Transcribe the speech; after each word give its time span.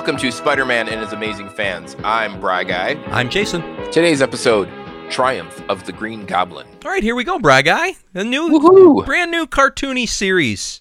Welcome 0.00 0.16
to 0.16 0.32
Spider 0.32 0.64
Man 0.64 0.88
and 0.88 0.98
His 0.98 1.12
Amazing 1.12 1.50
Fans. 1.50 1.94
I'm 2.02 2.40
Bry 2.40 2.64
Guy. 2.64 2.92
I'm 3.08 3.28
Jason. 3.28 3.60
Today's 3.92 4.22
episode 4.22 4.66
Triumph 5.10 5.62
of 5.68 5.84
the 5.84 5.92
Green 5.92 6.24
Goblin. 6.24 6.66
All 6.86 6.90
right, 6.90 7.02
here 7.02 7.14
we 7.14 7.22
go, 7.22 7.38
Bry 7.38 7.60
Guy. 7.60 7.96
A 8.14 8.24
new, 8.24 8.48
Woohoo! 8.48 9.04
brand 9.04 9.30
new 9.30 9.46
cartoony 9.46 10.08
series. 10.08 10.80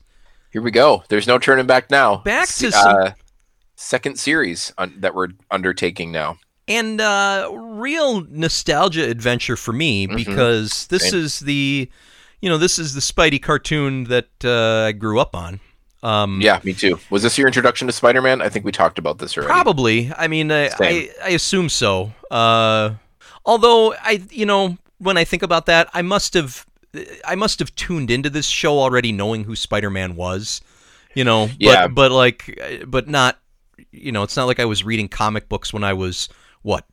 Here 0.51 0.61
we 0.61 0.71
go. 0.71 1.03
There's 1.09 1.27
no 1.27 1.37
turning 1.37 1.67
back 1.67 1.91
now. 1.91 2.19
Back 2.19 2.47
to 2.47 2.53
Se- 2.53 2.69
some- 2.71 2.95
uh, 2.95 3.11
second 3.75 4.18
series 4.18 4.71
on, 4.77 4.93
that 5.02 5.13
we're 5.13 5.27
undertaking 5.51 6.13
now. 6.13 6.38
and 6.70 7.01
uh, 7.01 7.49
real 7.54 8.21
nostalgia 8.29 9.04
adventure 9.09 9.57
for 9.57 9.73
me 9.73 10.07
Mhm. 10.07 10.15
because 10.15 10.88
this 10.88 11.09
Same. 11.09 11.20
is 11.20 11.39
the 11.41 11.89
you 12.41 12.47
know 12.49 12.57
this 12.57 12.79
is 12.79 12.93
the 12.93 13.01
Spidey 13.01 13.41
cartoon 13.41 14.05
that 14.05 14.29
uh, 14.45 14.88
I 14.88 14.91
grew 14.93 15.20
up 15.20 15.36
on. 15.36 15.59
Um, 16.02 16.39
Yeah, 16.41 16.59
me 16.63 16.73
too. 16.73 17.00
Was 17.09 17.23
this 17.23 17.38
your 17.38 17.47
introduction 17.47 17.88
to 17.88 17.93
Spider 17.93 18.21
Man? 18.21 18.41
I 18.41 18.49
think 18.49 18.66
we 18.66 18.71
talked 18.71 18.98
about 18.99 19.18
this 19.20 19.38
already. 19.38 19.52
probably. 19.52 20.12
I 20.17 20.27
mean, 20.27 20.52
I, 20.52 20.70
I 20.80 21.09
I 21.23 21.30
assume 21.30 21.70
so. 21.70 22.13
Uh, 22.31 22.91
although 23.45 23.94
I 24.02 24.22
you 24.31 24.45
know 24.45 24.77
when 24.99 25.17
I 25.17 25.23
think 25.25 25.44
about 25.44 25.66
that, 25.66 25.89
I 25.94 26.02
must 26.02 26.34
have 26.35 26.66
I 27.25 27.35
must 27.35 27.59
have 27.59 27.73
tuned 27.75 28.09
into 28.09 28.30
this 28.30 28.48
show 28.48 28.80
already 28.80 29.12
knowing 29.12 29.44
who 29.44 29.55
Spider 29.55 29.89
Man 29.89 30.16
was. 30.16 30.62
You 31.16 31.23
know, 31.23 31.48
but, 31.48 31.55
Yeah. 31.59 31.88
but 31.88 32.11
like, 32.11 32.59
but 32.88 33.08
not. 33.08 33.39
You 33.91 34.11
know, 34.11 34.23
it's 34.23 34.38
not 34.38 34.45
like 34.45 34.59
I 34.59 34.66
was 34.66 34.84
reading 34.84 35.08
comic 35.09 35.50
books 35.50 35.73
when 35.73 35.84
I 35.84 35.94
was 35.94 36.30
what 36.61 36.86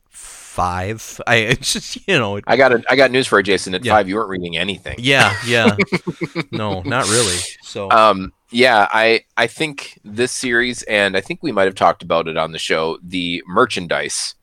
five. 0.57 1.21
I 1.27 1.35
it's 1.35 1.73
just 1.73 2.07
you 2.07 2.17
know 2.17 2.39
I 2.47 2.57
got 2.57 2.73
a, 2.73 2.83
I 2.89 2.95
got 2.95 3.11
news 3.11 3.27
for 3.27 3.39
you, 3.39 3.43
Jason. 3.43 3.75
At 3.75 3.85
Yeah. 3.85 3.93
five, 3.93 4.09
you 4.09 4.15
weren't 4.15 4.29
reading 4.29 4.57
anything. 4.57 4.95
Yeah, 4.97 5.37
yeah. 5.45 5.77
no, 6.51 6.81
not 6.81 7.07
really. 7.07 7.37
So 7.61 7.91
Um, 7.91 8.33
yeah, 8.49 8.87
I 8.91 9.21
I 9.37 9.45
think 9.47 9.99
this 10.03 10.31
series, 10.31 10.81
and 10.83 11.15
I 11.15 11.21
think 11.21 11.43
we 11.43 11.51
might 11.51 11.65
have 11.65 11.75
talked 11.75 12.01
about 12.01 12.27
it 12.27 12.37
on 12.37 12.51
the 12.51 12.59
show. 12.59 12.97
The 13.03 13.43
merchandise 13.45 14.33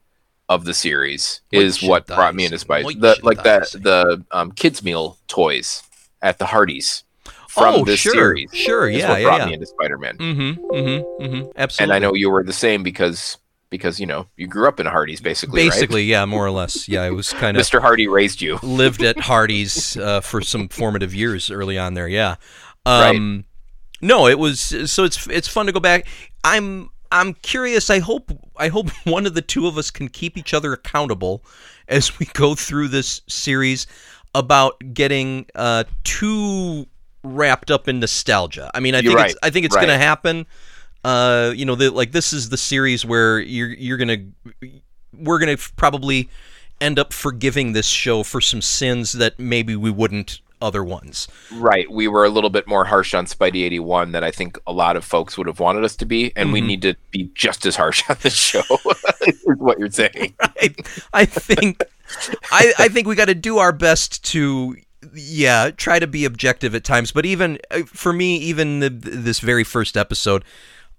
of 0.49 0.65
the 0.65 0.75
series 0.75 1.41
is 1.51 1.83
what 1.83 2.07
brought 2.07 2.35
me 2.35 2.45
into 2.45 2.59
Spice. 2.59 2.85
The 2.87 3.19
like 3.23 3.43
that 3.43 3.73
the 3.73 4.25
um, 4.31 4.53
kids 4.53 4.85
meal 4.85 5.19
toys 5.27 5.83
at 6.23 6.39
the 6.39 6.47
Hardee's 6.47 7.03
from 7.49 7.75
oh, 7.75 7.85
this 7.85 8.01
sure, 8.01 8.13
series. 8.13 8.51
sure, 8.53 8.89
yeah, 8.89 9.09
what 9.09 9.21
yeah, 9.21 9.27
brought 9.27 9.41
yeah. 9.41 9.47
me 9.47 9.55
into 9.55 9.67
Spider-Man. 9.67 10.17
Mm-hmm, 10.19 10.65
mm-hmm, 10.75 11.23
mm-hmm. 11.25 11.51
Absolutely. 11.57 11.83
And 11.85 11.93
I 11.93 11.99
know 11.99 12.15
you 12.15 12.29
were 12.31 12.43
the 12.43 12.53
same 12.53 12.83
because 12.83 13.39
because 13.75 13.99
you 13.99 14.07
know 14.07 14.27
you 14.37 14.47
grew 14.47 14.69
up 14.69 14.79
in 14.79 14.87
a 14.87 14.91
Hardee's 14.91 15.21
basically, 15.21 15.65
basically, 15.69 16.05
yeah, 16.05 16.25
more 16.25 16.47
or 16.47 16.53
less. 16.53 16.89
Yeah, 16.89 17.03
I 17.03 17.11
was 17.11 17.33
kind 17.33 17.57
of 17.57 17.63
Mr. 17.63 17.81
Hardy 17.81 18.07
raised 18.07 18.41
you. 18.41 18.59
lived 18.63 19.03
at 19.03 19.19
Hardee's 19.19 19.97
uh, 19.97 20.21
for 20.21 20.41
some 20.41 20.69
formative 20.69 21.13
years 21.13 21.51
early 21.51 21.77
on 21.77 21.95
there. 21.95 22.07
Yeah. 22.07 22.37
Um, 22.87 23.45
No, 24.01 24.29
it 24.29 24.39
was 24.39 24.61
so 24.61 25.03
it's 25.05 25.27
it's 25.27 25.49
fun 25.49 25.67
to 25.67 25.73
go 25.73 25.81
back. 25.81 26.07
I'm 26.45 26.91
I'm 27.11 27.35
curious. 27.35 27.91
I 27.91 27.99
hope 27.99 28.31
I 28.57 28.69
hope 28.69 28.91
one 29.05 29.27
of 29.27 29.35
the 29.35 29.43
two 29.43 29.67
of 29.67 29.77
us 29.77 29.91
can 29.91 30.09
keep 30.09 30.37
each 30.37 30.55
other 30.55 30.73
accountable 30.73 31.45
as 31.89 32.19
we 32.19 32.27
go 32.27 32.55
through 32.55 32.89
this 32.89 33.23
series 33.29 33.87
about 34.35 34.75
getting 34.93 35.47
uh, 35.55 35.85
too 36.05 36.87
wrapped 37.25 37.71
up 37.71 37.89
in 37.89 37.99
nostalgia. 38.01 38.71
I 38.75 38.81
mean, 38.81 38.95
I 38.95 38.99
You're 38.99 39.11
think 39.11 39.19
right, 39.19 39.31
it's 39.31 39.39
I 39.43 39.51
think 39.51 39.67
it's 39.67 39.75
right. 39.75 39.87
going 39.87 39.99
to 39.99 40.05
happen. 40.05 40.47
Uh, 41.05 41.53
you 41.55 41.65
know, 41.67 41.75
the, 41.75 41.91
like 41.91 42.13
this 42.13 42.33
is 42.33 42.49
the 42.49 42.57
series 42.57 43.05
where 43.05 43.39
you're 43.39 43.69
you're 43.75 43.99
gonna 43.99 44.19
we're 45.17 45.39
gonna 45.39 45.57
probably 45.77 46.29
end 46.81 46.99
up 46.99 47.13
forgiving 47.13 47.73
this 47.73 47.87
show 47.87 48.23
for 48.23 48.41
some 48.41 48.61
sins 48.63 49.13
that 49.13 49.39
maybe 49.39 49.77
we 49.77 49.91
wouldn't 49.91 50.41
other 50.63 50.83
ones. 50.83 51.29
Right. 51.53 51.91
We 51.91 52.09
were 52.09 52.25
a 52.25 52.31
little 52.31 52.49
bit 52.49 52.67
more 52.67 52.87
harsh 52.87 53.13
on 53.13 53.27
Spidey 53.27 53.65
81 53.65 54.13
than 54.13 54.25
I 54.25 54.31
think 54.31 54.59
a 54.67 54.73
lot 54.73 54.97
of 54.97 55.05
folks 55.05 55.37
would 55.37 55.47
have 55.47 55.61
wanted 55.61 55.85
us 55.85 55.95
to 55.97 56.07
be, 56.07 56.33
and 56.37 56.53
we 56.55 56.63
Mhm. 56.63 56.67
need 56.67 56.83
to 56.83 56.95
be 57.11 57.31
just 57.35 57.67
as 57.67 57.77
harsh 57.77 58.03
on 58.09 58.17
this 58.23 58.35
show, 58.35 58.63
is 59.27 59.37
what 59.59 59.79
you're 59.79 59.91
saying. 59.91 60.35
I, 60.41 60.75
I 61.13 61.25
think 61.27 61.83
I, 62.51 62.73
I 62.79 62.89
think 62.89 63.07
we 63.07 63.15
got 63.15 63.27
to 63.29 63.35
do 63.35 63.59
our 63.59 63.73
best 63.73 64.25
to 64.33 64.77
yeah 65.13 65.71
try 65.71 65.99
to 65.99 66.07
be 66.07 66.25
objective 66.25 66.75
at 66.75 66.83
times 66.83 67.13
but 67.13 67.27
even 67.27 67.59
uh, 67.71 67.83
for 67.85 68.11
me 68.11 68.37
even 68.39 68.81
the, 68.81 68.89
this 68.89 69.39
very 69.41 69.63
first 69.65 69.99
episode 69.99 70.43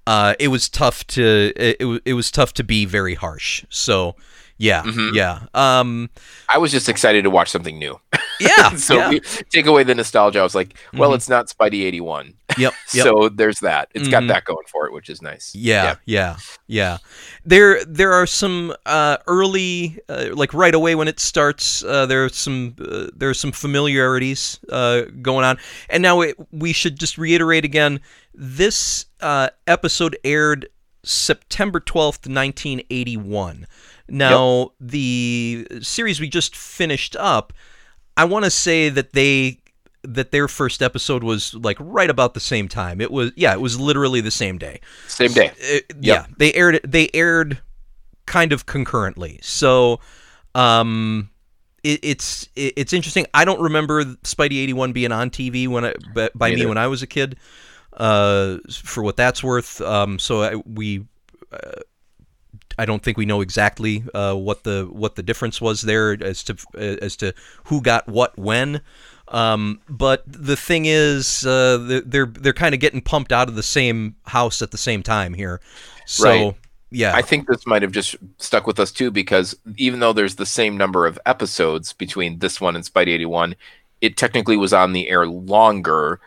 uh, 0.08 0.36
it 0.40 0.50
was 0.50 0.70
tough 0.70 1.06
to 1.08 1.52
it, 1.56 1.78
it, 1.80 2.02
it 2.06 2.14
was 2.14 2.32
tough 2.32 2.54
to 2.54 2.64
be 2.64 2.86
very 2.86 3.16
harsh 3.16 3.66
so 3.70 4.16
yeah 4.58 4.84
Mhm. 4.84 5.14
yeah 5.14 5.40
um 5.54 6.10
I 6.48 6.58
was 6.60 6.72
just 6.72 6.88
excited 6.88 7.24
to 7.24 7.30
watch 7.30 7.50
something 7.50 7.78
new. 7.78 8.00
yeah 8.40 8.70
so 8.78 8.96
yeah. 8.96 9.10
we, 9.10 9.20
take 9.52 9.66
away 9.66 9.84
the 9.84 9.94
nostalgia. 9.96 10.40
I 10.40 10.44
was 10.44 10.56
like, 10.56 10.78
well, 10.94 11.12
Mhm. 11.12 11.16
it's 11.16 11.28
not 11.28 11.48
Spidey 11.48 11.84
81. 11.84 12.34
yep 12.58 12.74
yep 12.94 13.04
So 13.04 13.28
there's 13.28 13.60
that. 13.60 13.90
It's 13.94 14.08
Mhm. 14.08 14.12
got 14.12 14.28
that 14.28 14.46
going 14.46 14.66
for 14.72 14.86
it, 14.88 14.94
which 14.94 15.10
is 15.10 15.22
nice. 15.22 15.54
Yeah, 15.54 15.96
yeah, 16.06 16.38
yeah. 16.68 17.00
There, 17.44 17.84
there 17.84 18.14
are 18.14 18.26
some 18.28 18.74
uh, 18.86 19.18
early, 19.28 20.00
uh, 20.08 20.28
like 20.34 20.54
right 20.54 20.74
away 20.76 20.96
when 20.96 21.10
it 21.10 21.20
starts. 21.20 21.84
Uh, 21.84 22.06
there 22.06 22.24
are 22.24 22.30
some, 22.30 22.76
uh, 22.80 23.08
there 23.14 23.30
are 23.30 23.34
some 23.34 23.52
familiarities 23.52 24.60
uh, 24.70 25.02
going 25.22 25.44
on, 25.44 25.58
and 25.90 26.02
now 26.02 26.22
it, 26.22 26.36
we 26.52 26.72
should 26.72 26.98
just 26.98 27.18
reiterate 27.18 27.66
again. 27.66 28.00
This 28.34 29.06
uh, 29.26 29.50
episode 29.66 30.16
aired 30.24 30.70
September 31.04 31.80
twelfth, 31.80 32.30
nineteen 32.30 32.84
eighty-one. 32.92 33.66
Now 34.08 34.72
the 34.80 35.68
series 35.82 36.20
we 36.20 36.30
just 36.30 36.56
finished 36.56 37.16
up. 37.16 37.52
I 38.16 38.26
want 38.26 38.46
to 38.46 38.52
say 38.52 38.90
that 38.90 39.14
they 39.14 39.62
that 40.04 40.32
their 40.32 40.48
first 40.48 40.84
episode 40.84 41.24
was 41.24 41.56
like 41.56 41.78
right 41.80 42.10
about 42.10 42.36
the 42.36 42.40
same 42.40 42.68
time. 42.68 43.02
It 43.02 43.10
was 43.10 43.32
yeah, 43.36 43.52
it 43.54 43.60
was 43.60 43.80
literally 43.80 44.22
the 44.22 44.30
same 44.30 44.60
day. 44.60 44.80
Same 45.08 45.34
day. 45.34 45.52
Uh, 45.74 45.80
yeah, 46.00 46.28
they 46.38 46.54
aired 46.54 46.82
they 46.84 47.10
aired 47.14 47.60
kind 48.28 48.54
of 48.54 48.68
concurrently. 48.68 49.40
So, 49.42 50.00
um, 50.54 51.32
it, 51.84 52.00
it's 52.04 52.48
it, 52.56 52.74
it's 52.78 52.94
interesting. 52.94 53.26
I 53.34 53.44
don't 53.44 53.60
remember 53.62 54.06
Spidey 54.06 54.60
eighty 54.60 54.74
one 54.74 54.94
being 54.94 55.12
on 55.12 55.32
TV 55.32 55.68
when 55.68 55.86
I 55.86 55.94
by, 56.14 56.30
by 56.36 56.50
me 56.50 56.58
Neither. 56.58 56.70
when 56.70 56.78
I 56.78 56.86
was 56.86 57.02
a 57.02 57.08
kid. 57.08 57.38
Uh, 57.96 58.58
for 58.72 59.04
what 59.04 59.16
that's 59.18 59.44
worth. 59.44 59.82
Um, 59.82 60.20
so 60.20 60.44
I, 60.44 60.56
we. 60.56 61.06
Uh, 61.52 61.82
I 62.78 62.86
don't 62.86 63.02
think 63.02 63.18
we 63.18 63.26
know 63.26 63.40
exactly 63.40 64.04
uh, 64.14 64.36
what 64.36 64.64
the 64.64 64.88
what 64.92 65.16
the 65.16 65.24
difference 65.24 65.62
was 65.62 65.82
there 65.84 66.12
as 66.22 66.44
to 66.44 66.58
as 66.78 67.16
to 67.18 67.34
who 67.66 67.82
got 67.82 68.08
what 68.08 68.38
when. 68.38 68.82
Um, 69.30 69.80
but 69.90 70.24
the 70.28 70.56
thing 70.56 70.86
is, 70.86 71.46
uh, 71.46 72.02
they're 72.06 72.26
they're 72.26 72.54
kind 72.54 72.76
of 72.76 72.82
getting 72.82 73.02
pumped 73.02 73.32
out 73.32 73.48
of 73.48 73.56
the 73.56 73.64
same 73.64 74.16
house 74.26 74.62
at 74.62 74.72
the 74.72 74.78
same 74.78 75.04
time 75.04 75.34
here. 75.34 75.62
So 76.06 76.48
Right. 76.48 76.56
yeah, 76.92 77.16
I 77.16 77.22
think 77.22 77.48
this 77.48 77.66
might 77.66 77.82
have 77.82 77.92
just 77.92 78.16
stuck 78.38 78.68
with 78.68 78.80
us 78.80 78.92
too 78.92 79.10
because 79.10 79.56
even 79.78 80.00
though 80.00 80.14
there's 80.14 80.36
the 80.36 80.46
same 80.46 80.78
number 80.78 81.06
of 81.06 81.18
episodes 81.26 81.94
between 81.94 82.40
this 82.40 82.62
one 82.62 82.76
and 82.76 82.86
Spidey 82.86 83.10
81, 83.10 83.56
it 84.02 84.18
technically 84.18 84.58
was 84.58 84.74
on 84.74 84.94
the 84.94 85.10
air 85.10 85.26
longer 85.26 86.20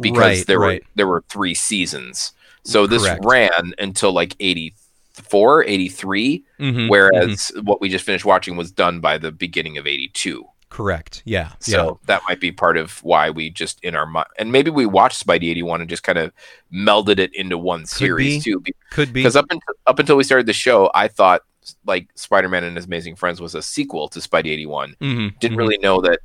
because 0.00 0.18
Right, 0.38 0.46
there 0.46 0.58
right. 0.58 0.82
were 0.82 0.88
there 0.94 1.06
were 1.06 1.24
3 1.28 1.54
seasons. 1.54 2.32
So 2.64 2.86
this 2.86 3.02
Correct. 3.02 3.24
ran 3.26 3.74
until 3.78 4.12
like 4.12 4.34
84, 4.40 5.64
83, 5.64 6.42
Mhm, 6.58 6.88
whereas 6.88 7.52
what 7.62 7.80
we 7.80 7.88
just 7.88 8.04
finished 8.04 8.24
watching 8.24 8.56
was 8.56 8.70
done 8.72 9.00
by 9.00 9.18
the 9.18 9.30
beginning 9.32 9.76
of 9.78 9.86
82. 9.86 10.44
correct. 10.70 11.22
Yeah, 11.24 11.52
So 11.60 12.00
that 12.06 12.22
might 12.28 12.40
be 12.40 12.50
part 12.50 12.76
of 12.76 12.98
why 13.04 13.30
we 13.30 13.48
just 13.48 13.78
in 13.84 13.94
our 13.94 14.06
mind, 14.06 14.26
and 14.40 14.50
maybe 14.50 14.70
we 14.70 14.86
watched 14.86 15.24
Spidey 15.24 15.50
81 15.50 15.80
and 15.80 15.88
just 15.88 16.02
kind 16.02 16.18
of 16.18 16.32
melded 16.72 17.20
it 17.20 17.32
into 17.34 17.56
one 17.56 17.86
series 17.86 18.42
be. 18.44 18.50
too. 18.52 18.64
could 18.90 19.12
be. 19.12 19.20
Because 19.20 19.36
up 19.36 19.46
until 19.50 19.74
up 19.86 19.98
until 20.00 20.16
we 20.16 20.24
started 20.24 20.46
the 20.46 20.52
show, 20.52 20.90
I 20.94 21.06
thought 21.06 21.42
like 21.86 22.08
Spider-Man 22.16 22.64
and 22.64 22.76
His 22.76 22.86
Amazing 22.86 23.14
Friends 23.16 23.40
was 23.40 23.54
a 23.54 23.62
sequel 23.62 24.08
to 24.08 24.18
Spidey 24.18 24.46
81. 24.50 24.96
Mhm, 25.00 25.38
Didn't 25.38 25.54
mhm. 25.56 25.58
really 25.60 25.78
know 25.78 26.00
that. 26.00 26.18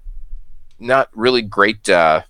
Not 0.80 1.09
really 1.13 1.41
great 1.44 1.88
uh, 1.90 2.22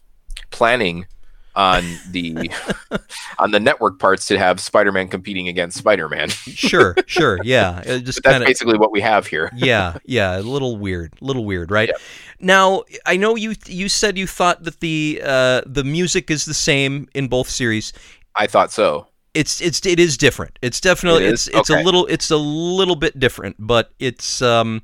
planning 0.52 1.06
on 1.56 1.84
the 2.12 2.50
on 3.40 3.52
the 3.52 3.60
network 3.60 4.00
parts 4.00 4.26
to 4.28 4.38
have 4.38 4.60
Spider-Man 4.60 5.08
competing 5.08 5.48
against 5.48 5.78
Spider-Man. 5.78 6.30
sure, 6.30 6.96
sure. 7.08 7.40
Yeah, 7.44 7.82
it 7.86 8.02
just 8.02 8.22
But 8.24 8.30
that's 8.30 8.34
kind 8.34 8.44
of 8.44 8.48
basically 8.48 8.78
what 8.78 8.92
we 8.92 9.02
have 9.02 9.28
here. 9.28 9.52
yeah, 9.56 9.98
yeah, 10.06 10.38
a 10.38 10.42
little 10.42 10.78
weird, 10.78 11.14
little 11.22 11.46
weird, 11.46 11.72
right? 11.72 11.90
Yep. 11.90 12.02
Now, 12.40 12.84
I 13.06 13.18
know 13.18 13.36
you 13.36 13.56
you 13.66 13.90
said 13.90 14.18
you 14.18 14.28
thought 14.28 14.64
that 14.64 14.80
the 14.80 15.22
uh, 15.24 15.62
the 15.66 15.84
music 15.84 16.32
is 16.32 16.46
the 16.46 16.54
same 16.54 17.08
in 17.14 17.28
both 17.28 17.50
series. 17.50 17.94
I 18.36 18.48
thought 18.48 18.72
so. 18.72 19.08
It's 19.34 19.62
it's 19.62 19.86
it 19.86 20.00
is 20.00 20.18
different. 20.18 20.58
It's 20.62 20.80
definitely 20.82 21.26
It 21.26 21.34
it's 21.34 21.48
it's 21.50 21.70
a 21.70 21.82
little 21.82 22.06
it's 22.08 22.32
a 22.32 22.38
little 22.38 22.96
bit 22.96 23.20
different, 23.20 23.56
but 23.60 23.92
it's 24.00 24.42
um 24.42 24.82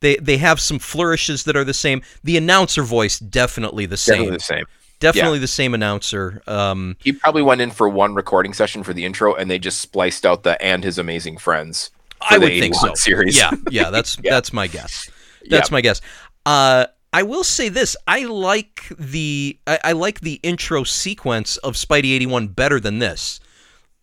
they 0.00 0.16
they 0.16 0.36
have 0.38 0.60
some 0.60 0.78
flourishes 0.78 1.44
that 1.44 1.56
are 1.56 1.64
the 1.64 1.74
same. 1.74 2.02
The 2.24 2.36
announcer 2.36 2.82
voice 2.82 3.18
definitely 3.18 3.86
the 3.86 3.96
same. 3.96 4.14
Definitely 4.14 4.36
the 4.36 4.42
same. 4.42 4.64
Definitely 5.02 5.40
the 5.40 5.46
same 5.46 5.74
announcer. 5.74 6.42
Um, 6.46 6.96
He 7.00 7.12
probably 7.12 7.42
went 7.42 7.60
in 7.60 7.70
for 7.70 7.88
one 7.88 8.14
recording 8.14 8.52
session 8.54 8.82
for 8.82 8.92
the 8.94 9.04
intro, 9.04 9.34
and 9.34 9.50
they 9.50 9.58
just 9.58 9.80
spliced 9.80 10.24
out 10.24 10.42
the 10.42 10.60
and 10.62 10.84
his 10.84 10.98
amazing 10.98 11.38
friends. 11.38 11.90
I 12.30 12.38
would 12.38 12.48
think 12.48 12.74
so. 12.74 12.94
Series. 12.94 13.36
Yeah, 13.36 13.50
yeah, 13.70 13.90
that's 13.90 14.16
Yeah. 14.22 14.30
that's 14.30 14.52
my 14.52 14.66
guess. 14.66 15.10
That's 15.48 15.70
my 15.70 15.80
guess. 15.80 16.00
Uh, 16.46 16.86
I 17.12 17.24
will 17.24 17.44
say 17.44 17.68
this: 17.68 17.96
I 18.06 18.24
like 18.24 18.86
the 18.98 19.58
I, 19.66 19.78
I 19.84 19.92
like 19.92 20.20
the 20.20 20.40
intro 20.42 20.84
sequence 20.84 21.56
of 21.58 21.74
Spidey 21.74 22.14
eighty 22.14 22.26
one 22.26 22.48
better 22.48 22.80
than 22.80 23.00
this. 23.00 23.40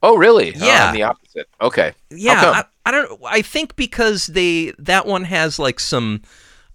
Oh, 0.02 0.16
really? 0.16 0.52
Yeah. 0.56 0.90
Oh, 0.90 0.94
the 0.94 1.04
opposite. 1.04 1.50
Okay. 1.62 1.94
Yeah. 2.10 2.42
I, 2.42 2.64
I, 2.86 2.92
don't. 2.92 3.22
I 3.26 3.42
think 3.42 3.76
because 3.76 4.28
they 4.28 4.74
that 4.80 5.06
one 5.06 5.26
has 5.26 5.60
like 5.60 5.80
some 5.80 6.22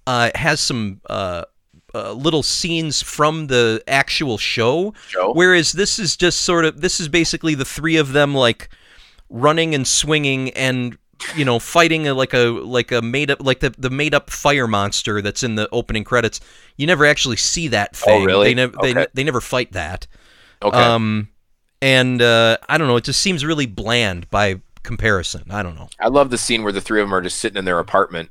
uh, 0.06 0.30
has 0.34 0.60
some 0.60 1.00
uh, 1.08 1.44
uh, 1.94 2.12
little 2.12 2.42
scenes 2.42 3.02
from 3.02 3.46
the 3.46 3.82
actual 3.86 4.36
show, 4.38 4.94
show, 5.08 5.32
whereas 5.32 5.72
this 5.72 5.98
is 5.98 6.16
just 6.16 6.42
sort 6.42 6.64
of 6.64 6.80
this 6.80 7.00
is 7.00 7.08
basically 7.08 7.54
the 7.54 7.64
three 7.64 7.96
of 7.96 8.12
them 8.12 8.34
like 8.34 8.68
running 9.30 9.74
and 9.74 9.86
swinging 9.86 10.50
and 10.50 10.98
you 11.36 11.44
know 11.44 11.58
fighting 11.58 12.08
a, 12.08 12.14
like 12.14 12.34
a 12.34 12.50
like 12.50 12.92
a 12.92 13.00
made 13.00 13.30
up 13.30 13.38
like 13.40 13.60
the 13.60 13.70
the 13.78 13.90
made 13.90 14.14
up 14.14 14.30
fire 14.30 14.66
monster 14.66 15.22
that's 15.22 15.42
in 15.42 15.54
the 15.54 15.68
opening 15.70 16.04
credits. 16.04 16.40
You 16.76 16.86
never 16.86 17.06
actually 17.06 17.36
see 17.36 17.68
that 17.68 17.90
oh, 17.94 18.06
thing. 18.06 18.22
Oh, 18.22 18.26
really? 18.26 18.48
They 18.48 18.54
never 18.54 18.76
okay. 18.78 18.92
they, 18.92 19.06
they 19.14 19.24
never 19.24 19.40
fight 19.40 19.72
that. 19.72 20.06
Okay. 20.62 20.76
Um, 20.76 21.28
and 21.80 22.22
uh, 22.22 22.56
I 22.68 22.78
don't 22.78 22.88
know. 22.88 22.96
It 22.96 23.04
just 23.04 23.20
seems 23.20 23.44
really 23.44 23.66
bland 23.66 24.30
by 24.30 24.60
comparison. 24.82 25.44
I 25.50 25.62
don't 25.62 25.74
know. 25.74 25.88
I 25.98 26.08
love 26.08 26.30
the 26.30 26.38
scene 26.38 26.62
where 26.62 26.72
the 26.72 26.80
three 26.80 27.00
of 27.00 27.08
them 27.08 27.14
are 27.14 27.20
just 27.20 27.38
sitting 27.38 27.58
in 27.58 27.64
their 27.64 27.78
apartment, 27.78 28.30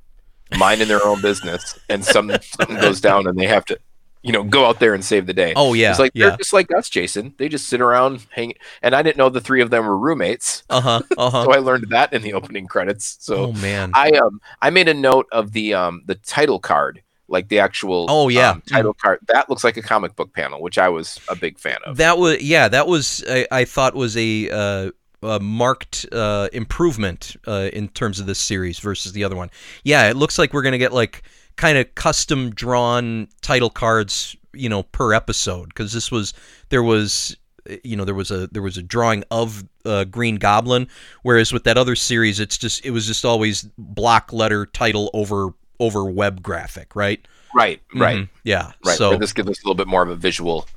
minding 0.58 0.88
their 0.88 1.04
own 1.06 1.22
business, 1.22 1.80
and 1.90 2.04
some 2.04 2.32
something 2.42 2.80
goes 2.80 3.02
down, 3.02 3.28
and 3.28 3.38
they 3.38 3.48
have 3.48 3.66
to, 3.66 3.80
you 4.22 4.32
know, 4.32 4.44
go 4.44 4.66
out 4.66 4.80
there 4.80 4.94
and 4.94 5.04
save 5.04 5.26
the 5.26 5.34
day. 5.34 5.54
Oh 5.56 5.74
yeah, 5.74 5.92
it's 5.92 6.00
like 6.00 6.12
yeah. 6.14 6.30
they're 6.30 6.38
just 6.38 6.54
like 6.54 6.74
us, 6.76 6.90
Jason. 6.90 7.34
They 7.38 7.50
just 7.50 7.68
sit 7.68 7.82
around, 7.82 8.26
hang, 8.32 8.54
and 8.82 8.96
I 8.96 9.02
didn't 9.02 9.18
know 9.18 9.30
the 9.30 9.42
three 9.42 9.62
of 9.62 9.70
them 9.70 9.86
were 9.86 9.98
roommates. 9.98 10.64
Uh 10.70 10.82
huh. 10.82 11.02
Uh 11.18 11.30
huh. 11.30 11.44
so 11.46 11.54
I 11.54 11.58
learned 11.58 11.88
that 11.90 12.14
in 12.14 12.22
the 12.22 12.34
opening 12.34 12.68
credits. 12.68 13.18
So 13.20 13.36
oh 13.36 13.52
man, 13.54 13.92
I 13.96 14.12
um 14.12 14.42
I 14.62 14.70
made 14.70 14.88
a 14.88 14.94
note 14.94 15.28
of 15.32 15.52
the 15.54 15.74
um 15.74 16.04
the 16.06 16.16
title 16.16 16.60
card 16.60 17.02
like 17.28 17.48
the 17.50 17.60
actual 17.60 18.06
oh 18.10 18.30
yeah 18.30 18.52
um, 18.52 18.62
title 18.68 18.94
card 18.94 19.20
that 19.28 19.50
looks 19.50 19.64
like 19.64 19.78
a 19.78 19.82
comic 19.82 20.16
book 20.16 20.34
panel 20.34 20.62
which 20.62 20.78
i 20.78 20.90
was 20.90 21.20
a 21.30 21.36
big 21.36 21.58
fan 21.58 21.78
of 21.86 21.98
that 21.98 22.18
was 22.18 22.42
yeah 22.42 22.68
that 22.68 22.86
was 22.86 23.24
i, 23.30 23.48
I 23.52 23.66
thought 23.66 23.96
was 23.96 24.18
a, 24.18 24.50
uh, 24.50 24.92
a 25.24 25.40
marked 25.40 26.06
uh, 26.12 26.50
improvement 26.54 27.36
uh, 27.48 27.70
in 27.74 27.88
terms 27.90 28.20
of 28.20 28.26
this 28.26 28.40
series 28.40 28.80
versus 28.80 29.12
the 29.14 29.24
other 29.24 29.36
one 29.36 29.50
yeah 29.84 30.10
it 30.10 30.16
looks 30.16 30.38
like 30.38 30.54
we're 30.54 30.62
gonna 30.62 30.78
get 30.78 30.94
like 30.94 31.24
kind 31.56 31.78
of 31.78 31.94
custom 31.96 32.50
drawn 32.50 33.28
title 33.42 33.70
cards 33.70 34.36
you 34.54 34.70
know 34.70 34.84
per 34.84 35.14
episode 35.14 35.70
because 35.70 35.94
this 35.94 36.12
was 36.12 36.34
there 36.70 36.84
was 36.84 37.36
you 37.84 37.96
know 37.96 38.06
there 38.06 38.16
was 38.16 38.32
a 38.32 38.48
there 38.48 38.62
was 38.62 38.78
a 38.78 38.84
drawing 38.84 39.24
of 39.32 39.64
uh, 39.86 40.04
Green 40.06 40.36
Goblin, 40.36 40.88
whereas 41.24 41.52
with 41.52 41.64
that 41.66 41.78
other 41.78 41.96
series, 41.96 42.40
it's 42.40 42.58
just 42.58 42.86
it 42.86 42.92
was 42.92 43.08
just 43.08 43.26
always 43.26 43.64
block 43.78 44.34
letter 44.34 44.66
title 44.66 45.10
over 45.14 45.54
over 45.80 46.06
web 46.06 46.42
graphic, 46.42 46.96
right? 46.96 47.26
Right, 47.56 47.82
right, 47.94 48.18
mm-hmm. 48.18 48.34
yeah. 48.44 48.72
Right. 48.86 48.98
So 48.98 49.18
this 49.18 49.34
gives 49.34 49.50
us 49.50 49.64
a 49.64 49.68
little 49.68 49.76
bit 49.76 49.88
more 49.88 50.04
of 50.04 50.10
a 50.10 50.16
visual. 50.16 50.68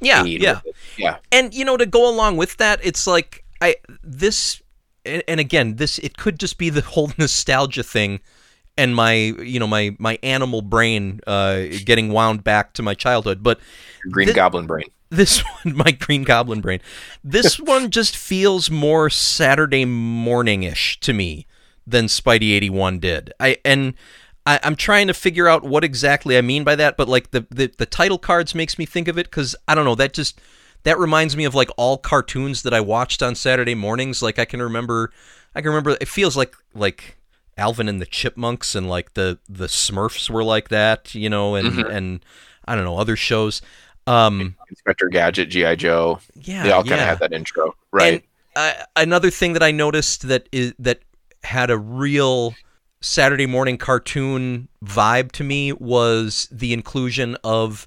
Yeah, 0.00 0.24
yeah, 0.24 0.60
yeah. 0.96 1.16
And 1.32 1.54
you 1.54 1.64
know, 1.64 1.76
to 1.76 1.86
go 1.86 2.08
along 2.08 2.36
with 2.36 2.56
that, 2.58 2.80
it's 2.82 3.06
like 3.06 3.43
I 3.64 3.76
this, 4.02 4.62
and, 5.06 5.40
again, 5.40 5.76
this 5.76 5.98
it 5.98 6.18
could 6.18 6.38
just 6.38 6.58
be 6.58 6.68
the 6.68 6.82
whole 6.82 7.12
nostalgia 7.18 7.82
thing, 7.82 8.20
and 8.76 8.94
my 8.94 9.14
you 9.14 9.58
know 9.58 9.66
my 9.66 9.96
my 9.98 10.18
animal 10.22 10.60
brain 10.60 11.20
uh, 11.26 11.62
getting 11.84 12.12
wound 12.12 12.44
back 12.44 12.74
to 12.74 12.82
my 12.82 12.94
childhood, 12.94 13.42
but 13.42 13.58
Green 14.10 14.32
Goblin 14.32 14.66
brain. 14.66 14.86
This 15.08 15.40
one, 15.64 15.76
my 15.76 15.92
Green 15.92 16.24
Goblin 16.24 16.60
brain. 16.60 16.80
This 17.22 17.58
one 17.60 17.90
just 17.90 18.16
feels 18.16 18.70
more 18.70 19.08
Saturday 19.08 19.86
morning 19.86 20.62
ish 20.62 21.00
to 21.00 21.14
me 21.14 21.46
than 21.86 22.06
Spidey 22.06 22.52
eighty 22.52 22.70
one 22.70 22.98
did. 22.98 23.32
I 23.40 23.56
and 23.64 23.94
I, 24.44 24.60
am 24.62 24.76
trying 24.76 25.06
to 25.06 25.14
figure 25.14 25.48
out 25.48 25.64
what 25.64 25.84
exactly 25.84 26.36
I 26.36 26.42
mean 26.42 26.64
by 26.64 26.76
that, 26.76 26.98
but 26.98 27.08
like 27.08 27.30
the 27.30 27.46
the, 27.50 27.72
the 27.78 27.86
title 27.86 28.18
cards 28.18 28.54
makes 28.54 28.78
me 28.78 28.84
think 28.84 29.08
of 29.08 29.16
it 29.16 29.30
because 29.30 29.56
I 29.66 29.74
don't 29.74 29.86
know 29.86 29.94
that 29.94 30.12
just 30.12 30.38
that 30.84 30.98
reminds 30.98 31.36
me 31.36 31.44
of 31.44 31.54
like 31.54 31.70
all 31.76 31.98
cartoons 31.98 32.62
that 32.62 32.72
I 32.72 32.80
watched 32.80 33.22
on 33.22 33.34
Saturday 33.34 33.74
mornings. 33.74 34.22
Like 34.22 34.38
I 34.38 34.44
can 34.44 34.62
remember, 34.62 35.12
I 35.54 35.60
can 35.60 35.70
remember. 35.70 35.96
It 36.00 36.08
feels 36.08 36.36
like 36.36 36.54
like 36.74 37.18
Alvin 37.58 37.88
and 37.88 38.00
the 38.00 38.06
Chipmunks 38.06 38.74
and 38.74 38.88
like 38.88 39.14
the 39.14 39.38
the 39.48 39.66
Smurfs 39.66 40.30
were 40.30 40.44
like 40.44 40.68
that, 40.68 41.14
you 41.14 41.28
know, 41.28 41.54
and 41.54 41.72
mm-hmm. 41.72 41.90
and 41.90 42.24
I 42.66 42.74
don't 42.74 42.84
know 42.84 42.98
other 42.98 43.16
shows. 43.16 43.60
Um, 44.06 44.56
Inspector 44.68 45.08
Gadget, 45.08 45.48
GI 45.48 45.76
Joe. 45.76 46.20
Yeah, 46.34 46.62
they 46.62 46.70
all 46.70 46.82
kind 46.82 46.94
of 46.94 46.98
yeah. 47.00 47.06
had 47.06 47.18
that 47.20 47.32
intro, 47.32 47.74
right? 47.90 48.14
And, 48.14 48.22
uh, 48.56 48.84
another 48.96 49.30
thing 49.30 49.54
that 49.54 49.62
I 49.62 49.70
noticed 49.70 50.28
that 50.28 50.48
is 50.52 50.74
that 50.78 51.00
had 51.42 51.70
a 51.70 51.78
real 51.78 52.54
Saturday 53.00 53.46
morning 53.46 53.78
cartoon 53.78 54.68
vibe 54.84 55.32
to 55.32 55.44
me 55.44 55.72
was 55.72 56.48
the 56.50 56.72
inclusion 56.72 57.36
of 57.44 57.86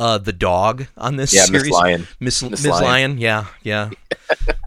uh, 0.00 0.16
the 0.18 0.32
dog 0.32 0.86
on 0.96 1.16
this 1.16 1.32
yeah, 1.32 1.44
series. 1.44 1.64
Miss 1.64 1.72
Lion. 1.72 2.08
Miss, 2.18 2.42
Miss, 2.42 2.66
Lion. 2.66 2.82
Lion. 2.82 3.18
Yeah, 3.18 3.46
yeah. 3.62 3.90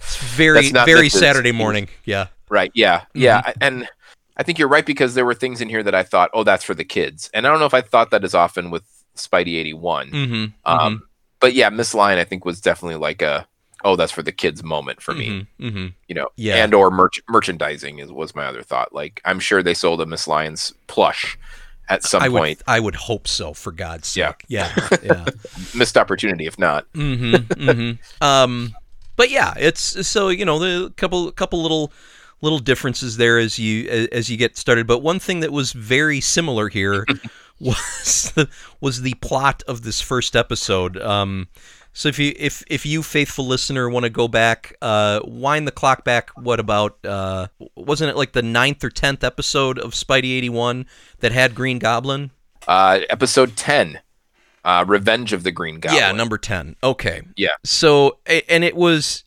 It's 0.04 0.18
very 0.18 0.70
very 0.70 1.08
Saturday 1.08 1.54
morning. 1.54 1.88
Yeah. 2.04 2.28
Right. 2.50 2.72
Yeah. 2.76 3.00
Mm-hmm. 3.00 3.22
Yeah. 3.22 3.54
And 3.62 3.90
I 4.36 4.44
think 4.44 4.60
you're 4.60 4.68
right 4.68 4.86
because 4.86 5.16
there 5.16 5.24
were 5.26 5.34
things 5.34 5.62
in 5.62 5.70
here 5.70 5.82
that 5.82 5.96
I 5.96 6.04
thought, 6.04 6.30
oh, 6.34 6.44
that's 6.44 6.66
for 6.66 6.74
the 6.74 6.84
kids, 6.84 7.32
and 7.34 7.48
I 7.48 7.50
don't 7.50 7.60
know 7.60 7.66
if 7.66 7.74
I 7.74 7.82
thought 7.82 8.12
that 8.12 8.26
as 8.26 8.36
often 8.36 8.70
with 8.70 8.84
Spidey 9.16 9.56
eighty 9.56 9.74
one. 9.74 10.12
Mm-hmm. 10.12 10.34
Um, 10.34 10.96
mm-hmm. 10.96 11.04
but 11.40 11.54
yeah, 11.54 11.70
Miss 11.70 11.96
Lion 11.96 12.20
I 12.20 12.26
think 12.26 12.44
was 12.44 12.60
definitely 12.60 12.98
like 12.98 13.22
a 13.22 13.48
oh, 13.86 13.96
that's 13.96 14.12
for 14.12 14.24
the 14.24 14.32
kids 14.34 14.64
moment 14.64 15.02
for 15.02 15.14
me. 15.14 15.30
Mm-hmm, 15.30 15.68
mm-hmm. 15.68 15.88
You 16.10 16.16
know, 16.16 16.28
yeah. 16.36 16.64
and 16.64 16.74
or 16.74 16.92
merch- 16.92 17.24
merchandising 17.30 18.00
is 18.00 18.12
was 18.12 18.36
my 18.36 18.46
other 18.46 18.62
thought. 18.62 18.94
Like 18.94 19.22
I'm 19.24 19.40
sure 19.40 19.64
they 19.64 19.74
sold 19.74 20.02
a 20.02 20.06
Miss 20.06 20.28
Lions 20.28 20.74
plush 20.88 21.38
at 21.90 22.04
some 22.04 22.22
I 22.22 22.30
point. 22.30 22.60
Would, 22.60 22.64
I 22.68 22.80
would 22.80 22.96
hope 22.96 23.28
so, 23.28 23.54
for 23.54 23.72
God's 23.72 24.08
sake. 24.08 24.46
Yeah, 24.48 24.72
yeah, 24.76 24.98
yeah. 25.04 25.26
Missed 25.76 25.98
opportunity 25.98 26.46
if 26.46 26.58
not. 26.58 26.92
Mm-hmm, 26.94 27.36
mm-hmm. 27.36 28.24
um, 28.24 28.74
but 29.16 29.30
yeah, 29.30 29.54
it's 29.58 30.08
so 30.08 30.30
you 30.30 30.46
know 30.46 30.60
the 30.60 30.92
couple 30.96 31.32
couple 31.32 31.62
little 31.62 31.92
little 32.42 32.60
differences 32.60 33.18
there 33.18 33.38
as 33.40 33.58
you 33.58 34.08
as 34.12 34.30
you 34.30 34.38
get 34.38 34.58
started. 34.58 34.86
But 34.86 35.00
one 35.00 35.20
thing 35.20 35.40
that 35.40 35.52
was 35.52 35.72
very 35.72 36.20
similar 36.22 36.70
here 36.70 37.06
was 37.60 38.32
the, 38.36 38.50
was 38.82 39.02
the 39.02 39.14
plot 39.16 39.64
of 39.68 39.82
this 39.82 40.02
first 40.02 40.36
episode. 40.36 40.98
Um, 40.98 41.48
so 41.94 42.10
if 42.10 42.18
you 42.18 42.34
if 42.38 42.64
if 42.68 42.86
you 42.88 43.04
faithful 43.04 43.46
listener 43.46 43.88
want 43.88 44.04
to 44.04 44.10
go 44.10 44.28
back, 44.28 44.76
uh, 44.82 45.20
wind 45.24 45.68
the 45.68 45.72
clock 45.72 46.04
back. 46.04 46.32
What 46.32 46.60
about 46.60 46.98
uh, 47.06 47.48
wasn't 47.76 48.10
it 48.10 48.18
like 48.18 48.34
the 48.34 48.42
ninth 48.42 48.84
or 48.84 48.90
tenth 48.90 49.24
episode 49.24 49.78
of 49.78 49.92
Spidey 49.92 50.36
eighty 50.36 50.50
one 50.50 50.88
that 51.20 51.32
had 51.32 51.54
Green 51.54 51.78
Goblin? 51.78 52.32
Uh, 52.68 53.02
episode 53.12 53.56
ten, 53.56 54.00
uh, 54.66 54.84
Revenge 54.88 55.34
of 55.34 55.44
the 55.44 55.52
Green 55.52 55.80
Goblin. 55.80 56.02
Yeah, 56.02 56.12
number 56.12 56.40
ten. 56.40 56.76
Okay. 56.84 57.22
Yeah. 57.36 57.50
So 57.64 58.18
and 58.26 58.64
it 58.64 58.76
was. 58.76 59.24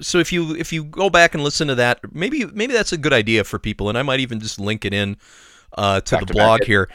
So 0.00 0.18
if 0.18 0.32
you 0.32 0.56
if 0.56 0.72
you 0.72 0.82
go 0.82 1.10
back 1.10 1.34
and 1.34 1.44
listen 1.44 1.68
to 1.68 1.76
that, 1.76 2.00
maybe 2.12 2.44
maybe 2.46 2.72
that's 2.72 2.92
a 2.92 2.98
good 2.98 3.12
idea 3.12 3.44
for 3.44 3.60
people, 3.60 3.88
and 3.88 3.96
I 3.96 4.02
might 4.02 4.18
even 4.18 4.40
just 4.40 4.58
link 4.58 4.84
it 4.84 4.92
in 4.92 5.16
uh, 5.78 6.00
to 6.00 6.16
back 6.16 6.20
the 6.22 6.26
to 6.26 6.32
blog 6.32 6.64
here 6.64 6.88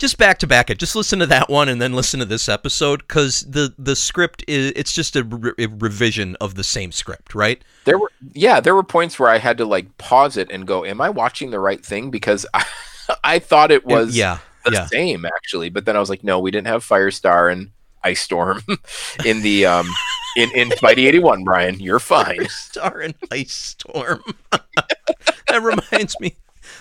just 0.00 0.16
back 0.16 0.38
to 0.38 0.46
back 0.46 0.70
it. 0.70 0.78
Just 0.78 0.96
listen 0.96 1.18
to 1.18 1.26
that 1.26 1.48
one 1.48 1.68
and 1.68 1.80
then 1.80 1.92
listen 1.92 2.18
to 2.20 2.26
this 2.26 2.48
episode 2.48 3.00
because 3.06 3.42
the 3.42 3.72
the 3.78 3.94
script 3.94 4.42
is 4.48 4.72
it's 4.74 4.92
just 4.92 5.14
a, 5.14 5.22
re- 5.22 5.52
a, 5.58 5.66
revision 5.66 6.36
of 6.40 6.54
the 6.54 6.64
same 6.64 6.90
script, 6.90 7.34
right? 7.34 7.62
There 7.84 7.98
were 7.98 8.10
yeah, 8.32 8.60
there 8.60 8.74
were 8.74 8.82
points 8.82 9.18
where 9.18 9.28
I 9.28 9.38
had 9.38 9.58
to 9.58 9.64
like 9.66 9.96
pause 9.98 10.36
it 10.36 10.50
and 10.50 10.66
go, 10.66 10.84
"Am 10.84 11.00
I 11.00 11.10
watching 11.10 11.50
the 11.50 11.60
right 11.60 11.84
thing?" 11.84 12.10
Because 12.10 12.46
I, 12.54 12.64
I 13.24 13.38
thought 13.38 13.70
it 13.70 13.84
was 13.84 14.16
yeah, 14.16 14.38
the 14.64 14.72
yeah. 14.72 14.86
same 14.86 15.26
actually, 15.26 15.68
but 15.68 15.84
then 15.84 15.96
I 15.96 16.00
was 16.00 16.10
like, 16.10 16.24
"No, 16.24 16.40
we 16.40 16.50
didn't 16.50 16.68
have 16.68 16.84
Firestar 16.84 17.52
and 17.52 17.70
Ice 18.02 18.22
Storm 18.22 18.62
in 19.24 19.42
the 19.42 19.66
um 19.66 19.88
in 20.36 20.50
in 20.56 20.70
Spidey 20.70 21.06
eighty 21.06 21.20
one." 21.20 21.44
Brian, 21.44 21.78
you're 21.78 22.00
fine. 22.00 22.48
Star 22.48 23.00
and 23.00 23.14
Ice 23.30 23.52
Storm. 23.52 24.22
that 24.50 25.62
reminds 25.62 26.18
me. 26.20 26.36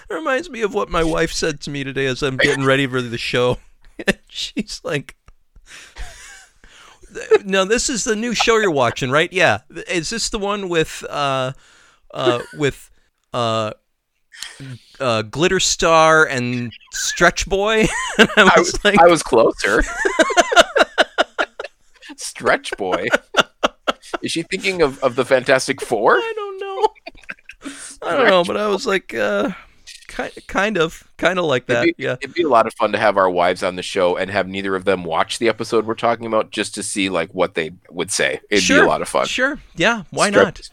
It 0.10 0.14
reminds 0.14 0.50
me 0.50 0.62
of 0.62 0.74
what 0.74 0.90
my 0.90 1.04
wife 1.04 1.32
said 1.32 1.62
to 1.62 1.70
me 1.70 1.84
today 1.84 2.08
as 2.08 2.24
I'm 2.24 2.38
getting 2.38 2.64
ready 2.66 2.88
for 2.88 3.00
the 3.00 3.18
show. 3.18 3.60
She's 4.28 4.82
like, 4.84 5.16
"No, 7.46 7.64
this 7.64 7.90
is 7.90 8.06
the 8.06 8.16
new 8.16 8.34
show 8.34 8.58
you're 8.58 8.72
watching, 8.72 9.12
right? 9.12 9.32
Yeah. 9.32 9.60
Is 9.88 10.10
this 10.10 10.30
the 10.30 10.40
one 10.40 10.68
with 10.68 11.06
uh, 11.08 11.54
uh, 12.12 12.40
with 12.58 12.90
uh, 13.34 13.74
uh, 15.00 15.22
Glitter 15.24 15.60
Star 15.60 16.26
and 16.26 16.74
Stretch 16.92 17.48
Boy?" 17.48 17.82
and 18.18 18.30
I 18.36 18.44
was, 18.44 18.48
I 18.48 18.60
was 18.60 18.86
like, 18.86 19.00
I 19.02 19.08
was 19.08 19.22
closer. 19.22 19.84
Stretch 22.18 22.76
Boy. 22.78 23.08
Is 24.24 24.32
she 24.32 24.42
thinking 24.42 24.82
of, 24.82 25.02
of 25.04 25.16
the 25.16 25.24
Fantastic 25.24 25.82
Four? 25.82 26.16
I 26.16 26.34
don't 26.36 26.60
know. 26.60 26.88
I 28.02 28.16
don't 28.18 28.28
know, 28.28 28.44
but 28.44 28.58
I 28.58 28.68
was 28.68 28.88
like, 28.88 29.14
uh, 29.14 29.52
kind, 30.10 30.32
kind 30.48 30.78
of, 30.78 31.10
kind 31.18 31.40
of 31.40 31.46
like 31.46 31.68
that. 31.68 31.84
It'd 31.84 31.98
be, 31.98 32.04
yeah, 32.04 32.18
it'd 32.22 32.34
be 32.34 32.44
a 32.44 32.50
lot 32.50 32.68
of 32.68 32.74
fun 32.74 32.92
to 32.92 32.98
have 32.98 33.18
our 33.18 33.30
wives 33.30 33.64
on 33.64 33.76
the 33.76 33.84
show 33.84 34.18
and 34.18 34.30
have 34.30 34.48
neither 34.48 34.76
of 34.76 34.86
them 34.86 35.04
watch 35.04 35.40
the 35.40 35.48
episode 35.48 35.86
we're 35.86 35.96
talking 35.96 36.26
about 36.26 36.52
just 36.52 36.76
to 36.76 36.84
see 36.84 37.10
like 37.10 37.34
what 37.34 37.54
they 37.54 37.72
would 37.90 38.12
say. 38.12 38.42
It'd 38.50 38.64
sure, 38.64 38.82
be 38.82 38.86
a 38.86 38.90
lot 38.90 39.02
of 39.02 39.08
fun. 39.08 39.28
Sure, 39.28 39.60
yeah, 39.76 40.04
why 40.10 40.30
Strip- 40.30 40.44
not? 40.44 40.70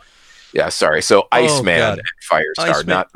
Yeah, 0.52 0.68
sorry. 0.70 1.02
So 1.02 1.28
Iceman 1.30 1.78
God. 1.78 1.98
and 1.98 2.08
Firestar, 2.28 2.70
Iceman. 2.70 2.86
not 2.86 3.10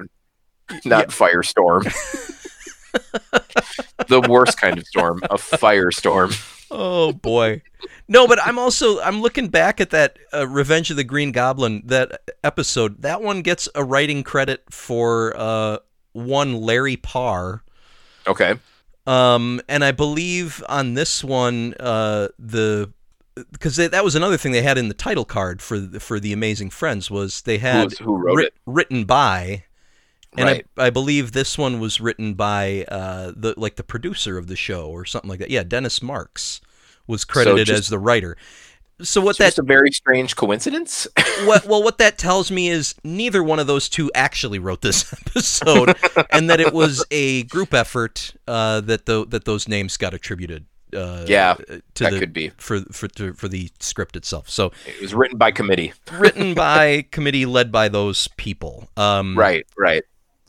not 0.84 1.08
Firestorm. 1.08 1.84
the 4.08 4.20
worst 4.28 4.60
kind 4.60 4.78
of 4.78 4.86
storm, 4.86 5.20
a 5.24 5.36
firestorm. 5.36 6.66
oh 6.70 7.12
boy. 7.12 7.62
No, 8.08 8.26
but 8.26 8.38
I'm 8.44 8.58
also 8.58 9.00
I'm 9.00 9.22
looking 9.22 9.48
back 9.48 9.80
at 9.80 9.90
that 9.90 10.18
uh, 10.34 10.46
Revenge 10.48 10.90
of 10.90 10.96
the 10.96 11.04
Green 11.04 11.32
Goblin 11.32 11.82
that 11.86 12.22
episode. 12.42 13.02
That 13.02 13.22
one 13.22 13.42
gets 13.42 13.68
a 13.74 13.84
writing 13.84 14.22
credit 14.22 14.64
for 14.70 15.34
uh, 15.36 15.78
one 16.12 16.60
Larry 16.60 16.96
Parr. 16.96 17.62
Okay. 18.26 18.54
Um, 19.06 19.60
and 19.68 19.84
I 19.84 19.92
believe 19.92 20.62
on 20.68 20.94
this 20.94 21.24
one, 21.24 21.74
uh, 21.80 22.28
the 22.38 22.92
because 23.50 23.76
that 23.76 24.04
was 24.04 24.14
another 24.14 24.36
thing 24.36 24.52
they 24.52 24.62
had 24.62 24.78
in 24.78 24.88
the 24.88 24.94
title 24.94 25.24
card 25.24 25.62
for 25.62 25.80
for 25.98 26.20
the 26.20 26.32
Amazing 26.32 26.70
Friends 26.70 27.10
was 27.10 27.42
they 27.42 27.58
had 27.58 27.92
who, 27.98 28.04
who 28.04 28.16
wrote 28.16 28.40
it 28.40 28.54
written 28.66 29.04
by, 29.04 29.64
and 30.36 30.46
right. 30.46 30.66
I, 30.76 30.86
I 30.86 30.90
believe 30.90 31.32
this 31.32 31.56
one 31.56 31.80
was 31.80 32.00
written 32.00 32.34
by 32.34 32.84
uh, 32.88 33.32
the 33.34 33.54
like 33.56 33.76
the 33.76 33.82
producer 33.82 34.36
of 34.36 34.46
the 34.46 34.56
show 34.56 34.88
or 34.88 35.04
something 35.04 35.30
like 35.30 35.38
that. 35.38 35.50
Yeah, 35.50 35.62
Dennis 35.62 36.02
Marks 36.02 36.60
was 37.06 37.24
credited 37.24 37.66
so 37.66 37.72
just, 37.72 37.80
as 37.80 37.88
the 37.88 37.98
writer. 37.98 38.36
So 39.02 39.20
what 39.20 39.38
that's 39.38 39.58
a 39.58 39.62
very 39.62 39.90
strange 39.92 40.36
coincidence. 40.36 41.06
what, 41.44 41.66
well, 41.66 41.82
what 41.82 41.98
that 41.98 42.18
tells 42.18 42.50
me 42.50 42.68
is 42.68 42.94
neither 43.04 43.42
one 43.42 43.58
of 43.58 43.66
those 43.66 43.88
two 43.88 44.10
actually 44.14 44.58
wrote 44.58 44.82
this 44.82 45.12
episode, 45.26 45.96
and 46.30 46.50
that 46.50 46.60
it 46.60 46.72
was 46.72 47.04
a 47.10 47.44
group 47.44 47.74
effort 47.74 48.34
uh, 48.46 48.80
that 48.82 49.06
the 49.06 49.26
that 49.28 49.44
those 49.44 49.68
names 49.68 49.96
got 49.96 50.14
attributed. 50.14 50.66
Uh, 50.94 51.24
yeah, 51.28 51.54
to 51.94 52.04
that 52.04 52.12
the, 52.12 52.18
could 52.18 52.32
be 52.32 52.50
for 52.56 52.80
for 52.92 53.06
to, 53.08 53.32
for 53.34 53.48
the 53.48 53.70
script 53.78 54.16
itself. 54.16 54.50
So 54.50 54.72
it 54.86 55.00
was 55.00 55.14
written 55.14 55.38
by 55.38 55.52
committee, 55.52 55.92
written 56.12 56.54
by 56.54 57.06
committee 57.10 57.46
led 57.46 57.70
by 57.70 57.88
those 57.88 58.28
people. 58.36 58.88
Um, 58.96 59.38
right, 59.38 59.66
right. 59.78 60.02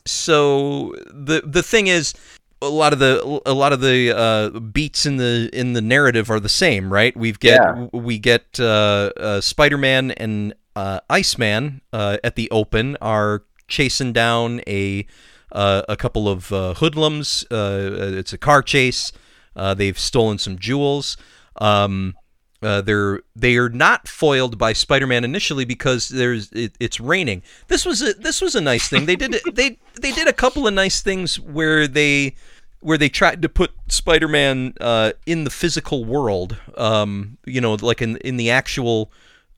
So 0.04 0.94
the 1.06 1.42
the 1.44 1.62
thing 1.62 1.86
is, 1.86 2.14
a 2.62 2.70
lot 2.70 2.92
of 2.92 2.98
the 2.98 3.42
a 3.44 3.52
lot 3.52 3.72
of 3.72 3.80
the 3.80 4.16
uh, 4.16 4.60
beats 4.60 5.04
in 5.04 5.16
the 5.16 5.50
in 5.52 5.72
the 5.72 5.82
narrative 5.82 6.30
are 6.30 6.40
the 6.40 6.48
same, 6.48 6.92
right? 6.92 7.16
We've 7.16 7.38
get 7.38 7.60
yeah. 7.60 7.88
we 7.92 8.18
get 8.18 8.58
uh, 8.60 9.10
uh, 9.16 9.40
Spider-Man 9.40 10.12
and 10.12 10.54
uh, 10.76 11.00
Iceman 11.10 11.82
uh, 11.92 12.18
at 12.22 12.36
the 12.36 12.50
open 12.50 12.96
are 13.00 13.42
chasing 13.68 14.12
down 14.12 14.60
a 14.66 15.06
uh, 15.50 15.82
a 15.88 15.96
couple 15.96 16.28
of 16.28 16.48
hoodlums. 16.78 17.44
it's 17.50 18.32
a 18.32 18.38
car 18.38 18.62
chase. 18.62 19.12
they've 19.54 19.98
stolen 19.98 20.38
some 20.38 20.58
jewels. 20.58 21.16
Um, 21.56 22.14
they're 22.60 23.20
they 23.34 23.56
are 23.56 23.68
not 23.68 24.06
foiled 24.06 24.56
by 24.56 24.72
Spider-Man 24.72 25.24
initially 25.24 25.64
because 25.64 26.08
there's 26.08 26.50
it, 26.52 26.76
it's 26.78 27.00
raining. 27.00 27.42
This 27.66 27.84
was 27.84 28.02
a 28.02 28.14
this 28.14 28.40
was 28.40 28.54
a 28.54 28.60
nice 28.60 28.88
thing. 28.88 29.06
They 29.06 29.16
did 29.16 29.36
they 29.52 29.78
they 30.00 30.12
did 30.12 30.28
a 30.28 30.32
couple 30.32 30.66
of 30.66 30.72
nice 30.72 31.02
things 31.02 31.40
where 31.40 31.88
they 31.88 32.36
where 32.82 32.98
they 32.98 33.08
tried 33.08 33.40
to 33.42 33.48
put 33.48 33.70
Spider-Man 33.88 34.74
uh, 34.80 35.12
in 35.24 35.44
the 35.44 35.50
physical 35.50 36.04
world, 36.04 36.56
um, 36.76 37.38
you 37.46 37.60
know, 37.60 37.74
like 37.74 38.02
in 38.02 38.16
in 38.18 38.36
the 38.36 38.50
actual 38.50 39.10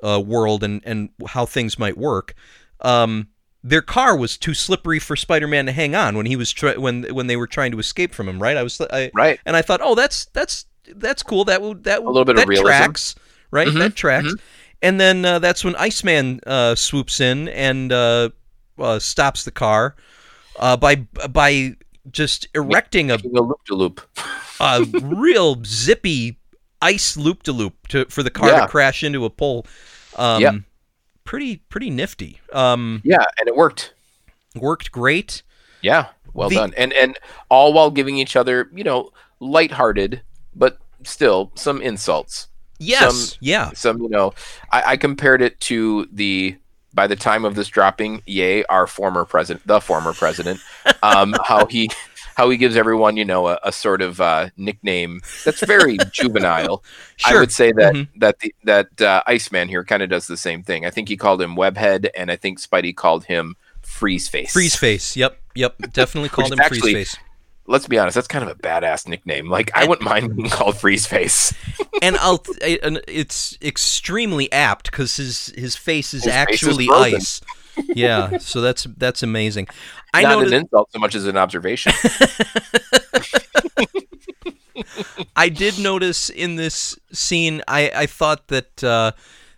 uh, 0.03 0.21
world 0.25 0.63
and 0.63 0.83
and 0.85 1.09
how 1.29 1.47
things 1.47 1.79
might 1.79 1.97
work. 1.97 2.35
Um, 2.81 3.29
their 3.63 3.81
car 3.81 4.15
was 4.15 4.37
too 4.37 4.53
slippery 4.53 4.99
for 4.99 5.17
Spider-Man 5.17 5.65
to 5.67 5.73
hang 5.73 5.95
on 5.95 6.17
when 6.17 6.27
he 6.27 6.37
was 6.37 6.55
when 6.63 7.05
when 7.15 7.27
they 7.27 7.37
were 7.37 7.47
trying 7.47 7.73
to 7.73 7.79
escape 7.79 8.13
from 8.15 8.29
him. 8.29 8.41
Right? 8.41 8.57
I 8.57 8.63
was 8.63 8.81
I, 8.81 9.11
right, 9.15 9.41
and 9.47 9.57
I 9.57 9.63
thought, 9.63 9.81
oh, 9.83 9.95
that's 9.95 10.27
that's 10.27 10.67
that's 10.95 11.23
cool. 11.23 11.45
That 11.47 11.63
will 11.63 11.75
that 11.77 12.01
a 12.01 12.03
little 12.03 12.27
bit 12.27 12.37
that 12.37 12.43
of 12.43 12.49
realism. 12.49 12.67
tracks, 12.67 13.15
right? 13.51 13.69
Mm-hmm. 13.69 13.79
That 13.79 13.97
tracks. 13.97 14.29
Mm-hmm. 14.29 14.45
And 14.83 15.01
then 15.01 15.25
uh, 15.25 15.39
that's 15.39 15.65
when 15.65 15.75
Iceman 15.77 16.41
uh, 16.47 16.75
swoops 16.75 17.21
in 17.21 17.49
and 17.49 17.91
uh, 17.91 18.31
uh 18.79 18.99
stops 18.99 19.45
the 19.45 19.51
car 19.51 19.97
uh, 20.59 20.77
by 20.77 20.97
by 20.97 21.77
just 22.11 22.49
erecting 22.55 23.11
a, 23.11 23.15
a 23.15 23.41
loop 23.41 23.65
to 23.67 23.75
loop, 23.75 24.01
a 24.61 24.85
real 25.03 25.63
zippy 25.65 26.39
ice 26.83 27.17
loop 27.17 27.43
to 27.45 27.53
loop 27.53 27.89
to 27.89 28.05
for 28.07 28.23
the 28.23 28.31
car 28.31 28.51
yeah. 28.51 28.61
to 28.61 28.69
crash 28.69 29.03
into 29.03 29.25
a 29.25 29.31
pole. 29.31 29.67
Um, 30.17 30.43
yep. 30.43 30.55
Pretty 31.25 31.57
pretty 31.57 31.91
nifty. 31.91 32.41
Um, 32.53 33.01
yeah, 33.05 33.25
and 33.39 33.49
it 33.49 33.57
worked. 33.57 33.95
Worked 34.55 34.93
great. 34.93 35.43
Yeah, 35.83 36.09
well 36.33 36.49
the, 36.49 36.57
done. 36.57 36.75
And 36.77 36.93
and 36.93 37.19
all 37.49 37.73
while 37.73 37.91
giving 37.91 38.19
each 38.19 38.37
other, 38.37 38.71
you 38.75 38.85
know, 38.85 39.11
lighthearted, 39.41 40.23
but 40.55 40.79
still 41.03 41.51
some 41.55 41.81
insults. 41.81 42.49
Yes. 42.79 43.15
Some, 43.15 43.39
yeah. 43.41 43.71
Some, 43.73 44.03
you 44.03 44.09
know, 44.09 44.35
I, 44.71 44.83
I 44.93 44.97
compared 44.97 45.41
it 45.43 45.61
to 45.61 46.09
the 46.13 46.57
by 46.95 47.07
the 47.07 47.17
time 47.17 47.45
of 47.45 47.55
this 47.55 47.69
dropping, 47.69 48.23
yay, 48.27 48.65
our 48.65 48.87
former 48.87 49.25
president, 49.25 49.67
the 49.67 49.81
former 49.81 50.13
president, 50.13 50.61
um, 51.03 51.35
how 51.45 51.67
he 51.67 51.91
how 52.37 52.51
he 52.51 52.57
gives 52.57 52.77
everyone, 52.77 53.17
you 53.17 53.25
know, 53.25 53.47
a, 53.49 53.59
a 53.63 53.73
sort 53.73 54.03
of 54.03 54.21
uh, 54.21 54.51
nickname 54.57 55.21
that's 55.45 55.65
very 55.65 55.97
juvenile. 56.13 56.83
Sure. 57.17 57.37
I 57.37 57.41
would 57.41 57.53
say 57.53 57.73
that 57.73 57.95
mm-hmm. 57.95 58.19
that 58.19 58.39
the, 58.41 58.55
that 58.65 59.03
uh, 59.03 59.23
Iceman 59.27 59.69
here 59.69 59.85
kind 59.85 60.03
of 60.03 60.11
does 60.11 60.27
the 60.27 60.37
same 60.37 60.63
thing. 60.63 60.85
I 60.85 60.91
think 60.91 61.09
he 61.09 61.17
called 61.17 61.41
him 61.41 61.57
Webhead, 61.57 62.09
and 62.17 62.31
I 62.31 62.37
think 62.37 62.61
Spidey 62.61 62.95
called 62.95 63.25
him 63.25 63.57
Freeze 63.83 64.29
Face. 64.29 64.53
Freeze 64.53 64.77
Face. 64.77 65.17
Yep. 65.17 65.41
Yep. 65.55 65.93
Definitely 65.93 66.29
called 66.31 66.53
him 66.53 66.61
actually, 66.61 66.93
Freeze 66.93 67.13
Face 67.13 67.19
let's 67.67 67.87
be 67.87 67.99
honest, 67.99 68.15
that's 68.15 68.29
kind 68.29 68.49
of 68.49 68.51
a 68.51 68.55
badass 68.55 69.09
nickname. 69.09 69.49
Like 69.49 69.71
I 69.75 69.87
wouldn't 69.87 70.09
mind 70.09 70.37
being 70.37 70.51
called 70.51 70.77
Freeze 70.77 71.07
Face. 71.07 71.55
and 72.03 72.17
I'll, 72.19 72.43
and 72.83 73.01
it's 73.09 73.59
extremely 73.63 74.51
apt 74.53 74.91
because 74.91 75.17
his 75.17 75.47
his 75.57 75.77
face 75.77 76.15
is 76.15 76.25
his 76.25 76.33
actually 76.33 76.87
face 76.87 77.13
is 77.13 77.15
ice. 77.15 77.41
yeah, 77.95 78.39
so 78.39 78.61
that's 78.61 78.85
that's 78.97 79.23
amazing. 79.23 79.69
I 80.13 80.23
Not 80.23 80.37
noticed... 80.37 80.53
an 80.53 80.61
insult 80.61 80.93
so 80.93 80.99
much 80.99 81.15
as 81.15 81.27
an 81.27 81.37
observation. 81.37 81.93
I 85.37 85.49
did 85.49 85.79
notice 85.79 86.31
in 86.31 86.57
this 86.57 86.99
scene, 87.13 87.63
I, 87.67 87.91
I 87.95 88.07
thought 88.07 88.49
that 88.49 88.83
uh, 88.85 89.13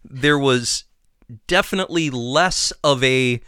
there 0.04 0.38
was 0.38 0.84
definitely 1.46 2.10
less 2.10 2.72
of 2.82 3.02
a 3.04 3.40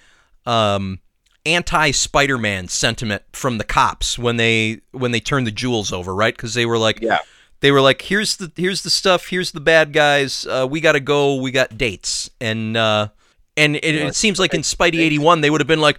um, 0.45 1.00
anti 1.49 1.90
Spider-Man 1.90 2.69
sentiment 2.69 3.23
from 3.33 3.59
the 3.59 3.64
cops 3.64 4.19
when 4.19 4.37
they 4.37 4.81
when 4.93 5.12
they 5.12 5.21
turned 5.21 5.47
the 5.47 5.52
jewels 5.52 5.93
over, 5.93 6.14
right? 6.14 6.35
Because 6.35 6.55
they 6.55 6.67
were 6.67 6.78
like, 6.78 7.00
yeah. 7.00 7.19
They 7.61 7.73
were 7.73 7.81
like, 7.81 8.02
"Here's 8.02 8.37
the 8.37 8.52
here's 8.55 8.83
the 8.83 8.90
stuff. 8.90 9.28
Here's 9.28 9.50
the 9.50 9.61
bad 9.61 9.93
guys. 9.93 10.47
Uh, 10.47 10.67
we 10.71 10.81
got 10.81 10.93
to 10.93 11.00
go. 11.00 11.35
We 11.37 11.50
got 11.50 11.76
dates." 11.76 12.31
And 12.40 12.76
uh, 12.76 13.09
and 13.57 13.75
it, 13.76 13.85
it 13.85 14.14
seems 14.14 14.38
like 14.38 14.55
in 14.55 14.61
Spidey 14.61 15.00
eighty 15.00 15.19
one 15.19 15.40
they 15.40 15.50
would 15.50 15.61
have 15.61 15.67
been 15.67 15.81
like, 15.81 15.99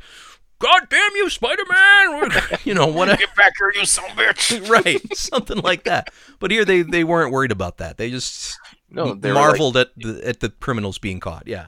"God 0.60 0.88
damn 0.90 1.16
you, 1.16 1.30
Spider 1.30 1.64
Man!" 1.70 2.32
you 2.64 2.74
know, 2.74 2.88
what? 2.88 3.08
Get 3.20 3.36
back 3.36 3.54
here, 3.58 3.74
you 3.76 3.86
son 3.86 4.10
bitch! 4.12 4.70
right, 4.86 5.02
something 5.18 5.58
like 5.58 5.84
that. 5.84 6.14
But 6.40 6.52
here 6.52 6.64
they 6.64 6.82
they 6.82 7.04
weren't 7.04 7.34
worried 7.34 7.52
about 7.52 7.80
that. 7.80 7.98
They 7.98 8.10
just 8.10 8.58
no, 8.90 9.14
they 9.14 9.34
marveled 9.34 9.76
like, 9.76 9.88
at 9.88 9.94
the 9.98 10.28
at 10.28 10.40
the 10.40 10.50
criminals 10.50 10.98
being 10.98 11.20
caught. 11.20 11.44
Yeah. 11.46 11.68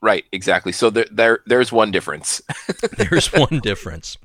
Right, 0.00 0.24
exactly. 0.32 0.72
So 0.72 0.90
there, 0.90 1.06
there 1.10 1.40
there's 1.46 1.72
one 1.72 1.90
difference. 1.90 2.42
there's 2.96 3.26
one 3.32 3.60
difference. 3.60 4.16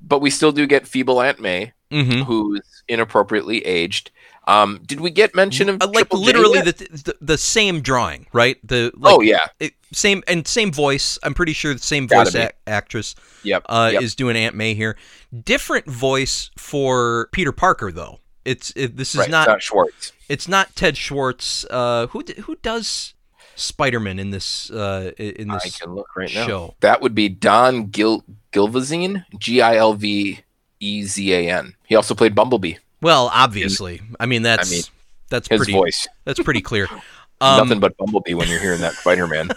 But 0.00 0.20
we 0.20 0.30
still 0.30 0.52
do 0.52 0.66
get 0.66 0.86
feeble 0.86 1.20
Aunt 1.20 1.40
May, 1.40 1.72
mm-hmm. 1.90 2.22
who's 2.22 2.82
inappropriately 2.88 3.64
aged. 3.64 4.10
Um, 4.46 4.80
did 4.84 5.00
we 5.00 5.10
get 5.10 5.34
mention 5.34 5.68
of 5.68 5.80
uh, 5.80 5.86
like 5.86 6.08
Triple 6.08 6.22
literally 6.22 6.60
the, 6.60 6.72
the, 6.72 7.16
the 7.20 7.38
same 7.38 7.82
drawing, 7.82 8.26
right? 8.32 8.56
The 8.66 8.90
like, 8.96 9.14
oh 9.14 9.20
yeah, 9.20 9.46
it, 9.60 9.74
same 9.92 10.22
and 10.26 10.46
same 10.46 10.72
voice. 10.72 11.18
I'm 11.22 11.34
pretty 11.34 11.52
sure 11.52 11.72
the 11.72 11.78
same 11.78 12.08
voice 12.08 12.34
a- 12.34 12.50
actress. 12.66 13.14
Yep, 13.44 13.66
uh, 13.68 13.90
yep. 13.92 14.02
is 14.02 14.14
doing 14.14 14.36
Aunt 14.36 14.56
May 14.56 14.74
here. 14.74 14.96
Different 15.44 15.86
voice 15.86 16.50
for 16.56 17.28
Peter 17.32 17.52
Parker 17.52 17.92
though. 17.92 18.20
It's 18.44 18.72
it, 18.74 18.96
this 18.96 19.14
is 19.14 19.20
right, 19.20 19.30
not, 19.30 19.46
not, 19.46 19.62
Schwartz. 19.62 20.12
It's 20.28 20.48
not 20.48 20.74
Ted 20.74 20.96
Schwartz. 20.96 21.64
Uh, 21.70 22.06
who 22.08 22.24
who 22.42 22.56
does 22.56 23.14
Spider-Man 23.60 24.18
in 24.18 24.30
this 24.30 24.70
uh, 24.70 25.12
in 25.18 25.48
this 25.48 25.64
I 25.64 25.84
can 25.84 25.94
look 25.94 26.16
right 26.16 26.30
show. 26.30 26.66
Now. 26.66 26.74
That 26.80 27.00
would 27.02 27.14
be 27.14 27.28
Dan 27.28 27.86
Gil 27.86 28.24
Gilvezan, 28.52 29.24
G 29.38 29.60
I 29.60 29.76
L 29.76 29.94
V 29.94 30.40
E 30.80 31.04
Z 31.04 31.32
A 31.32 31.50
N. 31.50 31.74
He 31.86 31.94
also 31.94 32.14
played 32.14 32.34
Bumblebee. 32.34 32.74
Well, 33.00 33.30
obviously. 33.32 34.00
I 34.18 34.26
mean 34.26 34.42
that's 34.42 34.70
I 34.70 34.74
mean, 34.74 34.82
that's 35.28 35.48
his 35.48 35.58
pretty, 35.58 35.72
voice. 35.72 36.08
That's 36.24 36.40
pretty 36.40 36.62
clear. 36.62 36.88
Um, 37.42 37.56
Nothing 37.56 37.80
but 37.80 37.96
Bumblebee 37.96 38.34
when 38.34 38.48
you're 38.48 38.60
hearing 38.60 38.82
that 38.82 38.92
Spider-Man. 38.92 39.48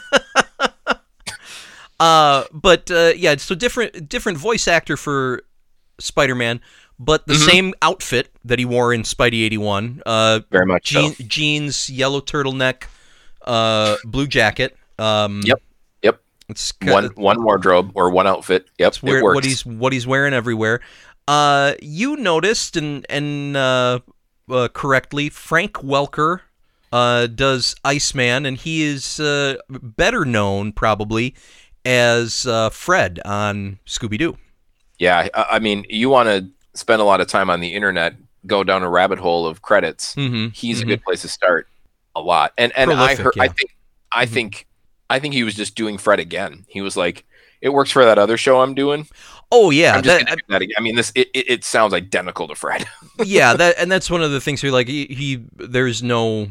uh, 1.99 2.45
but 2.53 2.89
uh, 2.89 3.11
yeah, 3.13 3.35
so 3.35 3.55
different 3.55 4.07
different 4.07 4.37
voice 4.37 4.69
actor 4.69 4.95
for 4.95 5.43
Spider-Man, 5.99 6.61
but 6.97 7.27
the 7.27 7.33
mm-hmm. 7.33 7.49
same 7.49 7.73
outfit 7.81 8.31
that 8.45 8.59
he 8.59 8.65
wore 8.65 8.93
in 8.93 9.03
Spidey 9.03 9.43
81. 9.45 10.01
Uh, 10.05 10.39
Very 10.49 10.65
much 10.65 10.85
je- 10.85 11.09
so. 11.09 11.23
Jeans, 11.25 11.89
yellow 11.89 12.21
turtleneck, 12.21 12.85
uh, 13.45 13.95
blue 14.05 14.27
jacket. 14.27 14.75
Um, 14.99 15.41
yep. 15.45 15.61
Yep. 16.01 16.21
It's 16.49 16.73
one 16.83 17.05
one 17.15 17.43
wardrobe 17.43 17.91
or 17.95 18.09
one 18.09 18.27
outfit. 18.27 18.67
Yep. 18.79 18.87
It's 18.87 19.03
weird, 19.03 19.23
what 19.23 19.43
he's 19.45 19.65
what 19.65 19.93
he's 19.93 20.05
wearing 20.07 20.33
everywhere. 20.33 20.81
Uh, 21.27 21.73
you 21.81 22.15
noticed 22.17 22.75
and 22.75 23.05
and 23.09 23.55
uh, 23.57 23.99
uh, 24.49 24.67
correctly, 24.73 25.29
Frank 25.29 25.73
Welker 25.73 26.41
uh, 26.91 27.27
does 27.27 27.75
Iceman, 27.85 28.45
and 28.45 28.57
he 28.57 28.83
is 28.83 29.19
uh, 29.19 29.55
better 29.69 30.25
known 30.25 30.73
probably 30.73 31.33
as 31.85 32.45
uh, 32.45 32.69
Fred 32.69 33.19
on 33.25 33.79
Scooby 33.85 34.17
Doo. 34.17 34.37
Yeah, 34.99 35.27
I 35.33 35.59
mean, 35.59 35.85
you 35.89 36.09
want 36.09 36.29
to 36.29 36.49
spend 36.79 37.01
a 37.01 37.05
lot 37.05 37.19
of 37.19 37.27
time 37.27 37.49
on 37.49 37.59
the 37.59 37.73
internet 37.73 38.15
go 38.45 38.63
down 38.63 38.83
a 38.83 38.89
rabbit 38.89 39.19
hole 39.19 39.47
of 39.47 39.61
credits, 39.61 40.15
Mm-hmm. 40.15 40.49
he's 40.49 40.81
a 40.81 40.85
good 40.85 41.03
place 41.03 41.21
to 41.21 41.29
start. 41.29 41.67
A 42.15 42.21
lot, 42.21 42.53
and 42.57 42.71
and 42.77 42.89
Prolific, 42.91 43.19
I 43.19 43.23
heard, 43.23 43.33
I 43.39 43.47
think, 43.47 43.69
I 44.11 44.25
Mhm. 44.25 44.29
think, 44.29 44.67
I 45.09 45.19
think 45.19 45.33
he 45.33 45.43
was 45.43 45.55
just 45.55 45.75
doing 45.75 45.97
Fred 45.97 46.19
again. 46.19 46.65
He 46.67 46.81
was 46.81 46.95
like, 46.95 47.25
"It 47.61 47.69
works 47.69 47.89
for 47.91 48.05
that 48.05 48.19
other 48.19 48.37
show 48.37 48.61
I'm 48.61 48.75
doing. 48.75 49.07
Oh 49.51 49.71
yeah, 49.71 49.95
I'm 49.95 50.03
just 50.03 50.19
that, 50.19 50.37
do 50.37 50.43
that 50.49 50.61
again." 50.61 50.75
I 50.77 50.81
mean, 50.81 50.95
this 50.95 51.11
it, 51.15 51.29
it, 51.33 51.49
it 51.49 51.63
sounds 51.63 51.93
identical 51.93 52.47
to 52.47 52.55
Fred. 52.55 52.85
yeah, 53.23 53.53
that 53.55 53.75
and 53.79 53.91
that's 53.91 54.09
one 54.11 54.21
of 54.21 54.31
the 54.31 54.41
things 54.41 54.61
where 54.63 54.71
like 54.71 54.87
he, 54.87 55.05
he 55.05 55.45
there's 55.55 56.03
no 56.03 56.49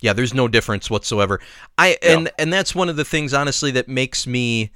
yeah, 0.00 0.12
there's 0.12 0.34
no 0.34 0.48
difference 0.48 0.90
whatsoever. 0.90 1.40
I 1.78 1.98
No. 2.02 2.18
and 2.18 2.30
and 2.38 2.52
that's 2.52 2.74
one 2.74 2.88
of 2.88 2.96
the 2.96 3.04
things 3.04 3.34
honestly 3.34 3.70
that 3.72 3.88
makes 3.88 4.26
me 4.26 4.70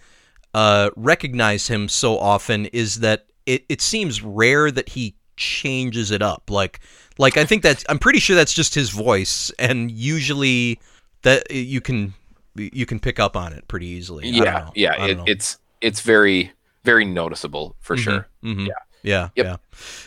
uh 0.55 0.91
recognize 0.97 1.69
him 1.69 1.89
so 1.89 2.19
often 2.19 2.67
is 2.67 3.01
that 3.01 3.27
it 3.47 3.65
it 3.69 3.81
seems 3.81 4.23
rare 4.23 4.71
that 4.71 4.89
he 4.91 5.15
changes 5.41 6.11
it 6.11 6.23
up. 6.23 6.51
Like 6.51 6.81
like 7.19 7.37
I 7.37 7.45
think 7.45 7.63
that's 7.63 7.85
I'm 7.89 7.99
pretty 7.99 8.21
sure 8.21 8.37
that's 8.37 8.53
just 8.53 8.75
his 8.75 8.91
voice 8.91 9.51
and 9.59 9.91
usually 9.91 10.79
that 11.23 11.51
you 11.51 11.81
can 11.81 12.15
you 12.55 12.85
can 12.87 13.01
pick 13.01 13.19
up 13.19 13.37
on 13.37 13.53
it 13.53 13.67
pretty 13.67 13.87
easily. 13.87 14.29
I 14.29 14.33
don't 14.33 14.45
yeah, 14.45 14.53
know. 14.53 14.73
yeah, 14.75 15.05
it, 15.07 15.19
it's 15.27 15.59
it's 15.81 16.01
very 16.03 16.53
very 16.85 17.05
noticeable 17.05 17.75
for 17.81 17.97
sure. 17.97 18.29
Mhm. 18.45 18.67
Yeah. 18.69 18.75
Yeah. 19.03 19.29
Yep. 19.35 19.47
Yeah. 19.47 19.57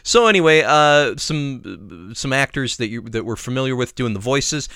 So 0.03 0.27
anyway, 0.27 0.61
uh, 0.61 1.15
some 1.17 2.11
some 2.13 2.31
actors 2.31 2.77
that 2.77 2.87
you 2.89 3.01
that 3.09 3.25
we're 3.25 3.35
familiar 3.35 3.75
with 3.75 3.95
doing 3.95 4.13
the 4.13 4.19
voices. 4.19 4.69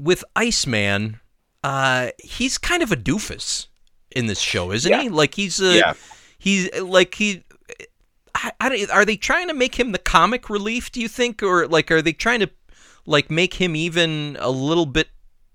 With 0.00 0.24
Iceman, 0.34 1.20
uh, 1.62 2.10
he's 2.18 2.56
kind 2.58 2.82
of 2.82 2.90
a 2.90 2.96
doofus 2.96 3.66
in 4.10 4.26
this 4.26 4.40
show, 4.40 4.72
isn't 4.72 4.90
Yeah. 4.90 5.02
he? 5.02 5.08
Like 5.10 5.34
he's 5.34 5.60
a 5.60 5.76
Yeah. 5.76 5.92
he's 6.38 6.72
like 6.80 7.14
he. 7.14 7.44
I, 8.42 8.52
I 8.60 8.86
are 8.92 9.04
they 9.04 9.16
trying 9.16 9.48
to 9.48 9.54
make 9.54 9.78
him 9.78 9.92
the 9.92 9.98
comic 9.98 10.50
relief? 10.50 10.90
Do 10.92 11.00
you 11.00 11.08
think, 11.08 11.42
or 11.42 11.66
like 11.66 11.90
are 11.90 12.02
they 12.02 12.12
trying 12.12 12.40
to 12.40 12.50
like 13.06 13.30
make 13.30 13.54
him 13.54 13.74
even 13.76 14.36
a 14.40 14.50
little 14.50 14.86
bit 14.86 15.08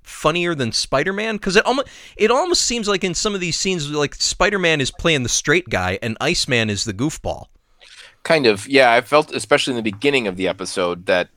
funnier 0.03 0.55
than 0.55 0.71
Spider-Man? 0.71 1.37
Because 1.37 1.55
it 1.55 1.65
almost 1.65 1.87
it 2.15 2.31
almost 2.31 2.63
seems 2.63 2.87
like 2.87 3.03
in 3.03 3.13
some 3.13 3.35
of 3.35 3.41
these 3.41 3.57
scenes, 3.57 3.89
like 3.89 4.15
Spider-Man 4.15 4.81
is 4.81 4.91
playing 4.91 5.23
the 5.23 5.29
straight 5.29 5.69
guy 5.69 5.99
and 6.01 6.17
Iceman 6.21 6.69
is 6.69 6.83
the 6.83 6.93
goofball. 6.93 7.47
Kind 8.23 8.45
of, 8.45 8.67
yeah. 8.67 8.91
I 8.91 9.01
felt, 9.01 9.31
especially 9.33 9.71
in 9.71 9.77
the 9.77 9.89
beginning 9.89 10.27
of 10.27 10.35
the 10.35 10.47
episode, 10.47 11.05
that 11.05 11.29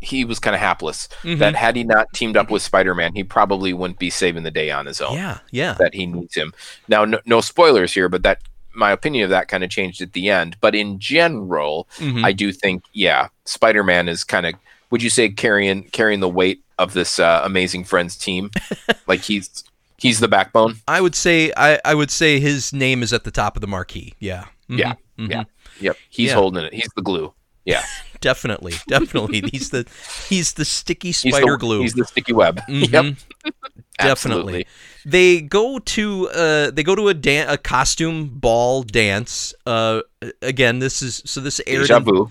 he 0.00 0.24
was 0.24 0.38
kind 0.38 0.54
of 0.54 0.60
hapless. 0.60 1.08
Mhm. 1.22 1.38
That 1.38 1.56
had 1.56 1.76
he 1.76 1.82
not 1.82 2.06
teamed 2.14 2.36
up 2.36 2.50
with 2.50 2.62
Spider-Man, 2.62 3.14
he 3.14 3.24
probably 3.24 3.72
wouldn't 3.72 3.98
be 3.98 4.10
saving 4.10 4.42
the 4.42 4.50
day 4.50 4.70
on 4.70 4.86
his 4.86 5.00
own. 5.00 5.14
Yeah, 5.14 5.38
yeah. 5.50 5.74
That 5.78 5.94
he 5.94 6.06
needs 6.06 6.34
him. 6.34 6.52
Now, 6.88 7.04
no, 7.04 7.20
no 7.24 7.40
spoilers 7.40 7.92
here, 7.94 8.08
but 8.08 8.22
that 8.22 8.42
my 8.74 8.90
opinion 8.90 9.24
of 9.24 9.30
that 9.30 9.48
kind 9.48 9.62
of 9.64 9.70
changed 9.70 10.00
at 10.02 10.12
the 10.12 10.28
end. 10.30 10.56
But 10.60 10.74
in 10.74 10.98
general, 10.98 11.88
Mhm. 11.98 12.24
I 12.24 12.32
do 12.32 12.52
think, 12.52 12.84
yeah, 12.92 13.28
Spider-Man 13.44 14.08
is 14.08 14.24
kind 14.24 14.46
of. 14.46 14.54
Would 14.90 15.02
you 15.02 15.10
say 15.10 15.28
carrying 15.28 15.84
carrying 15.90 16.20
the 16.20 16.28
weight 16.28 16.62
of 16.78 16.92
this 16.92 17.18
uh, 17.18 17.40
Amazing 17.44 17.84
Friends 17.84 18.16
team? 18.16 18.50
like 19.06 19.20
he's 19.22 19.64
he's 19.98 20.20
the 20.20 20.28
backbone. 20.28 20.76
I 20.86 21.00
would 21.00 21.14
say 21.14 21.52
I, 21.56 21.80
I 21.84 21.94
would 21.94 22.10
say 22.10 22.38
his 22.40 22.72
name 22.72 23.02
is 23.02 23.12
at 23.12 23.24
the 23.24 23.30
top 23.30 23.56
of 23.56 23.60
the 23.60 23.66
marquee. 23.66 24.14
Yeah. 24.20 24.44
Mhm. 24.70 24.78
Yeah, 24.78 24.94
Mhm. 25.18 25.30
yeah. 25.30 25.44
Yep, 25.80 25.96
he's 26.10 26.28
Yeah. 26.28 26.34
holding 26.34 26.64
it. 26.64 26.72
He's 26.74 26.88
the 26.94 27.02
glue. 27.02 27.32
Yeah, 27.64 27.82
Definitely. 28.20 28.74
Definitely. 28.88 29.42
he's 29.52 29.70
the 29.70 29.86
he's 30.28 30.54
the 30.54 30.64
sticky 30.64 31.08
he's 31.08 31.18
spider 31.18 31.52
the, 31.52 31.58
glue. 31.58 31.80
He's 31.82 31.94
the 31.94 32.04
sticky 32.04 32.32
web. 32.32 32.60
Mhm. 32.68 33.16
Yep, 33.44 33.54
Definitely. 33.98 34.66
They 35.04 35.40
go 35.42 35.78
to 35.78 36.28
uh 36.30 36.70
they 36.70 36.82
go 36.82 36.94
to 36.94 37.08
a 37.08 37.14
dan- 37.14 37.48
a 37.50 37.58
costume 37.58 38.28
ball 38.28 38.82
dance. 38.82 39.54
Uh 39.66 40.00
again, 40.42 40.78
this 40.78 41.02
is 41.02 41.22
so 41.26 41.40
this 41.40 41.60
aired 41.66 41.90
in, 41.90 42.26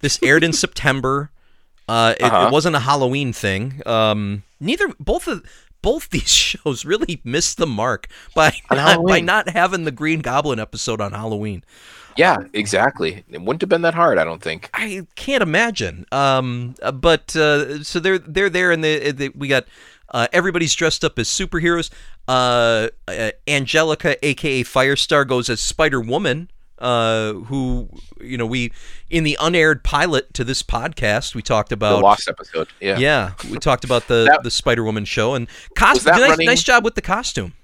this 0.00 0.18
aired 0.22 0.42
in 0.44 0.52
September. 0.52 1.30
Uh, 1.86 2.14
it, 2.18 2.22
Uh-huh. 2.24 2.46
it 2.48 2.52
wasn't 2.52 2.74
a 2.74 2.80
Halloween 2.80 3.34
thing. 3.34 3.82
Um, 3.84 4.42
neither 4.58 4.88
both 4.98 5.28
of 5.28 5.42
both 5.84 6.10
these 6.10 6.28
shows 6.28 6.84
really 6.84 7.20
missed 7.22 7.58
the 7.58 7.66
mark 7.66 8.08
by 8.34 8.52
not, 8.70 9.04
by 9.06 9.20
not 9.20 9.50
having 9.50 9.84
the 9.84 9.92
Green 9.92 10.20
Goblin 10.20 10.58
episode 10.58 11.00
on 11.00 11.12
Halloween. 11.12 11.62
Yeah, 12.16 12.44
exactly. 12.52 13.24
It 13.28 13.42
wouldn't 13.42 13.60
have 13.60 13.68
been 13.68 13.82
that 13.82 13.94
hard, 13.94 14.18
I 14.18 14.24
don't 14.24 14.42
think. 14.42 14.70
I 14.72 15.06
can't 15.16 15.42
imagine. 15.42 16.06
Um, 16.12 16.76
uh, 16.80 16.92
but 16.92 17.34
uh, 17.34 17.82
so 17.82 17.98
they're 17.98 18.18
they're 18.18 18.50
there, 18.50 18.70
and 18.70 18.84
they, 18.84 19.10
they, 19.10 19.28
we 19.30 19.48
got 19.48 19.66
uh, 20.10 20.28
everybody's 20.32 20.74
dressed 20.74 21.04
up 21.04 21.18
as 21.18 21.28
superheroes. 21.28 21.90
Uh, 22.28 22.88
uh, 23.08 23.30
Angelica, 23.48 24.24
aka 24.24 24.62
Firestar, 24.62 25.26
goes 25.26 25.48
as 25.48 25.60
Spider 25.60 26.00
Woman. 26.00 26.50
Uh, 26.84 27.32
who 27.48 27.88
you 28.20 28.36
know 28.36 28.44
we 28.46 28.70
in 29.08 29.24
the 29.24 29.38
unaired 29.40 29.82
pilot 29.82 30.34
to 30.34 30.44
this 30.44 30.62
podcast 30.62 31.34
we 31.34 31.40
talked 31.40 31.70
The 31.70 31.74
about 31.74 32.02
lost 32.02 32.28
episode. 32.28 32.68
Yeah. 32.80 32.98
yeah 32.98 33.32
we 33.50 33.56
talked 33.58 33.84
about 33.84 34.06
the 34.06 34.26
That- 34.28 34.42
the 34.42 34.50
Spider 34.50 34.84
Woman 34.84 35.04
show 35.06 35.34
and 35.34 35.48
costume 35.76 36.12
nice, 36.12 36.30
running- 36.30 36.46
nice 36.46 36.62
job 36.62 36.84
with 36.84 36.94
the 36.94 37.00
costume 37.02 37.54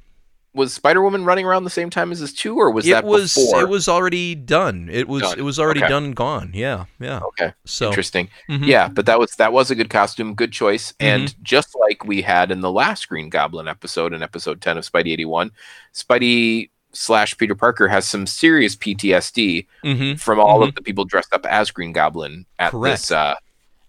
Was 0.54 0.72
Spider 0.72 1.02
Woman 1.02 1.24
running 1.26 1.44
around 1.44 1.64
the 1.64 1.70
same 1.70 1.90
time 1.90 2.10
as 2.12 2.20
this 2.20 2.32
too, 2.32 2.56
or 2.56 2.70
was 2.72 2.86
it 2.86 2.90
that 2.92 3.04
was 3.04 3.34
before? 3.34 3.60
it 3.60 3.68
was 3.68 3.88
already 3.88 4.34
done 4.34 4.88
it 4.90 5.06
was 5.06 5.20
Done. 5.22 5.38
it 5.38 5.42
was 5.42 5.58
already 5.60 5.80
Okay. 5.80 5.88
done 5.90 6.04
and 6.06 6.16
gone 6.16 6.50
yeah 6.54 6.86
yeah 6.98 7.20
okay. 7.30 7.52
so 7.66 7.88
Interesting. 7.88 8.30
mhm. 8.48 8.66
Yeah, 8.66 8.88
but 8.88 9.04
that 9.06 9.18
was 9.20 9.32
that 9.36 9.52
was 9.52 9.70
a 9.70 9.74
good 9.74 9.90
costume, 9.90 10.34
good 10.34 10.50
choice, 10.52 10.92
Mm-hmm. 10.92 11.06
and 11.06 11.44
just 11.44 11.76
like 11.78 12.04
we 12.06 12.22
had 12.22 12.50
in 12.50 12.62
the 12.62 12.72
last 12.72 13.08
Green 13.08 13.28
Goblin 13.28 13.68
episode, 13.68 14.12
in 14.14 14.22
episode 14.22 14.60
ten 14.62 14.78
of 14.78 14.84
Spidey 14.90 15.12
eighty 15.12 15.24
one, 15.26 15.50
Spidey 15.94 16.70
slash 16.92 17.36
Peter 17.38 17.54
Parker 17.54 17.88
has 17.88 18.06
some 18.08 18.26
serious 18.26 18.74
PTSD 18.76 19.66
hmm 19.82 20.14
from 20.14 20.38
all 20.40 20.62
of 20.62 20.74
the 20.74 20.82
people 20.82 21.04
dressed 21.04 21.32
up 21.32 21.46
as 21.46 21.70
Green 21.70 21.92
Goblin 21.92 22.46
at 22.58 22.70
Correct. 22.72 23.02
this 23.02 23.10
uh, 23.10 23.34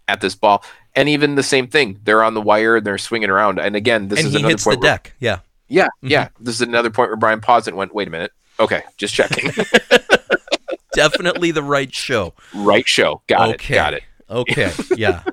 at 0.08 0.22
this 0.22 0.36
ball, 0.36 0.64
and 0.96 1.08
even 1.10 1.36
the 1.36 1.44
same 1.44 1.68
thing. 1.68 2.00
They're 2.04 2.24
on 2.24 2.34
the 2.34 2.42
wire 2.42 2.78
and 2.78 2.86
they're 2.86 2.98
swinging 2.98 3.30
around. 3.30 3.60
And 3.60 3.76
again, 3.76 4.08
this 4.10 4.20
and 4.20 4.28
is 4.28 4.34
he 4.34 4.40
another 4.40 4.52
hits 4.52 4.64
the 4.64 4.70
point. 4.72 4.82
Where, 4.82 4.92
deck 4.92 5.14
yeah 5.20 5.40
yeah, 5.68 5.86
Mm-hmm. 5.86 6.08
yeah. 6.08 6.30
This 6.40 6.56
is 6.56 6.62
another 6.62 6.90
point 6.90 7.10
where 7.10 7.18
Brian 7.18 7.40
paused 7.42 7.68
and 7.68 7.78
went, 7.78 7.94
"Wait 7.96 8.08
a 8.08 8.12
minute." 8.12 8.32
Okay, 8.60 8.84
just 8.98 9.14
checking. 9.14 9.50
definitely 10.94 11.52
the 11.52 11.64
right 11.64 11.94
show. 11.94 12.34
right 12.54 12.88
show. 12.88 13.22
Got 13.28 13.56
Okay. 13.56 13.74
it. 13.74 13.78
Got 13.78 13.94
it. 13.94 14.04
Okay, 14.30 14.72
yeah. 14.98 15.24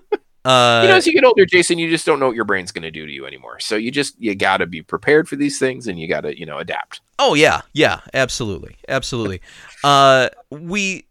Uh, 0.48 0.80
you 0.82 0.88
know, 0.88 0.96
as 0.96 1.06
you 1.06 1.12
get 1.12 1.24
older, 1.24 1.44
Jason, 1.44 1.78
you 1.78 1.90
just 1.90 2.06
don't 2.06 2.18
know 2.18 2.26
what 2.28 2.37
your 2.37 2.44
brain's 2.46 2.72
going 2.72 2.82
to 2.82 2.90
do 2.90 3.04
to 3.06 3.12
you 3.12 3.26
anymore. 3.26 3.61
So 3.61 3.76
you 3.76 3.90
just 3.90 4.14
you 4.18 4.34
got 4.34 4.58
to 4.58 4.66
be 4.66 4.80
prepared 4.82 5.28
for 5.28 5.37
these 5.37 5.58
things, 5.58 5.87
and 5.87 6.00
you 6.00 6.08
got 6.08 6.22
to 6.22 6.38
you 6.38 6.46
know 6.46 6.58
adapt. 6.58 7.00
oh 7.18 7.34
yeah, 7.34 7.61
yeah, 7.74 8.00
absolutely, 8.14 8.76
absolutely. 8.88 9.40
Uh, 9.84 10.28
we 10.50 11.04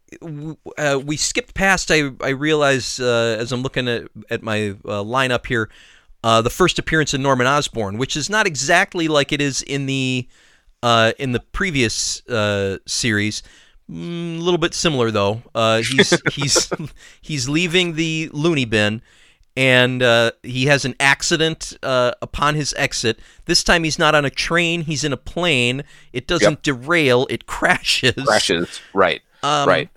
uh, 0.76 1.00
we 1.04 1.16
skipped 1.16 1.54
past. 1.54 1.90
I 1.90 2.10
I 2.20 2.30
realize 2.30 2.98
uh, 2.98 3.36
as 3.38 3.52
I'm 3.52 3.62
looking 3.62 3.86
at 3.88 4.04
at 4.30 4.42
my 4.42 4.70
uh, 4.84 5.04
lineup 5.04 5.46
here, 5.46 5.70
uh, 6.24 6.42
the 6.42 6.50
first 6.50 6.78
appearance 6.78 7.14
of 7.14 7.20
Norman 7.20 7.46
Osborn, 7.46 7.98
which 7.98 8.16
is 8.16 8.28
not 8.28 8.46
exactly 8.46 9.06
like 9.08 9.32
it 9.32 9.40
is 9.40 9.62
in 9.62 9.86
the 9.86 10.26
uh, 10.82 11.12
in 11.18 11.32
the 11.32 11.40
previous 11.40 12.26
uh, 12.28 12.78
series. 12.86 13.42
Mm, 13.90 14.38
A 14.38 14.42
little 14.42 14.58
bit 14.58 14.74
similar 14.74 15.10
though. 15.10 15.42
Uh, 15.54 15.82
he's 15.82 16.20
he's 16.32 16.70
he's 17.20 17.48
leaving 17.48 17.94
the 17.94 18.30
loony 18.32 18.64
bin, 18.64 19.00
and 19.58 20.04
uh, 20.04 20.30
he 20.44 20.66
has 20.66 20.84
an 20.84 20.94
accident 21.00 21.76
uh, 21.82 22.12
upon 22.22 22.54
his 22.54 22.72
exit. 22.76 23.18
This 23.46 23.64
time 23.64 23.82
he's 23.82 23.98
not 23.98 24.14
on 24.14 24.24
a 24.24 24.30
train; 24.30 24.82
he's 24.82 25.02
in 25.02 25.12
a 25.12 25.16
plane. 25.16 25.82
It 26.12 26.28
doesn't 26.28 26.62
derail; 26.62 27.26
it 27.28 27.46
crashes. 27.46 28.24
Crashes. 28.24 28.80
Right. 28.94 29.20
Um, 29.42 29.68
right. 29.68 29.90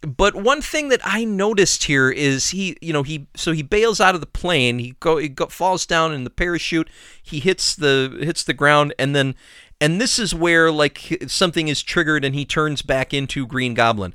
But 0.00 0.34
one 0.34 0.62
thing 0.62 0.88
that 0.88 1.00
I 1.04 1.24
noticed 1.24 1.84
here 1.84 2.10
is 2.10 2.50
he, 2.50 2.78
you 2.80 2.94
know, 2.94 3.02
he 3.02 3.26
so 3.36 3.52
he 3.52 3.62
bails 3.62 4.00
out 4.00 4.14
of 4.14 4.22
the 4.22 4.26
plane. 4.26 4.78
He 4.78 4.94
go, 4.98 5.18
he 5.18 5.28
go, 5.28 5.44
falls 5.46 5.84
down 5.84 6.14
in 6.14 6.24
the 6.24 6.30
parachute. 6.30 6.88
He 7.22 7.38
hits 7.38 7.74
the 7.74 8.16
hits 8.20 8.44
the 8.44 8.54
ground, 8.54 8.94
and 8.98 9.14
then, 9.14 9.34
and 9.78 10.00
this 10.00 10.18
is 10.18 10.34
where 10.34 10.72
like 10.72 11.22
something 11.26 11.68
is 11.68 11.82
triggered, 11.82 12.24
and 12.24 12.34
he 12.34 12.46
turns 12.46 12.80
back 12.80 13.12
into 13.12 13.46
Green 13.46 13.74
Goblin. 13.74 14.14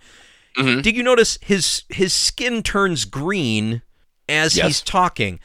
Mhm. 0.58 0.82
Did 0.82 0.96
you 0.96 1.04
notice 1.04 1.38
his 1.40 1.84
his 1.90 2.16
skin 2.16 2.64
turns 2.64 3.06
green 3.06 3.84
as 4.32 4.56
Yes. 4.58 4.66
he's 4.68 4.82
talking? 4.82 5.40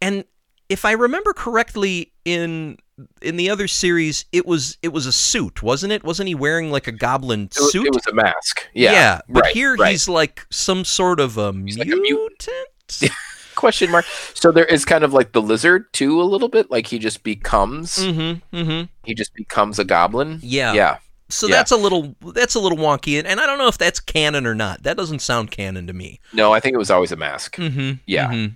And 0.00 0.24
if 0.68 0.84
I 0.84 0.92
remember 0.92 1.32
correctly, 1.32 2.12
in 2.24 2.78
in 3.20 3.36
the 3.36 3.50
other 3.50 3.66
series, 3.68 4.24
it 4.32 4.46
was 4.46 4.78
it 4.82 4.92
was 4.92 5.06
a 5.06 5.12
suit, 5.12 5.62
wasn't 5.62 5.92
it? 5.92 6.04
Wasn't 6.04 6.28
he 6.28 6.34
wearing 6.34 6.70
like 6.70 6.86
a 6.86 6.92
goblin 6.92 7.44
It 7.44 7.56
was, 7.60 7.72
suit? 7.72 7.86
it 7.86 7.94
was 7.94 8.06
a 8.06 8.14
mask. 8.14 8.68
Yeah. 8.74 9.20
but 9.28 9.44
right, 9.44 9.54
here 9.54 9.74
right. 9.76 9.90
he's 9.90 10.08
like 10.08 10.46
some 10.50 10.84
sort 10.84 11.20
of 11.20 11.36
a 11.36 11.46
like 11.50 11.54
a 11.54 11.54
mutant. 11.54 12.02
mutant. 12.02 13.12
question 13.54 13.90
mark. 13.90 14.04
So 14.34 14.50
there 14.50 14.64
is 14.64 14.84
kind 14.84 15.04
of 15.04 15.12
like 15.12 15.32
the 15.32 15.42
lizard 15.42 15.92
too, 15.92 16.20
a 16.20 16.24
little 16.24 16.48
bit. 16.48 16.70
Like 16.70 16.86
he 16.86 16.98
just 16.98 17.22
becomes 17.22 17.96
mm-hmm. 17.98 18.56
Mm-hmm. 18.56 18.84
he 19.04 19.14
just 19.14 19.34
becomes 19.34 19.78
a 19.78 19.84
goblin. 19.84 20.40
Yeah. 20.42 20.72
Yeah. 20.72 20.96
So 21.32 21.46
Yeah. 21.46 21.56
that's 21.56 21.70
a 21.70 21.76
little 21.76 22.14
that's 22.34 22.54
a 22.54 22.60
little 22.60 22.78
wonky, 22.78 23.18
and, 23.18 23.26
and 23.26 23.40
I 23.40 23.46
don't 23.46 23.58
know 23.58 23.68
if 23.68 23.78
that's 23.78 24.00
canon 24.00 24.46
or 24.46 24.54
not. 24.54 24.82
That 24.82 24.96
doesn't 24.96 25.20
sound 25.20 25.50
canon 25.50 25.86
to 25.86 25.92
me. 25.92 26.20
No, 26.32 26.52
I 26.52 26.60
think 26.60 26.74
it 26.74 26.78
was 26.78 26.90
always 26.90 27.12
a 27.12 27.16
mask. 27.16 27.56
Mm-hmm. 27.56 27.92
Yeah. 28.06 28.26
Mm-hmm. 28.26 28.34
Yeah, 28.44 28.50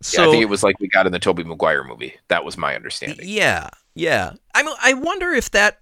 So 0.00 0.28
I 0.28 0.30
think 0.30 0.42
it 0.42 0.48
was 0.48 0.62
like 0.62 0.78
we 0.80 0.88
got 0.88 1.06
in 1.06 1.12
the 1.12 1.18
Tobey 1.18 1.44
Maguire 1.44 1.84
movie. 1.84 2.14
That 2.28 2.44
was 2.44 2.56
my 2.56 2.74
understanding. 2.74 3.26
Yeah, 3.28 3.68
yeah. 3.94 4.32
I 4.54 4.62
mean, 4.62 4.74
I 4.82 4.94
wonder 4.94 5.30
if 5.32 5.50
that. 5.52 5.78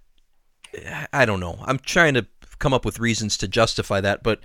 I 1.11 1.25
don't 1.25 1.39
know. 1.39 1.57
I'm 1.65 1.79
trying 1.79 2.13
to 2.13 2.25
come 2.59 2.73
up 2.73 2.85
with 2.85 2.99
reasons 2.99 3.37
to 3.37 3.47
justify 3.47 3.99
that, 4.01 4.23
but 4.23 4.39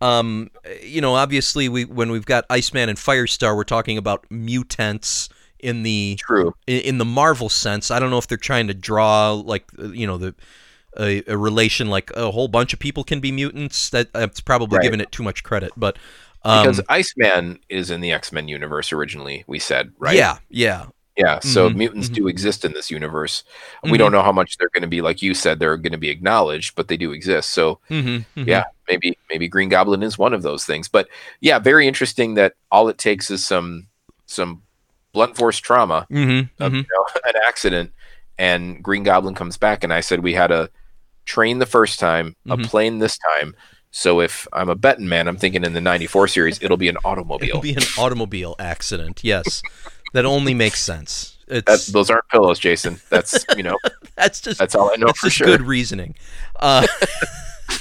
Um, 0.00 0.50
you 0.80 1.00
know, 1.00 1.14
obviously, 1.16 1.68
we 1.68 1.84
when 1.84 2.10
we've 2.12 2.24
got 2.24 2.44
Iceman 2.48 2.88
and 2.88 2.96
Firestar, 2.96 3.56
we're 3.56 3.64
talking 3.64 3.98
about 3.98 4.24
mutants 4.30 5.28
in 5.58 5.82
the 5.82 6.16
True. 6.20 6.54
in, 6.68 6.80
in 6.82 6.98
the 6.98 7.04
Marvel 7.04 7.48
sense. 7.48 7.90
I 7.90 7.98
don't 7.98 8.10
know 8.10 8.18
if 8.18 8.28
they're 8.28 8.38
trying 8.38 8.68
to 8.68 8.74
draw 8.74 9.32
like 9.32 9.64
you 9.92 10.06
know 10.06 10.16
the 10.16 10.36
a, 10.98 11.22
a 11.30 11.36
relation 11.36 11.88
like 11.88 12.10
a 12.16 12.30
whole 12.30 12.48
bunch 12.48 12.72
of 12.72 12.78
people 12.78 13.04
can 13.04 13.20
be 13.20 13.32
mutants. 13.32 13.90
That 13.90 14.12
that's 14.12 14.40
probably 14.40 14.78
Right. 14.78 14.82
giving 14.82 15.00
it 15.00 15.12
too 15.12 15.22
much 15.22 15.42
credit, 15.42 15.72
but 15.76 15.98
um, 16.44 16.68
Because 16.70 16.80
Iceman 16.88 17.58
is 17.68 17.90
in 17.90 18.00
the 18.00 18.12
X 18.12 18.32
Men 18.32 18.48
universe 18.48 18.92
originally, 18.92 19.44
we 19.46 19.58
said, 19.58 19.92
right? 19.98 20.14
yeah, 20.14 20.38
yeah, 20.48 20.86
Yeah. 21.16 21.40
So 21.40 21.70
Mhm, 21.70 21.76
mutants 21.76 22.10
mhm. 22.10 22.14
do 22.14 22.28
exist 22.28 22.64
in 22.64 22.72
this 22.74 22.90
universe. 22.90 23.44
We 23.84 23.98
don't 23.98 24.12
know 24.12 24.22
how 24.22 24.32
much 24.32 24.56
they're 24.58 24.70
going 24.74 24.82
to 24.82 24.88
be, 24.88 25.02
like 25.02 25.22
you 25.22 25.34
said, 25.34 25.58
they're 25.60 25.76
going 25.78 25.92
to 25.92 25.98
be 25.98 26.10
acknowledged, 26.10 26.74
but 26.76 26.88
they 26.88 26.96
do 26.98 27.12
exist. 27.12 27.50
So 27.50 27.80
hmm 27.88 28.18
yeah, 28.44 28.64
maybe 28.88 29.18
maybe 29.30 29.48
Green 29.48 29.68
Goblin 29.70 30.02
is 30.04 30.18
one 30.18 30.34
of 30.34 30.42
those 30.42 30.64
things. 30.66 30.88
But 30.88 31.08
yeah, 31.40 31.58
very 31.60 31.88
interesting 31.88 32.34
that 32.34 32.54
all 32.70 32.88
it 32.88 32.98
takes 32.98 33.30
is 33.30 33.44
some 33.44 33.88
some 34.26 34.62
blunt 35.12 35.36
force 35.36 35.58
trauma, 35.58 36.08
hmm 36.10 36.40
of, 36.60 36.74
you 36.74 36.80
know, 36.94 37.06
an 37.26 37.34
accident, 37.46 37.92
and 38.38 38.82
Green 38.82 39.02
Goblin 39.04 39.34
comes 39.34 39.56
back. 39.58 39.84
And 39.84 39.92
I 39.92 40.00
said 40.00 40.22
we 40.22 40.34
had 40.34 40.50
a 40.52 40.70
train 41.28 41.58
the 41.58 41.66
first 41.66 42.00
time, 42.00 42.34
Mhm. 42.46 42.64
a 42.64 42.68
plane 42.68 42.98
this 42.98 43.18
time. 43.36 43.54
So 43.90 44.20
if 44.20 44.46
I'm 44.52 44.68
a 44.68 44.74
betting 44.74 45.08
man, 45.08 45.28
I'm 45.28 45.36
thinking 45.36 45.64
in 45.64 45.72
the 45.74 45.80
'94 45.80 46.28
series 46.28 46.58
it'll 46.62 46.76
be 46.76 46.88
an 46.88 46.96
automobile. 47.04 47.48
It'll 47.48 47.60
be 47.60 47.74
an 47.74 47.82
automobile 47.98 48.56
accident. 48.58 49.20
Yes, 49.22 49.62
that 50.14 50.24
only 50.24 50.54
makes 50.54 50.80
sense. 50.80 51.36
That, 51.48 51.64
those 51.92 52.10
aren't 52.10 52.28
pillows, 52.28 52.58
Jason. 52.58 53.00
That's 53.08 53.44
you 53.56 53.62
know 53.62 53.76
that's 54.16 54.40
just 54.40 54.58
that's 54.58 54.74
all 54.74 54.90
I 54.92 54.96
know 54.96 55.06
that's 55.06 55.20
for 55.20 55.30
sure. 55.30 55.46
good 55.46 55.62
reasoning. 55.62 56.14
Uh, 56.60 56.86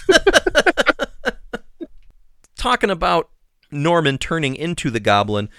talking 2.57 2.89
about 2.89 3.29
Norman 3.71 4.17
turning 4.17 4.55
into 4.55 4.89
the 4.89 4.99
Goblin, 4.99 5.49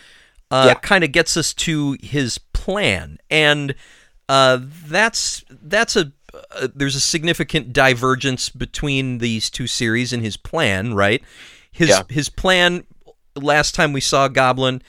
uh, 0.50 0.64
Yeah. 0.68 0.74
kind 0.74 1.04
of 1.04 1.12
gets 1.12 1.36
us 1.36 1.52
to 1.54 1.96
his 2.00 2.38
plan, 2.38 3.18
and 3.30 3.74
uh, 4.28 4.58
that's 4.86 5.44
that's 5.50 5.96
a 5.96 6.12
uh, 6.52 6.68
there's 6.74 6.94
a 6.94 7.00
significant 7.00 7.72
divergence 7.72 8.48
between 8.48 9.18
these 9.18 9.50
two 9.50 9.66
series 9.66 10.12
and 10.12 10.22
his 10.22 10.36
plan, 10.36 10.94
right? 10.94 11.22
His 11.72 11.88
Yeah. 11.90 12.02
his 12.08 12.28
plan 12.28 12.84
last 13.36 13.74
time 13.74 13.92
we 13.92 14.00
saw 14.00 14.28
Goblin, 14.28 14.82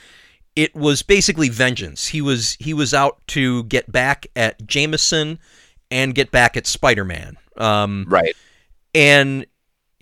it 0.55 0.75
was 0.75 1.01
basically 1.03 1.49
vengeance. 1.49 2.07
He 2.07 2.21
was 2.21 2.57
he 2.59 2.73
was 2.73 2.93
out 2.93 3.19
to 3.27 3.63
get 3.65 3.91
back 3.91 4.27
at 4.35 4.65
Jameson 4.65 5.39
and 5.91 6.15
get 6.15 6.31
back 6.31 6.55
at 6.57 6.67
Spider-Man. 6.67 7.37
Um, 7.57 8.05
Right. 8.07 8.35
and 8.95 9.45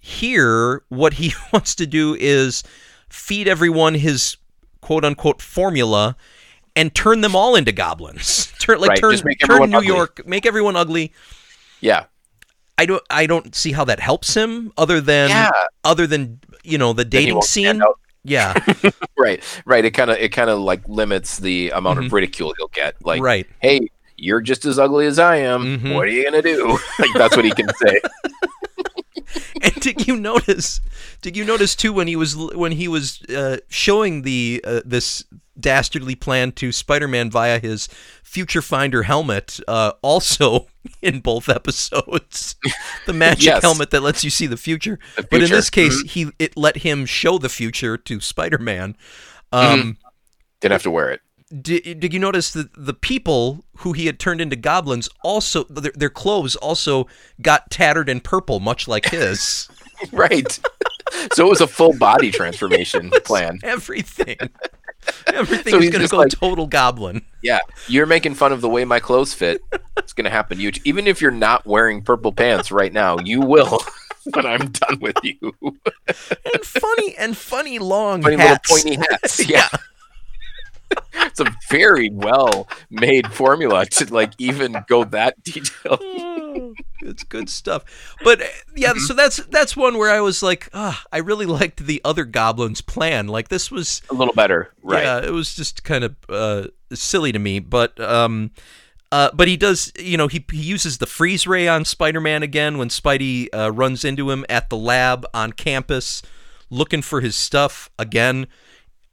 here, 0.01 0.83
what 0.89 1.13
he 1.13 1.33
wants 1.53 1.75
to 1.75 1.85
do 1.87 2.15
is 2.19 2.63
feed 3.09 3.47
everyone 3.47 3.95
his 3.95 4.37
quote 4.81 5.03
unquote 5.03 5.41
formula 5.41 6.15
and 6.75 6.93
turn 6.93 7.21
them 7.21 7.35
all 7.35 7.55
into 7.55 7.71
goblins. 7.71 8.53
turn 8.59 8.79
like 8.79 8.89
Right, 8.89 8.99
turn, 8.99 9.17
turn 9.45 9.69
New 9.71 9.77
ugly. 9.77 9.87
York, 9.87 10.21
make 10.27 10.45
everyone 10.45 10.75
ugly. 10.75 11.11
Yeah. 11.81 12.05
I 12.77 12.85
don't 12.85 13.03
I 13.09 13.25
don't 13.25 13.55
see 13.55 13.71
how 13.71 13.83
that 13.85 13.99
helps 13.99 14.35
him 14.35 14.71
other 14.77 15.01
than 15.01 15.29
yeah. 15.29 15.49
other 15.83 16.05
than, 16.05 16.39
you 16.63 16.77
know, 16.77 16.93
the 16.93 17.05
dating 17.05 17.41
scene. 17.41 17.81
Yeah, 18.23 18.53
Right. 19.17 19.41
Right. 19.65 19.85
It 19.85 19.91
kind 19.91 20.11
of 20.11 20.17
it 20.17 20.31
kind 20.31 20.49
of 20.49 20.59
like 20.59 20.87
limits 20.87 21.37
the 21.37 21.71
amount 21.71 21.99
Mhm. 21.99 22.05
of 22.07 22.13
ridicule 22.13 22.53
he'll 22.57 22.67
get. 22.67 22.95
Like, 23.03 23.21
right. 23.21 23.47
hey, 23.61 23.87
you're 24.17 24.41
just 24.41 24.65
as 24.65 24.77
ugly 24.77 25.05
as 25.07 25.17
I 25.17 25.37
am. 25.37 25.79
Mhm. 25.79 25.93
What 25.95 26.03
are 26.07 26.11
you 26.11 26.23
gonna 26.25 26.41
do? 26.41 26.77
like 26.99 27.13
that's 27.15 27.35
what 27.35 27.45
he 27.45 27.51
can 27.51 27.69
say. 27.75 27.99
And 29.61 29.73
did 29.75 30.07
you 30.07 30.15
notice? 30.15 30.79
Did 31.21 31.35
you 31.35 31.43
notice 31.43 31.75
too 31.75 31.91
when 31.93 32.07
he 32.07 32.15
was 32.15 32.35
when 32.35 32.71
he 32.73 32.87
was 32.87 33.21
uh, 33.23 33.57
showing 33.69 34.21
the 34.21 34.61
uh, 34.65 34.81
this 34.85 35.23
dastardly 35.59 36.15
plan 36.15 36.51
to 36.53 36.71
Spider-Man 36.71 37.29
via 37.31 37.59
his 37.59 37.87
Future 38.23 38.61
Finder 38.61 39.03
helmet? 39.03 39.59
Uh, 39.67 39.91
also 40.01 40.67
in 41.01 41.19
both 41.19 41.49
episodes, 41.49 42.55
the 43.05 43.13
magic 43.13 43.45
Yes. 43.45 43.61
helmet 43.63 43.91
that 43.91 44.01
lets 44.01 44.23
you 44.23 44.29
see 44.29 44.47
the 44.47 44.57
future. 44.57 44.99
The 45.15 45.23
But 45.23 45.43
in 45.43 45.49
this 45.49 45.69
case, 45.69 46.03
Mhm. 46.03 46.09
he 46.09 46.27
it 46.39 46.55
let 46.57 46.77
him 46.77 47.05
show 47.05 47.37
the 47.37 47.49
future 47.49 47.97
to 47.97 48.19
Spider-Man. 48.19 48.95
Um, 49.51 49.97
didn't 50.59 50.73
have 50.73 50.83
to 50.83 50.91
wear 50.91 51.09
it. 51.11 51.21
did, 51.61 51.99
did 52.01 52.13
you 52.13 52.19
notice 52.19 52.51
that 52.51 52.69
the 52.75 52.93
people 52.93 53.63
who 53.77 53.93
he 53.93 54.05
had 54.07 54.19
turned 54.19 54.41
into 54.41 54.55
goblins 54.57 55.07
also 55.23 55.63
their, 55.65 55.91
their 55.95 56.09
clothes 56.09 56.55
also 56.57 57.07
got 57.41 57.69
tattered 57.71 58.09
and 58.09 58.23
purple, 58.23 58.59
much 58.59 58.87
like 58.87 59.05
his? 59.11 59.69
Right. 60.11 60.59
so 61.33 61.45
it 61.47 61.49
was 61.49 61.61
a 61.61 61.67
full 61.67 61.93
body 61.97 62.29
transformation 62.31 63.09
plan. 63.23 63.59
Everything. 63.63 64.37
Everything 65.33 65.71
So 65.71 65.79
is 65.79 65.89
going 65.89 66.01
to 66.03 66.07
go 66.09 66.17
like- 66.17 66.29
total 66.29 66.67
goblin. 66.67 67.21
Yeah. 67.41 67.59
You're 67.87 68.05
making 68.05 68.35
fun 68.35 68.51
of 68.51 68.61
the 68.61 68.69
way 68.69 68.85
my 68.85 68.99
clothes 68.99 69.33
fit. 69.33 69.61
It's 69.97 70.13
gonna 70.13 70.29
happen 70.29 70.57
to 70.57 70.63
you. 70.63 70.71
Even 70.85 71.07
if 71.07 71.21
you're 71.21 71.31
not 71.31 71.65
wearing 71.65 72.01
purple 72.01 72.31
pants 72.33 72.71
right 72.71 72.91
now, 72.93 73.17
you 73.19 73.41
will. 73.41 73.79
when 74.33 74.45
I'm 74.45 74.69
done 74.71 74.99
with 74.99 75.15
you. 75.23 75.37
And 75.63 76.63
funny 76.63 77.15
and 77.17 77.35
funny 77.37 77.79
long 77.79 78.21
Funny 78.23 78.35
hats. 78.35 78.69
little 78.69 78.83
pointy 78.91 79.05
hats. 79.09 79.47
Yeah. 79.49 79.67
It's 81.13 81.39
a 81.39 81.55
very 81.69 82.09
well 82.09 82.67
made 82.89 83.31
formula 83.31 83.85
to 83.85 84.13
like 84.13 84.33
even 84.37 84.75
go 84.87 85.03
that 85.05 85.41
detailed. 85.43 85.99
Oh, 86.01 86.73
it's 87.01 87.23
good 87.23 87.49
stuff. 87.49 88.15
But 88.23 88.41
yeah, 88.75 88.93
so 88.95 89.13
that's 89.13 89.37
that's 89.37 89.75
one 89.75 89.97
where 89.97 90.11
I 90.11 90.21
was 90.21 90.41
like, 90.41 90.69
ah, 90.73 91.03
I 91.11 91.17
really 91.17 91.45
liked 91.45 91.85
the 91.85 92.01
other 92.03 92.25
goblins' 92.25 92.81
plan. 92.81 93.27
Like 93.27 93.49
this 93.49 93.71
was 93.71 94.01
A 94.09 94.13
little 94.13 94.33
better. 94.33 94.73
Right. 94.81 95.03
Yeah, 95.03 95.19
it 95.19 95.31
was 95.31 95.55
just 95.55 95.83
kind 95.83 96.03
of 96.03 96.15
uh, 96.29 96.67
silly 96.93 97.31
to 97.31 97.39
me, 97.39 97.59
but 97.59 97.99
um, 97.99 98.51
uh, 99.11 99.29
but 99.33 99.47
he 99.47 99.55
does, 99.55 99.91
you 99.97 100.17
know, 100.17 100.27
he 100.27 100.45
he 100.51 100.61
uses 100.61 100.97
the 100.97 101.05
freeze 101.05 101.47
ray 101.47 101.67
on 101.67 101.85
Spider-Man 101.85 102.43
again 102.43 102.77
when 102.77 102.89
Spidey 102.89 103.47
uh, 103.53 103.71
runs 103.71 104.03
into 104.03 104.29
him 104.29 104.45
at 104.49 104.69
the 104.69 104.77
lab 104.77 105.25
on 105.33 105.53
campus, 105.53 106.21
looking 106.69 107.01
for 107.01 107.21
his 107.21 107.35
stuff 107.35 107.89
again, 107.97 108.47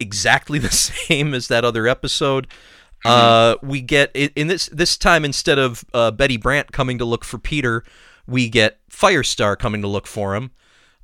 exactly 0.01 0.59
the 0.59 0.71
same 0.73 1.35
as 1.35 1.49
that 1.49 1.65
other 1.65 1.87
episode. 1.89 2.47
Uh, 3.05 3.57
we 3.63 3.83
get 3.83 4.11
in 4.15 4.31
in 4.35 4.47
this 4.47 4.67
this 4.69 4.97
time 4.97 5.25
instead 5.27 5.59
of 5.59 5.85
uh, 5.93 6.11
Betty 6.11 6.39
Brant 6.39 6.73
coming 6.73 6.97
to 6.99 7.05
look 7.05 7.23
for 7.25 7.37
Peter, 7.39 7.85
we 8.27 8.49
get 8.49 8.79
Firestar 8.91 9.59
coming 9.59 9.83
to 9.83 9.89
look 9.89 10.07
for 10.07 10.35
him. 10.35 10.53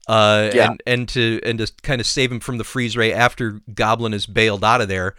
Uh, 0.08 0.50
Yeah. 0.54 0.70
and, 0.70 0.82
and 0.86 1.08
to 1.10 1.40
and 1.44 1.58
to 1.58 1.70
kind 1.82 2.00
of 2.00 2.06
save 2.06 2.32
him 2.32 2.40
from 2.40 2.56
the 2.56 2.64
freeze 2.64 2.96
ray 2.96 3.12
after 3.12 3.60
Goblin 3.74 4.14
is 4.14 4.24
bailed 4.26 4.64
out 4.64 4.80
of 4.80 4.88
there. 4.88 5.14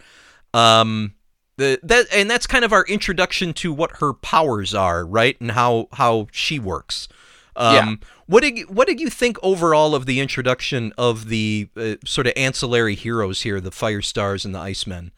Um, 0.52 1.14
the 1.56 1.78
that 1.84 2.06
and 2.12 2.28
that's 2.28 2.48
kind 2.48 2.64
of 2.64 2.72
our 2.72 2.84
introduction 2.86 3.52
to 3.54 3.72
what 3.72 3.98
her 4.00 4.12
powers 4.12 4.74
are, 4.74 5.06
right, 5.06 5.40
and 5.40 5.52
how 5.52 5.86
how 5.92 6.26
she 6.32 6.58
works. 6.58 7.06
Um, 7.54 7.74
Yeah. 7.74 7.94
What 8.32 8.42
did 8.42 8.56
you, 8.56 8.64
what 8.64 8.88
did 8.88 8.98
you 8.98 9.10
think 9.10 9.36
overall 9.42 9.94
of 9.94 10.06
the 10.06 10.18
introduction 10.18 10.94
of 10.96 11.28
the 11.28 11.68
uh, 11.76 11.96
sort 12.06 12.26
of 12.26 12.32
ancillary 12.34 12.94
heroes 12.94 13.42
here, 13.42 13.60
the 13.60 13.68
Firestars 13.68 14.46
and 14.46 14.54
the 14.54 14.58
Icemen? 14.58 15.10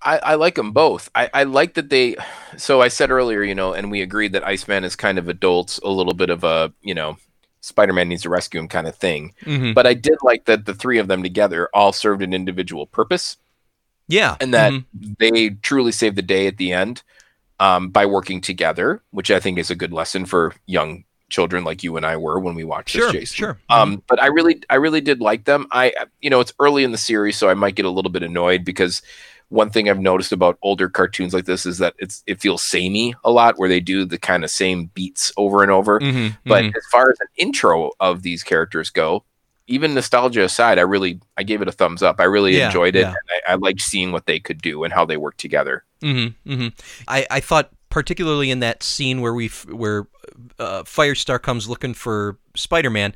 I, 0.00 0.16
I 0.18 0.34
like 0.36 0.54
them 0.54 0.72
both. 0.72 1.10
I, 1.14 1.28
I 1.34 1.42
like 1.42 1.74
that 1.74 1.90
they. 1.90 2.16
So 2.56 2.80
I 2.80 2.88
said 2.88 3.10
earlier, 3.10 3.42
you 3.42 3.54
know, 3.54 3.74
and 3.74 3.90
we 3.90 4.00
agreed 4.00 4.32
that 4.32 4.46
Iceman 4.46 4.84
is 4.84 4.96
kind 4.96 5.18
of 5.18 5.28
adults, 5.28 5.78
a 5.84 5.90
little 5.90 6.14
bit 6.14 6.30
of 6.30 6.44
a, 6.44 6.72
you 6.80 6.94
know, 6.94 7.18
Spider-Man 7.60 8.08
needs 8.08 8.22
to 8.22 8.30
rescue 8.30 8.58
him 8.58 8.68
kind 8.68 8.86
of 8.86 8.96
thing. 8.96 9.34
Mm-hmm. 9.42 9.74
But 9.74 9.86
I 9.86 9.92
did 9.92 10.16
like 10.22 10.46
that 10.46 10.64
the 10.64 10.74
three 10.74 10.98
of 10.98 11.08
them 11.08 11.22
together 11.22 11.68
all 11.74 11.92
served 11.92 12.22
an 12.22 12.32
individual 12.32 12.86
purpose, 12.86 13.36
Yeah, 14.08 14.36
and 14.40 14.54
that 14.54 14.72
Mhm. 14.72 15.18
they 15.18 15.50
truly 15.50 15.92
saved 15.92 16.16
the 16.16 16.22
day 16.22 16.46
at 16.46 16.56
the 16.56 16.72
end 16.72 17.02
um, 17.60 17.90
by 17.90 18.06
working 18.06 18.40
together, 18.40 19.02
which 19.10 19.30
I 19.30 19.40
think 19.40 19.58
is 19.58 19.70
a 19.70 19.76
good 19.76 19.92
lesson 19.92 20.24
for 20.24 20.54
young 20.64 21.04
children 21.28 21.64
like 21.64 21.82
you 21.82 21.96
and 21.96 22.06
I 22.06 22.16
were 22.16 22.38
when 22.38 22.54
we 22.54 22.64
watched 22.64 22.90
Sure, 22.90 23.06
this. 23.12 23.12
Jason. 23.12 23.36
sure. 23.36 23.58
Um, 23.68 24.02
but 24.06 24.22
I 24.22 24.26
really, 24.26 24.62
I 24.70 24.76
really 24.76 25.00
did 25.00 25.20
like 25.20 25.44
them. 25.44 25.66
I, 25.72 25.92
you 26.20 26.30
know, 26.30 26.40
it's 26.40 26.52
early 26.60 26.84
in 26.84 26.92
the 26.92 26.98
series, 26.98 27.36
so 27.36 27.48
I 27.48 27.54
might 27.54 27.74
get 27.74 27.84
a 27.84 27.90
little 27.90 28.10
bit 28.10 28.22
annoyed 28.22 28.64
because 28.64 29.02
one 29.48 29.70
thing 29.70 29.88
I've 29.88 29.98
noticed 30.00 30.32
about 30.32 30.58
older 30.62 30.88
cartoons 30.88 31.32
like 31.32 31.44
this 31.44 31.66
is 31.66 31.78
that 31.78 31.94
it's 31.98 32.24
it 32.26 32.40
feels 32.40 32.62
samey 32.62 33.14
a 33.24 33.30
lot, 33.30 33.58
where 33.58 33.68
they 33.68 33.78
do 33.80 34.04
the 34.04 34.18
kind 34.18 34.42
of 34.44 34.50
same 34.50 34.86
beats 34.94 35.30
over 35.36 35.62
and 35.62 35.70
over. 35.70 36.00
Mhm, 36.00 36.36
But 36.44 36.64
mhm. 36.64 36.76
as 36.76 36.84
far 36.90 37.10
as 37.10 37.18
an 37.20 37.28
intro 37.36 37.92
of 38.00 38.22
these 38.22 38.42
characters 38.42 38.90
go, 38.90 39.22
even 39.68 39.94
nostalgia 39.94 40.42
aside, 40.42 40.78
I 40.78 40.82
really 40.82 41.20
I 41.36 41.44
gave 41.44 41.62
it 41.62 41.68
a 41.68 41.72
thumbs 41.72 42.02
up. 42.02 42.20
I 42.20 42.24
really 42.24 42.56
Yeah, 42.56 42.66
enjoyed 42.66 42.96
it. 42.96 43.00
yeah. 43.02 43.08
And 43.10 43.42
I, 43.48 43.52
I 43.52 43.54
liked 43.56 43.80
seeing 43.80 44.10
what 44.12 44.26
they 44.26 44.40
could 44.40 44.60
do 44.62 44.82
and 44.84 44.92
how 44.92 45.04
they 45.04 45.16
work 45.16 45.36
together. 45.36 45.84
Mm-hmm, 46.02 46.52
mm-hmm. 46.52 46.68
I, 47.08 47.26
I 47.30 47.38
thought 47.40 47.70
particularly 47.90 48.50
in 48.50 48.60
that 48.60 48.82
scene 48.82 49.20
where 49.20 49.34
we 49.34 49.48
where 49.70 50.06
uh, 50.58 50.82
Firestar 50.84 51.40
comes 51.40 51.68
looking 51.68 51.94
for 51.94 52.38
Spider-Man, 52.54 53.14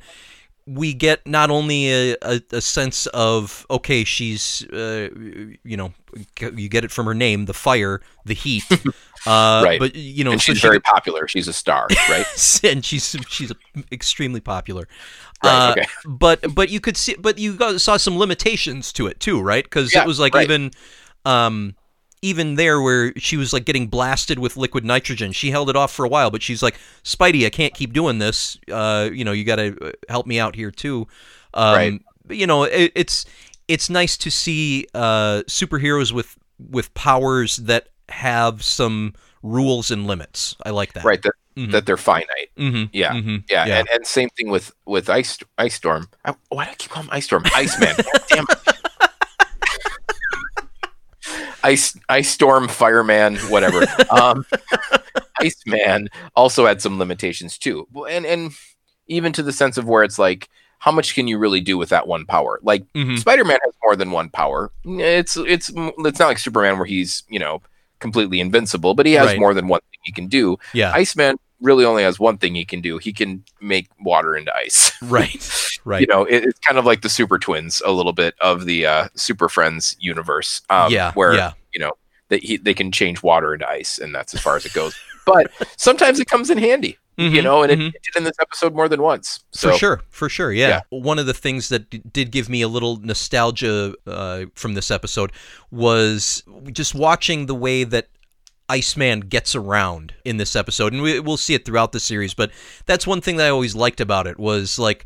we 0.67 0.93
get 0.93 1.25
not 1.27 1.49
only 1.49 1.89
a, 1.91 2.15
a, 2.21 2.41
a 2.51 2.61
sense 2.61 3.07
of 3.07 3.65
okay, 3.69 4.03
she's 4.03 4.63
uh, 4.71 5.09
you 5.63 5.77
know 5.77 5.93
you 6.39 6.69
get 6.69 6.83
it 6.85 6.91
from 6.91 7.05
her 7.05 7.13
name, 7.15 7.45
the 7.45 7.53
fire, 7.53 8.01
the 8.25 8.33
heat, 8.33 8.63
uh, 9.25 9.61
Right. 9.63 9.79
But 9.79 9.95
you 9.95 10.23
know, 10.23 10.33
and 10.33 10.41
so 10.41 10.53
she's 10.53 10.59
she- 10.59 10.67
very 10.67 10.79
popular. 10.79 11.27
She's 11.27 11.47
a 11.47 11.53
star, 11.53 11.87
right? 12.09 12.25
and 12.63 12.83
she's 12.85 13.15
she's 13.27 13.51
extremely 13.91 14.39
popular. 14.39 14.87
Right, 15.43 15.67
Uh, 15.69 15.71
okay. 15.71 15.85
But 16.05 16.53
but 16.53 16.69
you 16.69 16.79
could 16.79 16.97
see, 16.97 17.15
but 17.15 17.37
you 17.39 17.57
saw 17.79 17.97
some 17.97 18.17
limitations 18.17 18.93
to 18.93 19.07
it 19.07 19.19
too, 19.19 19.41
right? 19.41 19.63
Because 19.63 19.93
Yeah, 19.93 20.03
it 20.03 20.07
was 20.07 20.19
like 20.19 20.35
right. 20.35 20.43
even, 20.43 20.71
um, 21.25 21.75
even 22.21 22.55
there 22.55 22.81
where 22.81 23.13
she 23.17 23.35
was 23.37 23.51
like 23.53 23.65
getting 23.65 23.87
blasted 23.87 24.37
with 24.39 24.55
liquid 24.57 24.85
nitrogen, 24.85 25.31
she 25.31 25.49
held 25.51 25.69
it 25.69 25.75
off 25.75 25.91
for 25.91 26.05
a 26.05 26.09
while, 26.09 26.29
but 26.29 26.41
she's 26.41 26.61
like, 26.61 26.75
Spidey, 27.03 27.45
I 27.45 27.49
can't 27.49 27.73
keep 27.73 27.93
doing 27.93 28.19
this. 28.19 28.57
Uh, 28.71 29.09
you 29.11 29.23
know, 29.25 29.31
you 29.31 29.43
got 29.43 29.55
to 29.57 29.93
help 30.09 30.27
me 30.27 30.39
out 30.39 30.55
here 30.55 30.71
too. 30.71 31.07
Um, 31.53 31.75
Right. 31.75 32.01
but, 32.25 32.37
You 32.37 32.45
know, 32.47 32.63
it, 32.63 32.91
it's 32.95 33.25
it's 33.67 33.89
nice 33.89 34.17
to 34.17 34.29
see 34.29 34.85
uh, 34.93 35.41
superheroes 35.47 36.11
with 36.11 36.37
with 36.69 36.93
powers 36.93 37.57
that 37.57 37.87
have 38.09 38.61
some 38.63 39.13
rules 39.41 39.89
and 39.89 40.05
limits. 40.05 40.55
I 40.65 40.69
like 40.69 40.93
that. 40.93 41.03
right. 41.03 41.21
That 41.21 41.33
Mhm. 41.57 41.71
that 41.71 41.85
they're 41.85 41.97
finite. 41.97 42.49
Mm-hmm. 42.57 42.85
Yeah. 42.93 43.11
Mm-hmm. 43.11 43.35
Yeah, 43.49 43.65
Yeah. 43.65 43.79
And, 43.79 43.89
and 43.93 44.07
same 44.07 44.29
thing 44.29 44.49
with 44.49 44.71
with 44.85 45.09
ice 45.09 45.37
ice 45.57 45.75
storm. 45.75 46.07
I, 46.23 46.33
why 46.47 46.63
do 46.65 46.71
I 46.71 46.75
keep 46.75 46.91
calling 46.91 47.09
him 47.09 47.13
ice 47.13 47.25
storm? 47.25 47.43
Iceman. 47.53 47.93
Damn 48.29 48.45
it. 48.49 48.57
Ice 51.63 51.97
ice 52.09 52.29
storm, 52.29 52.67
fireman, 52.67 53.37
whatever. 53.49 53.85
Um, 54.11 54.45
Iceman 55.39 56.09
also 56.35 56.65
had 56.65 56.81
some 56.81 56.99
limitations 56.99 57.57
too, 57.57 57.87
and 58.09 58.25
and 58.25 58.51
even 59.07 59.33
to 59.33 59.43
the 59.43 59.51
sense 59.53 59.77
of 59.77 59.85
where 59.87 60.03
it's 60.03 60.19
like, 60.19 60.49
how 60.79 60.91
much 60.91 61.13
can 61.15 61.27
you 61.27 61.37
really 61.37 61.61
do 61.61 61.77
with 61.77 61.89
that 61.89 62.07
one 62.07 62.25
power? 62.25 62.59
Like 62.61 62.83
Mhm. 62.93 63.17
Spider-Man 63.19 63.57
has 63.63 63.73
more 63.83 63.95
than 63.95 64.11
one 64.11 64.29
power. 64.29 64.71
It's 64.85 65.37
it's 65.37 65.71
it's 65.75 66.19
not 66.19 66.27
like 66.27 66.39
Superman 66.39 66.77
where 66.77 66.85
he's 66.85 67.23
you 67.29 67.39
know 67.39 67.61
completely 67.99 68.39
invincible, 68.39 68.93
but 68.93 69.05
he 69.05 69.13
has 69.13 69.27
Right. 69.27 69.39
more 69.39 69.53
than 69.53 69.67
one 69.67 69.79
thing 69.81 69.99
he 70.03 70.11
can 70.11 70.27
do. 70.27 70.57
Yeah. 70.73 70.91
Iceman 70.93 71.37
really 71.61 71.85
only 71.85 72.03
has 72.03 72.19
one 72.19 72.37
thing 72.37 72.55
he 72.55 72.65
can 72.65 72.81
do. 72.81 72.97
He 72.97 73.13
can 73.13 73.43
make 73.61 73.87
water 73.99 74.35
into 74.35 74.53
ice. 74.55 74.91
right. 75.03 75.69
Right. 75.85 76.01
You 76.01 76.07
know, 76.07 76.25
it, 76.25 76.43
it's 76.43 76.59
kind 76.59 76.77
of 76.77 76.85
like 76.85 77.01
the 77.01 77.09
Super 77.09 77.39
Twins 77.39 77.81
a 77.85 77.91
little 77.91 78.13
bit 78.13 78.35
of 78.41 78.65
the 78.65 78.85
uh, 78.85 79.07
Super 79.15 79.49
Friends 79.49 79.95
universe. 79.99 80.61
Um, 80.69 80.91
yeah. 80.91 81.11
where 81.13 81.33
yeah. 81.33 81.53
you 81.73 81.79
know 81.79 81.91
they 82.29 82.39
he, 82.39 82.57
they 82.57 82.73
can 82.73 82.91
change 82.91 83.23
water 83.23 83.53
into 83.53 83.67
ice, 83.69 83.97
and 83.97 84.13
that's 84.13 84.33
as 84.33 84.41
far 84.41 84.55
as 84.55 84.65
it 84.65 84.73
goes. 84.73 84.95
But 85.25 85.51
sometimes 85.77 86.19
it 86.19 86.25
comes 86.27 86.49
in 86.49 86.57
handy, 86.57 86.97
you 87.17 87.29
Mhm, 87.29 87.43
know, 87.43 87.61
and 87.63 87.71
it, 87.71 87.77
mhm. 87.79 87.87
it 87.93 88.01
did 88.03 88.15
in 88.17 88.23
this 88.23 88.35
episode 88.41 88.73
more 88.73 88.89
than 88.89 89.01
once. 89.01 89.39
So 89.51 89.71
for 89.71 89.77
sure, 89.77 90.01
for 90.09 90.29
sure, 90.29 90.51
yeah. 90.51 90.67
Yeah. 90.67 90.81
One 90.89 91.19
of 91.19 91.25
the 91.27 91.33
things 91.33 91.69
that 91.69 91.89
d- 91.91 92.01
did 92.11 92.31
give 92.31 92.49
me 92.49 92.61
a 92.63 92.67
little 92.67 92.97
nostalgia 92.97 93.93
uh, 94.07 94.45
from 94.55 94.73
this 94.73 94.89
episode 94.89 95.31
was 95.69 96.43
just 96.71 96.95
watching 96.95 97.45
the 97.45 97.55
way 97.55 97.83
that 97.83 98.07
Iceman 98.71 99.19
gets 99.21 99.53
around 99.53 100.13
in 100.23 100.37
this 100.37 100.55
episode, 100.55 100.93
and 100.93 101.01
we, 101.01 101.19
we'll 101.19 101.35
see 101.37 101.53
it 101.53 101.65
throughout 101.65 101.91
the 101.91 101.99
series. 101.99 102.33
But 102.33 102.51
that's 102.85 103.05
one 103.05 103.19
thing 103.21 103.35
that 103.37 103.47
I 103.47 103.49
always 103.49 103.75
liked 103.75 103.99
about 103.99 104.27
it 104.27 104.39
was 104.39 104.79
like 104.79 105.05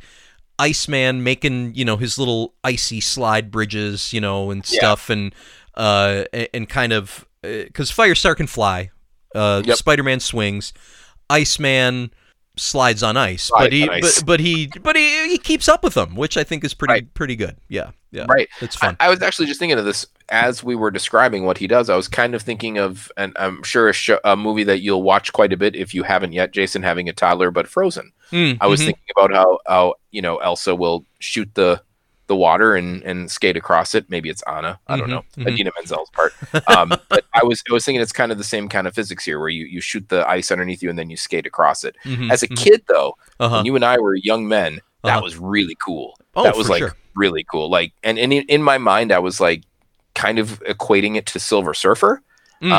Iceman 0.60 1.24
making 1.24 1.74
you 1.76 1.84
know 1.84 1.98
his 1.98 2.18
little 2.20 2.54
icy 2.64 3.02
slide 3.02 3.50
bridges, 3.52 4.14
you 4.14 4.22
know, 4.22 4.52
and 4.52 4.64
Yeah. 4.70 4.78
stuff, 4.78 5.10
and 5.10 5.34
uh, 5.74 6.26
and 6.54 6.70
kind 6.70 6.94
of 6.94 7.26
because 7.42 7.92
Firestar 7.92 8.36
can 8.38 8.48
fly, 8.48 8.92
uh, 9.34 9.62
Yep. 9.66 9.78
Spider-Man 9.78 10.20
swings, 10.20 10.72
Iceman 11.30 12.12
slides 12.58 13.04
on 13.04 13.18
ice, 13.18 13.44
Slides 13.44 13.66
but 13.66 13.74
he 13.74 13.90
ice. 13.90 14.20
but 14.20 14.26
but 14.26 14.40
he 14.40 14.68
but 14.82 14.96
he, 14.96 15.30
he 15.30 15.38
keeps 15.38 15.68
up 15.68 15.84
with 15.84 15.94
them, 15.94 16.16
which 16.16 16.38
I 16.38 16.44
think 16.44 16.64
is 16.64 16.74
pretty 16.74 16.94
Right. 16.94 17.14
pretty 17.14 17.36
good. 17.36 17.58
Yeah, 17.70 17.92
yeah, 18.12 18.26
right. 18.30 18.48
It's 18.62 18.76
fun. 18.76 18.96
I 19.00 19.10
was 19.10 19.22
actually 19.22 19.48
just 19.48 19.60
thinking 19.60 19.78
of 19.78 19.86
this 19.86 20.06
as 20.30 20.64
we 20.64 20.76
were 20.76 20.92
describing 20.92 21.46
what 21.46 21.58
he 21.58 21.68
does. 21.68 21.90
I 21.90 21.96
was 21.96 22.08
kind 22.08 22.34
of 22.34 22.42
thinking 22.42 22.78
of, 22.78 23.12
and 23.18 23.34
I'm 23.38 23.62
sure 23.64 23.90
a, 23.90 23.94
show, 23.94 24.20
a 24.24 24.36
movie 24.36 24.64
that 24.64 24.82
you'll 24.82 25.04
watch 25.04 25.32
quite 25.34 25.54
a 25.54 25.58
bit 25.58 25.76
if 25.76 25.94
you 25.94 26.04
haven't 26.04 26.34
yet, 26.34 26.52
Jason, 26.52 26.82
having 26.84 27.08
a 27.10 27.14
toddler, 27.14 27.52
but 27.52 27.68
Frozen. 27.68 28.12
Mm, 28.32 28.58
I 28.60 28.68
was 28.68 28.82
mhm. 28.82 28.86
thinking 28.86 29.04
about 29.16 29.34
how 29.34 29.60
how 29.68 29.96
you 30.12 30.22
know 30.22 30.38
Elsa 30.38 30.74
will 30.76 31.06
shoot 31.20 31.50
the 31.56 31.82
the 32.28 32.36
water 32.36 32.76
and 32.76 33.04
and 33.04 33.30
skate 33.30 33.56
across 33.58 33.94
it. 33.96 34.10
Maybe 34.10 34.30
it's 34.30 34.42
Anna. 34.44 34.80
I 34.88 34.98
don't 34.98 35.08
Mhm, 35.08 35.12
know. 35.12 35.24
mhm. 35.38 35.48
Idina 35.48 35.72
Menzel's 35.78 36.10
part. 36.12 36.34
Um, 36.68 36.90
but 37.10 37.26
I 37.34 37.44
was 37.44 37.64
I 37.70 37.74
was 37.74 37.86
thinking 37.86 38.02
it's 38.02 38.12
kind 38.12 38.32
of 38.32 38.38
the 38.38 38.44
same 38.44 38.68
kind 38.70 38.88
of 38.88 38.94
physics 38.96 39.24
here, 39.26 39.40
where 39.40 39.50
you 39.50 39.66
you 39.66 39.82
shoot 39.82 40.08
the 40.10 40.28
ice 40.30 40.52
underneath 40.52 40.82
you 40.84 40.90
and 40.90 40.98
then 40.98 41.10
you 41.10 41.18
skate 41.18 41.46
across 41.46 41.84
it. 41.84 41.96
Mhm, 42.06 42.32
As 42.32 42.44
a 42.44 42.48
mhm. 42.48 42.58
kid, 42.58 42.84
though, 42.88 43.16
uh-huh. 43.40 43.58
when 43.58 43.66
you 43.66 43.76
and 43.76 43.86
I 43.86 43.98
were 44.00 44.16
young 44.16 44.48
men, 44.48 44.80
that 45.04 45.12
Uh-huh. 45.18 45.22
was 45.24 45.38
really 45.38 45.78
cool. 45.86 46.18
Oh, 46.36 46.44
that 46.44 46.56
was 46.58 46.68
like 46.70 46.80
sure. 46.80 46.94
really 47.16 47.44
cool. 47.44 47.70
Like, 47.70 47.94
and, 48.04 48.18
and 48.20 48.34
in, 48.34 48.44
in 48.50 48.62
my 48.64 48.78
mind, 48.78 49.12
I 49.12 49.20
was 49.20 49.40
like 49.40 49.64
kind 50.16 50.40
of 50.40 50.60
equating 50.68 51.16
it 51.16 51.26
to 51.28 51.40
Silver 51.40 51.74
Surfer. 51.74 52.22
Mhm, 52.62 52.72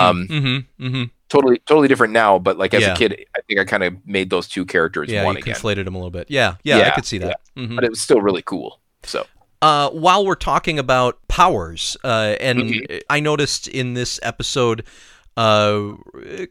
um. 0.80 1.10
Totally, 1.28 1.58
totally 1.66 1.88
different 1.88 2.12
now. 2.12 2.38
But 2.38 2.56
like 2.56 2.72
as 2.72 2.82
Yeah. 2.82 2.92
a 2.94 2.96
kid, 2.96 3.24
I 3.36 3.40
think 3.48 3.58
I 3.58 3.64
kind 3.64 3.82
of 3.82 3.94
made 4.06 4.30
those 4.30 4.46
two 4.46 4.64
characters 4.64 5.10
yeah, 5.10 5.24
one 5.24 5.34
you 5.34 5.40
again. 5.42 5.56
conflated 5.56 5.84
them 5.84 5.96
a 5.96 5.98
little 5.98 6.10
bit. 6.12 6.30
Yeah, 6.30 6.54
yeah, 6.62 6.86
I 6.86 6.90
could 6.90 7.04
see 7.04 7.18
that. 7.18 7.40
Mhm. 7.56 7.74
But 7.74 7.82
it 7.84 7.90
was 7.90 8.00
still 8.00 8.20
really 8.20 8.42
cool. 8.42 8.80
So 9.02 9.26
Uh, 9.66 9.90
while 9.90 10.24
we're 10.24 10.36
talking 10.36 10.78
about 10.78 11.18
powers, 11.26 11.96
uh, 12.04 12.36
and 12.38 12.60
Mhm. 12.60 13.00
I 13.10 13.18
noticed 13.18 13.66
in 13.66 13.94
this 13.94 14.20
episode, 14.22 14.84
uh, 15.36 15.94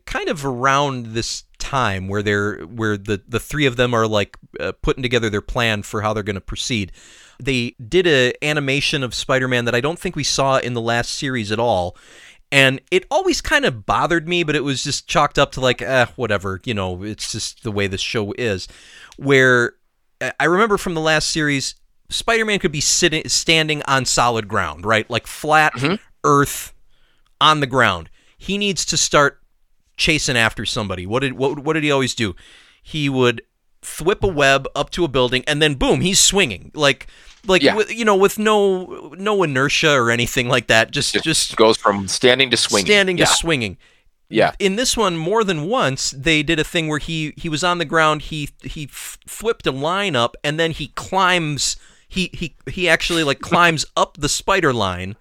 kind 0.06 0.28
of 0.28 0.46
around 0.46 1.14
this 1.14 1.46
time 1.58 2.10
where 2.10 2.22
they're 2.22 2.58
where 2.66 2.98
the 2.98 3.22
the 3.26 3.40
three 3.40 3.66
of 3.66 3.78
them 3.78 3.94
are 3.94 4.06
like 4.06 4.36
uh, 4.60 4.74
putting 4.82 5.02
together 5.02 5.30
their 5.30 5.40
plan 5.40 5.82
for 5.82 6.02
how 6.02 6.14
they're 6.14 6.24
going 6.24 6.36
to 6.36 6.42
proceed. 6.42 6.92
They 7.42 7.76
did 7.88 8.06
a 8.06 8.34
animation 8.44 9.02
of 9.02 9.16
Spider-Man 9.16 9.64
that 9.64 9.76
I 9.76 9.80
don't 9.80 9.98
think 9.98 10.18
we 10.18 10.26
saw 10.26 10.58
in 10.58 10.74
the 10.74 10.82
last 10.82 11.12
series 11.14 11.54
at 11.54 11.60
all. 11.60 11.96
And 12.52 12.82
it 12.92 13.06
always 13.10 13.40
kind 13.40 13.64
of 13.64 13.86
bothered 13.86 14.28
me, 14.28 14.44
but 14.44 14.58
it 14.58 14.64
was 14.66 14.84
just 14.84 15.08
chalked 15.08 15.40
up 15.40 15.54
to 15.54 15.62
like, 15.62 15.82
eh, 15.82 16.08
whatever, 16.18 16.60
you 16.66 16.74
know, 16.74 17.02
it's 17.04 17.32
just 17.32 17.64
the 17.64 17.72
way 17.72 17.88
the 17.88 17.98
show 17.98 18.34
is. 18.38 18.68
Where 19.16 19.74
I 20.40 20.46
remember 20.46 20.78
from 20.78 20.94
the 20.96 21.02
last 21.02 21.30
series, 21.30 21.76
Spider-Man 22.10 22.60
could 22.60 22.72
be 22.72 22.82
sitting, 22.82 23.28
standing 23.28 23.82
on 23.84 24.06
solid 24.06 24.48
ground, 24.48 24.86
right? 24.86 25.10
Like 25.10 25.26
flat 25.28 25.74
Mhm. 25.74 26.00
earth 26.24 26.74
on 27.42 27.60
the 27.60 27.68
ground. 27.68 28.10
He 28.38 28.58
needs 28.58 28.86
to 28.86 28.98
start 28.98 29.42
chasing 29.98 30.38
after 30.38 30.66
somebody. 30.66 31.06
What 31.06 31.22
did 31.22 31.34
what, 31.34 31.60
what 31.60 31.74
did 31.74 31.84
he 31.84 31.92
always 31.92 32.14
do? 32.14 32.36
He 32.84 33.10
would 33.10 33.42
thwip 33.82 34.22
a 34.24 34.28
web 34.28 34.68
up 34.76 34.90
to 34.92 35.04
a 35.04 35.08
building 35.08 35.44
and 35.48 35.62
then 35.62 35.76
boom, 35.76 36.02
he's 36.02 36.20
swinging. 36.20 36.72
Like 36.74 37.08
like 37.48 37.62
Yeah. 37.62 37.76
with, 37.76 37.92
you 37.92 38.06
know 38.06 38.16
with 38.16 38.38
no 38.40 39.14
no 39.18 39.44
inertia 39.44 39.92
or 39.92 40.12
anything 40.12 40.48
like 40.48 40.68
that. 40.68 40.92
Just 40.92 41.14
just, 41.14 41.24
just 41.26 41.56
goes 41.56 41.78
from 41.78 42.08
standing 42.08 42.50
to 42.52 42.58
swinging. 42.58 42.86
standing 42.86 43.18
yeah. 43.18 43.26
to 43.26 43.34
swinging. 43.34 43.78
yeah. 44.30 44.52
In 44.60 44.76
this 44.76 44.98
one, 44.98 45.16
more 45.18 45.44
than 45.44 45.66
once, 45.68 46.12
they 46.12 46.42
did 46.44 46.60
a 46.60 46.64
thing 46.64 46.88
where 46.88 47.00
he 47.00 47.34
he 47.38 47.48
was 47.50 47.64
on 47.64 47.78
the 47.78 47.86
ground. 47.86 48.24
He 48.24 48.50
he 48.64 48.86
f- 48.92 49.18
flipped 49.28 49.66
a 49.68 49.72
line 49.72 50.16
up, 50.16 50.36
and 50.44 50.60
then 50.60 50.72
he 50.72 50.88
climbs. 50.90 51.78
He 52.16 52.30
he 52.34 52.56
he 52.70 52.90
actually 52.90 53.24
like 53.24 53.40
climbs 53.42 53.86
up 53.96 54.18
the 54.18 54.30
spider 54.30 54.74
line 54.74 55.16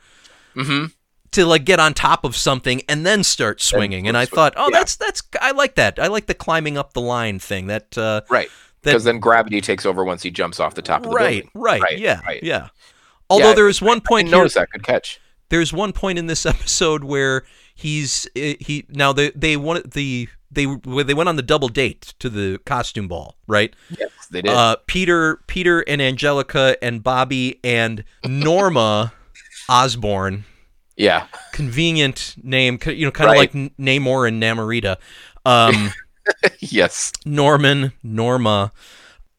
hmm 0.55 0.87
to 1.33 1.45
like 1.45 1.65
get 1.65 1.81
on 1.81 1.93
top 1.95 2.25
of 2.25 2.37
something 2.37 2.81
and 2.89 3.05
then 3.05 3.25
start 3.25 3.61
swinging. 3.61 4.07
And 4.07 4.17
I 4.17 4.25
swing. 4.25 4.37
thought, 4.37 4.53
oh, 4.57 4.69
Yeah. 4.71 4.79
that's 4.79 4.95
that's 4.95 5.21
I 5.41 5.51
like 5.51 5.75
that. 5.75 5.99
I 5.99 6.07
like 6.07 6.27
the 6.27 6.35
climbing 6.35 6.79
up 6.79 6.93
the 6.93 7.01
line 7.01 7.41
thing. 7.41 7.67
That 7.67 7.99
uh, 7.99 8.21
Right. 8.31 8.49
Because 8.83 9.03
then 9.03 9.19
gravity 9.19 9.61
takes 9.61 9.85
over 9.85 10.05
once 10.05 10.23
he 10.23 10.31
jumps 10.31 10.61
off 10.61 10.75
the 10.77 10.83
top 10.83 11.05
of 11.05 11.11
the 11.11 11.17
right, 11.17 11.43
building. 11.43 11.51
right, 11.55 11.83
Right, 11.83 11.99
yeah, 11.99 12.21
right. 12.25 12.41
yeah. 12.43 12.69
Although 13.29 13.49
Yeah, 13.49 13.55
there 13.55 13.69
is 13.69 13.83
one 13.83 13.97
I 13.97 14.01
point 14.01 14.27
didn't 14.27 14.35
here. 14.35 14.39
notice 14.43 14.55
that. 14.55 14.69
Good 14.71 14.83
catch. 14.85 15.21
there's 15.49 15.73
one 15.73 15.93
point 15.93 16.19
in 16.21 16.27
this 16.29 16.47
episode 16.55 17.03
where 17.03 17.43
he's 17.75 18.29
eh, 18.37 18.55
he 18.61 18.85
now 18.91 19.13
they 19.13 19.31
they 19.31 19.57
wanted 19.57 19.91
the 19.93 20.29
they 20.53 20.67
they 20.67 21.15
went 21.15 21.29
on 21.29 21.35
the 21.35 21.43
double 21.43 21.69
date 21.69 22.15
to 22.21 22.29
the 22.31 22.61
costume 22.65 23.09
ball, 23.09 23.35
right? 23.49 23.75
Yes, 23.99 24.11
they 24.35 24.43
did. 24.43 24.53
Uh, 24.53 24.77
Peter 24.87 25.41
Peter 25.47 25.81
and 25.89 26.03
Angelica 26.03 26.77
and 26.83 27.03
Bobby 27.03 27.59
and 27.65 28.05
Norma 28.27 29.13
Osborne, 29.69 30.45
yeah. 30.97 31.27
convenient 31.53 32.35
name, 32.43 32.79
you 32.87 33.07
know, 33.07 33.11
kind 33.11 33.31
of 33.31 33.37
Right. 33.37 33.55
like 33.55 33.73
Namor 33.79 34.29
and 34.29 34.43
Namorita. 34.43 34.97
Um, 35.47 35.93
yes. 36.61 37.13
Norman, 37.25 37.93
Norma. 38.03 38.73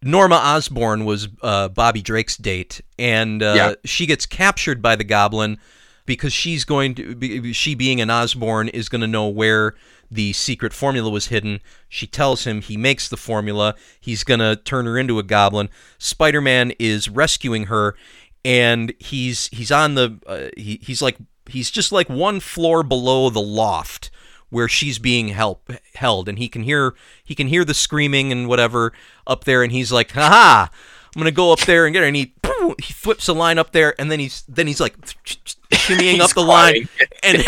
Norma 0.01 0.35
Osborne 0.35 1.05
was 1.05 1.27
uh, 1.41 1.67
Bobby 1.69 2.01
Drake's 2.01 2.37
date, 2.37 2.81
and 2.99 3.41
uh, 3.41 3.53
Yeah. 3.55 3.73
she 3.85 4.05
gets 4.05 4.25
captured 4.25 4.81
by 4.81 4.95
the 4.95 5.03
Goblin 5.03 5.57
because 6.05 6.31
she's 6.33 6.63
going 6.65 6.93
to, 6.95 7.15
be, 7.15 7.53
she 7.53 7.73
being 7.73 7.99
an 8.01 8.09
Osborne, 8.11 8.67
is 8.69 8.89
going 8.89 9.01
to 9.01 9.07
know 9.07 9.27
where 9.27 9.73
the 10.09 10.33
secret 10.33 10.73
formula 10.73 11.09
was 11.09 11.27
hidden. 11.27 11.59
She 11.89 12.07
tells 12.07 12.45
him 12.45 12.61
he 12.61 12.77
makes 12.77 13.09
the 13.09 13.17
formula. 13.17 13.75
He's 13.99 14.23
going 14.23 14.39
to 14.39 14.55
turn 14.55 14.85
her 14.85 14.97
into 14.97 15.19
a 15.19 15.23
Goblin. 15.23 15.69
Spider-Man 15.97 16.73
is 16.79 17.09
rescuing 17.09 17.65
her, 17.65 17.95
and 18.43 18.93
he's 18.99 19.47
he's 19.47 19.71
on 19.71 19.95
the 19.95 20.19
uh, 20.27 20.49
he, 20.55 20.79
he's 20.83 21.01
like 21.01 21.17
he's 21.47 21.71
just 21.71 21.91
like 21.91 22.09
one 22.09 22.39
floor 22.39 22.83
below 22.83 23.29
the 23.29 23.41
loft 23.41 24.11
where 24.49 24.67
she's 24.67 24.99
being 24.99 25.29
help 25.29 25.69
held 25.95 26.29
and 26.29 26.37
he 26.37 26.47
can 26.47 26.63
hear 26.63 26.93
he 27.23 27.33
can 27.33 27.47
hear 27.47 27.65
the 27.65 27.73
screaming 27.73 28.31
and 28.31 28.47
whatever 28.47 28.93
up 29.25 29.43
there 29.43 29.63
and 29.63 29.71
he's 29.71 29.91
like 29.91 30.11
haha 30.11 30.67
I'm 31.15 31.21
gonna 31.21 31.31
go 31.31 31.53
up 31.53 31.61
there 31.61 31.85
and 31.85 31.93
get 31.93 32.01
her. 32.01 32.07
And 32.07 32.15
he 32.15 32.33
he 32.81 32.93
flips 32.93 33.27
a 33.29 33.33
line 33.33 33.57
up 33.57 33.71
there, 33.71 33.95
and 33.99 34.11
then 34.11 34.19
he's 34.19 34.43
then 34.49 34.67
he's 34.67 34.81
like 34.81 34.99
shimmying 35.71 36.19
up 36.19 36.33
the 36.33 36.41
line, 36.41 36.89
and 37.23 37.45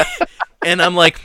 and 0.66 0.82
I'm 0.82 0.96
like, 0.96 1.20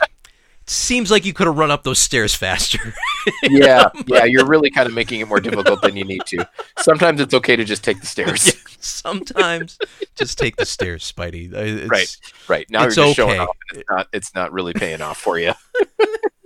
seems 0.72 1.10
like 1.10 1.24
you 1.24 1.32
could 1.32 1.46
have 1.46 1.56
run 1.56 1.70
up 1.70 1.82
those 1.82 1.98
stairs 1.98 2.34
faster. 2.34 2.94
yeah, 3.42 3.88
yeah, 4.06 4.24
you're 4.24 4.46
really 4.46 4.70
kind 4.70 4.88
of 4.88 4.94
making 4.94 5.20
it 5.20 5.28
more 5.28 5.40
difficult 5.40 5.82
than 5.82 5.96
you 5.96 6.04
need 6.04 6.22
to. 6.26 6.48
Sometimes 6.78 7.20
it's 7.20 7.34
okay 7.34 7.56
to 7.56 7.64
just 7.64 7.84
take 7.84 8.00
the 8.00 8.06
stairs. 8.14 8.46
Yeah, 8.46 8.52
sometimes 8.80 9.78
just 10.14 10.38
take 10.38 10.56
the 10.56 10.66
stairs, 10.66 11.10
Spidey. 11.10 11.52
It's, 11.52 11.90
right, 11.90 12.16
right. 12.48 12.70
Now 12.70 12.82
you're 12.82 12.90
just 12.90 12.98
okay. 12.98 13.12
showing 13.12 13.40
off. 13.40 13.56
It's 13.74 13.84
not. 13.90 14.08
It's 14.12 14.34
not 14.34 14.52
really 14.52 14.72
paying 14.72 15.00
off 15.00 15.18
for 15.18 15.38
you. 15.38 15.52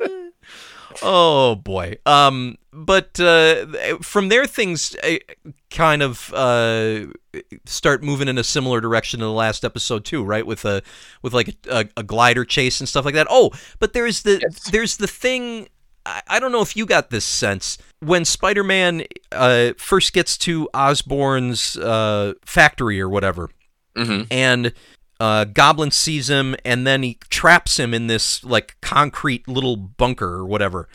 oh 1.02 1.54
boy. 1.56 1.96
Um, 2.04 2.58
but 2.76 3.18
uh, 3.18 3.96
from 4.02 4.28
there, 4.28 4.46
things 4.46 4.94
uh, 5.02 5.16
kind 5.70 6.02
of 6.02 6.32
uh, 6.34 7.06
start 7.64 8.02
moving 8.02 8.28
in 8.28 8.36
a 8.36 8.44
similar 8.44 8.82
direction 8.82 9.20
in 9.20 9.26
the 9.26 9.32
last 9.32 9.64
episode 9.64 10.04
too, 10.04 10.22
right? 10.22 10.46
With 10.46 10.64
a 10.66 10.82
with 11.22 11.32
like 11.32 11.48
a, 11.48 11.54
a, 11.70 11.88
a 11.96 12.02
glider 12.02 12.44
chase 12.44 12.78
and 12.78 12.88
stuff 12.88 13.06
like 13.06 13.14
that. 13.14 13.26
Oh, 13.30 13.50
but 13.78 13.94
there's 13.94 14.22
the 14.22 14.40
yes. 14.42 14.70
there's 14.70 14.98
the 14.98 15.06
thing. 15.06 15.68
I, 16.04 16.22
I 16.28 16.38
don't 16.38 16.52
know 16.52 16.60
if 16.60 16.76
you 16.76 16.84
got 16.84 17.08
this 17.08 17.24
sense 17.24 17.78
when 18.00 18.26
Spider-Man 18.26 19.04
uh, 19.32 19.72
first 19.78 20.12
gets 20.12 20.36
to 20.38 20.68
Osborn's 20.74 21.78
uh, 21.78 22.34
factory 22.44 23.00
or 23.00 23.08
whatever, 23.08 23.48
mm-hmm. 23.96 24.24
and 24.30 24.74
uh, 25.18 25.44
Goblin 25.44 25.92
sees 25.92 26.28
him 26.28 26.54
and 26.62 26.86
then 26.86 27.02
he 27.02 27.18
traps 27.30 27.78
him 27.78 27.94
in 27.94 28.06
this 28.06 28.44
like 28.44 28.76
concrete 28.82 29.48
little 29.48 29.76
bunker 29.76 30.34
or 30.34 30.44
whatever. 30.44 30.88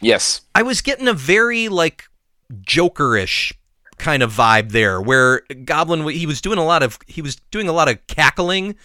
Yes. 0.00 0.42
I 0.54 0.62
was 0.62 0.80
getting 0.80 1.08
a 1.08 1.12
very 1.12 1.68
like 1.68 2.04
Jokerish 2.52 3.52
kind 3.98 4.22
of 4.22 4.32
vibe 4.32 4.72
there 4.72 5.00
where 5.00 5.40
Goblin 5.64 6.06
he 6.08 6.26
was 6.26 6.40
doing 6.40 6.58
a 6.58 6.64
lot 6.64 6.82
of 6.82 6.98
he 7.06 7.22
was 7.22 7.36
doing 7.50 7.68
a 7.68 7.72
lot 7.72 7.88
of 7.88 8.06
cackling 8.06 8.76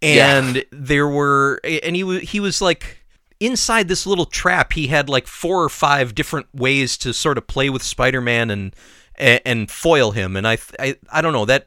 and 0.00 0.56
yeah. 0.56 0.62
there 0.70 1.08
were 1.08 1.60
and 1.64 1.94
he 1.94 2.02
was 2.02 2.22
he 2.22 2.40
was 2.40 2.62
like 2.62 3.04
inside 3.38 3.88
this 3.88 4.06
little 4.06 4.24
trap 4.24 4.72
he 4.72 4.86
had 4.86 5.08
like 5.08 5.26
four 5.26 5.62
or 5.62 5.68
five 5.68 6.14
different 6.14 6.46
ways 6.54 6.96
to 6.96 7.12
sort 7.12 7.36
of 7.36 7.46
play 7.46 7.68
with 7.68 7.82
Spider-Man 7.82 8.50
and 8.50 8.74
and, 9.16 9.40
and 9.44 9.70
foil 9.70 10.12
him 10.12 10.36
and 10.36 10.48
I, 10.48 10.56
I 10.78 10.96
I 11.12 11.20
don't 11.20 11.34
know 11.34 11.44
that 11.44 11.66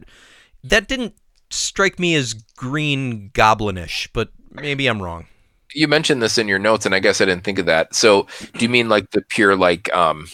that 0.63 0.87
didn't 0.87 1.13
strike 1.51 1.99
me 1.99 2.15
as 2.15 2.33
green 2.33 3.29
goblinish 3.33 4.09
but 4.13 4.29
maybe 4.51 4.87
I'm 4.87 5.01
wrong 5.01 5.27
you 5.73 5.87
mentioned 5.87 6.21
this 6.21 6.37
in 6.37 6.47
your 6.47 6.59
notes, 6.59 6.85
and 6.85 6.95
I 6.95 6.99
guess 6.99 7.21
I 7.21 7.25
didn't 7.25 7.43
think 7.43 7.59
of 7.59 7.65
that. 7.67 7.93
So, 7.93 8.27
do 8.53 8.65
you 8.65 8.69
mean 8.69 8.89
like 8.89 9.11
the 9.11 9.21
pure 9.21 9.55
like 9.55 9.93
um 9.93 10.27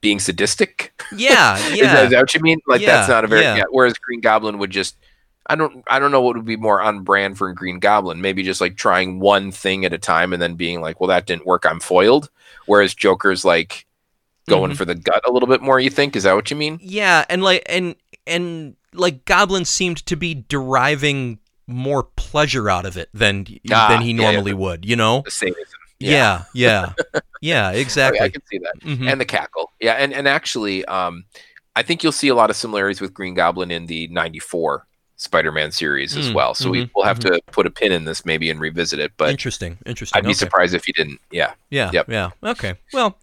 being 0.00 0.18
sadistic? 0.18 0.92
Yeah, 1.12 1.58
yeah. 1.58 1.66
is, 1.74 1.80
that, 1.80 2.04
is, 2.04 2.10
that 2.10 2.20
what 2.20 2.34
you 2.34 2.40
mean? 2.40 2.60
Like 2.66 2.80
yeah, 2.80 2.96
that's 2.96 3.08
not 3.08 3.24
a 3.24 3.28
very 3.28 3.42
yeah. 3.42 3.56
yeah. 3.56 3.64
Whereas 3.70 3.94
Green 3.94 4.20
Goblin 4.20 4.58
would 4.58 4.70
just 4.70 4.96
I 5.48 5.54
don't 5.54 5.84
I 5.86 5.98
don't 5.98 6.12
know 6.12 6.22
what 6.22 6.36
would 6.36 6.44
be 6.44 6.56
more 6.56 6.80
on 6.80 7.02
brand 7.02 7.38
for 7.38 7.52
Green 7.52 7.78
Goblin. 7.78 8.20
Maybe 8.20 8.42
just 8.42 8.60
like 8.60 8.76
trying 8.76 9.20
one 9.20 9.52
thing 9.52 9.84
at 9.84 9.92
a 9.92 9.98
time 9.98 10.32
and 10.32 10.42
then 10.42 10.54
being 10.54 10.80
like, 10.80 11.00
well, 11.00 11.08
that 11.08 11.26
didn't 11.26 11.46
work. 11.46 11.64
I'm 11.64 11.80
foiled. 11.80 12.30
Whereas 12.66 12.94
Joker's 12.94 13.44
like 13.44 13.86
going 14.48 14.70
mm-hmm. 14.70 14.76
for 14.76 14.84
the 14.84 14.94
gut 14.94 15.22
a 15.26 15.32
little 15.32 15.48
bit 15.48 15.62
more. 15.62 15.78
You 15.78 15.90
think 15.90 16.16
is 16.16 16.24
that 16.24 16.34
what 16.34 16.50
you 16.50 16.56
mean? 16.56 16.78
Yeah, 16.82 17.24
and 17.28 17.42
like 17.42 17.62
and 17.66 17.94
and 18.26 18.76
like 18.92 19.24
Goblin 19.24 19.64
seemed 19.64 20.04
to 20.06 20.16
be 20.16 20.44
deriving 20.48 21.38
more 21.66 22.04
pleasure 22.16 22.70
out 22.70 22.86
of 22.86 22.96
it 22.96 23.08
than 23.12 23.46
ah, 23.70 23.88
than 23.88 24.02
he 24.02 24.12
normally 24.12 24.52
yeah, 24.52 24.56
would. 24.56 24.84
You 24.84 24.96
know. 24.96 25.24
Yeah, 25.98 26.44
yeah, 26.52 26.92
yeah, 27.02 27.20
yeah 27.40 27.70
exactly. 27.70 28.20
I 28.20 28.28
can 28.28 28.42
see 28.50 28.58
that, 28.58 28.80
mm-hmm. 28.80 29.08
and 29.08 29.20
the 29.20 29.24
cackle. 29.24 29.72
Yeah, 29.80 29.94
and 29.94 30.12
and 30.12 30.28
actually, 30.28 30.84
um, 30.84 31.24
I 31.74 31.82
think 31.82 32.02
you'll 32.02 32.12
see 32.12 32.28
a 32.28 32.34
lot 32.34 32.50
of 32.50 32.56
similarities 32.56 33.00
with 33.00 33.14
Green 33.14 33.34
Goblin 33.34 33.70
in 33.70 33.86
the 33.86 34.06
'94 34.08 34.86
Spider-Man 35.16 35.72
series 35.72 36.14
mm, 36.14 36.18
as 36.18 36.32
well. 36.32 36.54
So 36.54 36.64
mm-hmm, 36.66 36.72
we 36.72 36.90
will 36.94 37.04
have 37.04 37.18
mm-hmm. 37.18 37.34
to 37.34 37.42
put 37.50 37.66
a 37.66 37.70
pin 37.70 37.92
in 37.92 38.04
this 38.04 38.26
maybe 38.26 38.50
and 38.50 38.60
revisit 38.60 38.98
it. 38.98 39.12
But 39.16 39.30
interesting, 39.30 39.78
interesting. 39.86 40.18
I'd 40.18 40.24
be 40.24 40.30
okay. 40.30 40.34
surprised 40.34 40.74
if 40.74 40.86
you 40.86 40.94
didn't. 40.94 41.20
Yeah. 41.30 41.54
Yeah. 41.70 41.90
Yep. 41.92 42.10
Yeah. 42.10 42.30
Okay. 42.42 42.74
Well. 42.92 43.18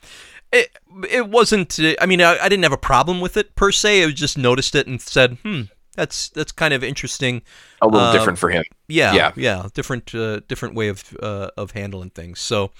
It, 0.55 0.69
it 1.09 1.29
wasn't. 1.29 1.79
I 1.99 2.05
mean, 2.05 2.21
I, 2.21 2.37
I 2.37 2.47
didn't 2.47 2.61
have 2.61 2.71
a 2.71 2.77
problem 2.77 3.19
with 3.19 3.37
it 3.37 3.55
per 3.55 3.71
se. 3.71 4.03
I 4.03 4.11
just 4.11 4.37
noticed 4.37 4.75
it 4.75 4.85
and 4.85 5.01
said, 5.01 5.39
"Hmm, 5.41 5.63
that's 5.95 6.29
that's 6.29 6.51
kind 6.51 6.73
of 6.73 6.83
interesting. 6.83 7.41
A 7.81 7.87
little 7.87 8.07
uh, 8.07 8.13
different 8.13 8.39
for 8.39 8.49
him. 8.49 8.63
Yeah, 8.87 9.13
yeah, 9.13 9.31
yeah. 9.35 9.67
Different, 9.73 10.13
uh, 10.13 10.41
different 10.47 10.75
way 10.75 10.87
of 10.87 11.03
uh, 11.21 11.49
of 11.57 11.71
handling 11.71 12.09
things. 12.09 12.39
So, 12.39 12.71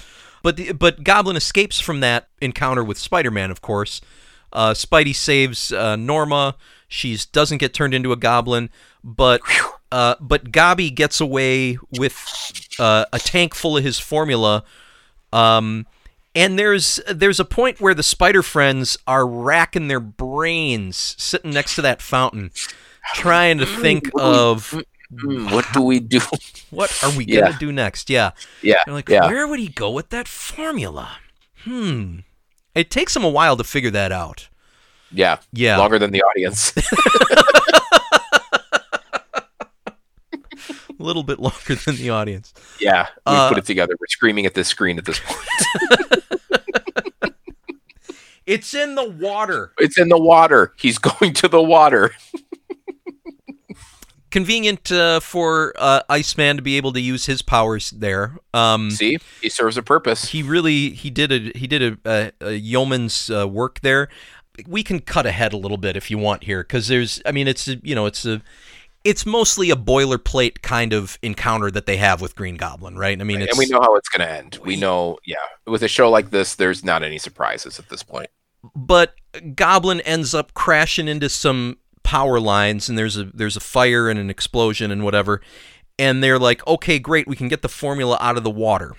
but 0.41 0.57
the, 0.57 0.71
but 0.73 1.03
Goblin 1.03 1.35
escapes 1.35 1.79
from 1.79 1.99
that 2.01 2.27
encounter 2.41 2.83
with 2.83 2.97
Spider-Man. 2.97 3.51
Of 3.51 3.61
course, 3.61 4.01
uh, 4.51 4.71
Spidey 4.71 5.15
saves 5.15 5.71
uh, 5.71 5.95
Norma. 5.95 6.55
She 6.87 7.17
doesn't 7.31 7.57
get 7.57 7.73
turned 7.73 7.93
into 7.93 8.11
a 8.11 8.15
goblin, 8.15 8.69
but 9.03 9.41
uh, 9.91 10.15
but 10.19 10.51
Gobby 10.51 10.89
gets 10.89 11.19
away 11.19 11.77
with 11.97 12.15
a 12.79 13.19
tank 13.19 13.55
full 13.55 13.77
of 13.77 13.83
his 13.83 13.99
formula. 13.99 14.63
Um, 15.31 15.87
and 16.35 16.57
there's 16.57 16.99
there's 17.07 17.39
a 17.39 17.45
point 17.45 17.79
where 17.79 17.93
the 17.93 18.03
Spider 18.03 18.43
Friends 18.43 18.97
are 19.07 19.25
racking 19.27 19.87
their 19.87 19.99
brains 19.99 21.15
sitting 21.17 21.51
next 21.51 21.75
to 21.75 21.81
that 21.83 22.01
fountain 22.01 22.51
trying 23.13 23.57
to 23.59 23.65
think 23.65 24.09
of 24.15 24.73
what 25.21 25.65
do 25.73 25.81
we 25.81 25.99
do? 25.99 26.19
What 26.69 27.03
are 27.03 27.15
we 27.15 27.25
gonna 27.27 27.55
do 27.59 27.71
next? 27.71 28.09
Yeah, 28.09 28.31
yeah. 28.63 28.81
They're 28.85 28.95
like, 28.95 29.07
yeah. 29.07 29.27
where 29.27 29.47
would 29.47 29.59
he 29.59 29.67
go 29.67 29.91
with 29.91 30.09
that 30.09 30.27
formula? 30.27 31.17
Hmm. 31.65 32.21
It 32.73 32.89
takes 32.89 33.15
him 33.15 33.23
a 33.23 33.29
while 33.29 33.55
to 33.57 33.63
figure 33.63 33.91
that 33.91 34.11
out. 34.11 34.49
Yeah, 35.11 35.37
yeah. 35.51 35.77
Longer 35.77 35.99
than 35.99 36.09
the 36.09 36.23
audience. 36.23 36.73
a 40.89 40.93
little 40.97 41.21
bit 41.21 41.37
longer 41.37 41.75
than 41.75 41.97
the 41.97 42.09
audience. 42.09 42.55
Yeah, 42.79 43.05
we 43.27 43.33
uh, 43.33 43.49
put 43.49 43.59
it 43.59 43.65
together. 43.65 43.93
We're 43.99 44.07
screaming 44.07 44.47
at 44.47 44.55
this 44.55 44.67
screen 44.67 44.97
at 44.97 45.05
this 45.05 45.19
point. 45.19 46.23
it's 48.47 48.73
in 48.73 48.95
the 48.95 49.07
water. 49.07 49.73
It's 49.77 49.99
in 49.99 50.09
the 50.09 50.17
water. 50.17 50.73
He's 50.77 50.97
going 50.97 51.33
to 51.35 51.47
the 51.47 51.61
water 51.61 52.15
convenient 54.33 54.91
uh, 54.91 55.19
for 55.19 55.73
uh, 55.77 56.01
Iceman 56.09 56.55
to 56.55 56.63
be 56.63 56.75
able 56.75 56.91
to 56.93 56.99
use 56.99 57.27
his 57.27 57.43
powers 57.43 57.91
there. 57.91 58.35
Um, 58.51 58.89
See, 58.89 59.19
he 59.43 59.47
serves 59.47 59.77
a 59.77 59.83
purpose. 59.83 60.29
He 60.29 60.41
really 60.41 60.89
he 60.89 61.11
did 61.11 61.31
a 61.31 61.57
he 61.57 61.67
did 61.67 61.99
a, 62.03 62.31
a, 62.41 62.47
a 62.47 62.53
yeoman's 62.53 63.29
uh, 63.29 63.47
work 63.47 63.79
there. 63.81 64.09
We 64.67 64.83
can 64.83 65.01
cut 65.01 65.27
ahead 65.27 65.53
a 65.53 65.57
little 65.57 65.77
bit 65.77 65.95
if 65.95 66.09
you 66.09 66.17
want 66.17 66.45
here, 66.45 66.63
because 66.63 66.87
there's 66.87 67.21
I 67.27 67.31
mean 67.31 67.47
it's 67.47 67.67
a, 67.67 67.75
you 67.83 67.93
know 67.93 68.07
it's 68.07 68.25
a 68.25 68.41
it's 69.03 69.23
mostly 69.23 69.69
a 69.69 69.75
boilerplate 69.75 70.63
kind 70.63 70.93
of 70.93 71.19
encounter 71.21 71.69
that 71.69 71.85
they 71.85 71.97
have 71.97 72.19
with 72.19 72.35
Green 72.35 72.55
Goblin, 72.55 72.97
right? 72.97 73.19
I 73.19 73.23
mean, 73.23 73.41
right. 73.41 73.49
and 73.49 73.57
we 73.59 73.67
know 73.67 73.81
how 73.81 73.95
it's 73.97 74.09
going 74.09 74.27
to 74.27 74.33
end. 74.33 74.59
We 74.63 74.77
know, 74.77 75.19
yeah, 75.25 75.35
with 75.67 75.83
a 75.83 75.89
show 75.89 76.09
like 76.09 76.31
this, 76.31 76.55
there's 76.55 76.83
not 76.85 77.03
any 77.03 77.17
surprises 77.19 77.79
at 77.79 77.89
this 77.89 78.01
point. 78.01 78.29
But 78.75 79.13
Goblin 79.55 79.99
ends 80.01 80.33
up 80.33 80.53
crashing 80.53 81.09
into 81.09 81.27
some 81.27 81.77
power 82.03 82.39
lines 82.39 82.89
and 82.89 82.97
there's 82.97 83.17
a 83.17 83.25
there's 83.33 83.57
a 83.57 83.61
fire 83.61 84.09
and 84.09 84.19
an 84.19 84.29
explosion 84.29 84.91
and 84.91 85.03
whatever. 85.03 85.41
And 85.97 86.23
they're 86.23 86.39
like 86.39 86.65
okay 86.67 86.99
great 86.99 87.27
we 87.27 87.35
can 87.35 87.47
get 87.47 87.61
the 87.61 87.69
formula 87.69 88.17
out 88.19 88.37
of 88.37 88.43
the 88.43 88.51
water 88.51 88.95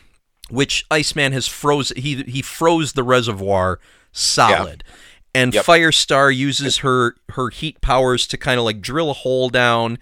which 0.50 0.84
Iceman 0.90 1.32
has 1.32 1.46
froze 1.46 1.92
he 1.96 2.22
he 2.24 2.42
froze 2.42 2.92
the 2.92 3.02
reservoir 3.02 3.80
solid. 4.12 4.84
Yeah. 4.86 4.94
and 5.34 5.54
yep. 5.54 5.64
Firestar 5.64 6.34
uses 6.34 6.78
her 6.78 7.16
her 7.30 7.50
heat 7.50 7.80
powers 7.80 8.26
to 8.28 8.36
kind 8.36 8.58
of 8.58 8.64
like 8.64 8.80
drill 8.80 9.10
a 9.10 9.14
hole 9.14 9.48
down 9.48 9.98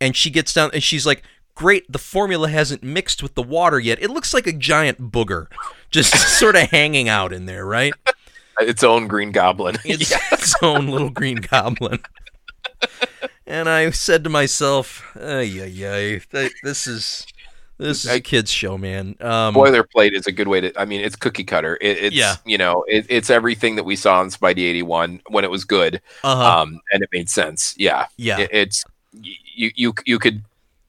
and 0.00 0.16
she 0.16 0.30
gets 0.30 0.52
down 0.52 0.70
and 0.72 0.82
she's 0.82 1.06
like 1.06 1.22
great 1.54 1.90
the 1.90 1.98
formula 1.98 2.48
hasn't 2.48 2.82
mixed 2.82 3.22
with 3.22 3.34
the 3.34 3.42
water 3.42 3.78
yet. 3.78 4.02
It 4.02 4.10
looks 4.10 4.32
like 4.32 4.46
a 4.46 4.52
giant 4.52 5.10
booger 5.10 5.46
just 5.90 6.16
sort 6.38 6.56
of 6.56 6.70
hanging 6.70 7.08
out 7.08 7.32
in 7.32 7.46
there 7.46 7.64
right? 7.64 7.92
Its 8.60 8.84
own 8.84 9.08
green 9.08 9.32
goblin. 9.32 9.76
It's 9.84 10.12
its 10.32 10.54
own 10.62 10.88
little 10.88 11.10
green 11.10 11.36
goblin 11.36 12.00
and 13.46 13.68
I 13.68 13.90
said 13.90 14.24
to 14.24 14.30
myself, 14.30 15.04
"Ay, 15.16 15.60
ay, 15.62 16.20
ay, 16.32 16.50
this 16.62 16.86
is." 16.86 17.26
This 17.78 18.04
is 18.04 18.10
a 18.10 18.20
kids 18.20 18.50
show, 18.50 18.76
man. 18.76 19.16
Um, 19.20 19.54
Boilerplate 19.54 20.12
is 20.12 20.26
a 20.26 20.32
good 20.32 20.48
way 20.48 20.60
to. 20.60 20.78
I 20.78 20.84
mean, 20.84 21.00
it's 21.00 21.16
cookie 21.16 21.44
cutter. 21.44 21.78
It, 21.80 21.96
it's 21.96 22.14
yeah. 22.14 22.34
you 22.44 22.58
know, 22.58 22.84
it, 22.86 23.06
it's 23.08 23.30
everything 23.30 23.76
that 23.76 23.84
we 23.84 23.96
saw 23.96 24.20
in 24.20 24.28
Spidey 24.28 24.58
eighty 24.58 24.82
one 24.82 25.22
when 25.30 25.44
it 25.44 25.50
was 25.50 25.64
good, 25.64 26.02
uh-huh. 26.22 26.60
um, 26.60 26.82
and 26.92 27.02
it 27.02 27.08
made 27.10 27.30
sense. 27.30 27.74
Yeah, 27.78 28.04
yeah. 28.18 28.40
It, 28.40 28.50
it's 28.52 28.84
you 29.12 29.70
you 29.74 29.94
you 30.04 30.18
could 30.18 30.42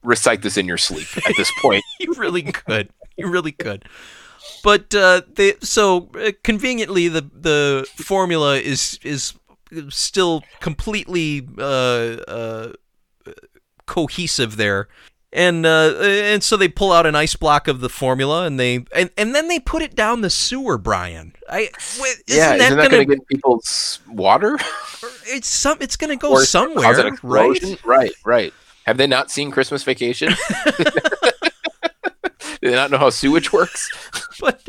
recite 0.04 0.42
this 0.42 0.58
in 0.58 0.68
your 0.68 0.78
sleep 0.78 1.08
at 1.18 1.36
this 1.38 1.50
point. 1.62 1.82
you 2.02 2.14
really 2.18 2.44
could. 2.44 2.90
You 3.16 3.30
really 3.30 3.54
could. 3.54 3.86
But 4.64 4.94
uh, 4.94 5.22
they 5.36 5.54
so 5.62 6.10
uh, 6.16 6.32
conveniently 6.44 7.08
the 7.08 7.22
the 7.22 7.88
formula 7.96 8.58
is 8.58 9.00
is 9.04 9.34
still 9.90 10.44
completely 10.60 11.48
uh, 11.58 11.62
uh, 11.62 12.74
cohesive 13.86 14.58
there. 14.58 14.88
And 15.34 15.66
uh, 15.66 15.96
and 16.02 16.44
so 16.44 16.58
they 16.58 16.68
pull 16.68 16.92
out 16.92 17.06
an 17.06 17.16
ice 17.16 17.38
block 17.38 17.70
of 17.70 17.80
the 17.80 17.88
formula, 17.88 18.46
and 18.46 18.60
they 18.60 18.84
and, 18.94 19.10
and 19.18 19.34
then 19.34 19.48
they 19.48 19.60
put 19.62 19.82
it 19.82 19.96
down 19.96 20.20
the 20.20 20.30
sewer, 20.30 20.78
Brian. 20.78 21.34
I 21.50 21.70
isn't 21.80 22.24
yeah, 22.28 22.58
that 22.58 22.60
isn't 22.60 22.78
that 22.78 22.92
going 22.92 23.08
to 23.08 23.16
get 23.16 23.26
people's 23.30 24.02
water? 24.10 24.56
it's 25.28 25.48
some. 25.48 25.78
It's 25.80 25.96
going 25.96 26.10
to 26.10 26.18
go 26.18 26.32
Or 26.32 26.44
somewhere, 26.44 27.14
right? 27.24 27.86
Right, 27.86 28.12
right. 28.26 28.54
Have 28.86 28.98
they 28.98 29.08
not 29.08 29.32
seen 29.32 29.52
Christmas 29.52 29.84
Vacation? 29.84 30.34
Do 32.62 32.70
they 32.70 32.76
not 32.76 32.92
know 32.92 32.98
how 32.98 33.10
sewage 33.10 33.54
works? 33.54 33.90
but 34.40 34.62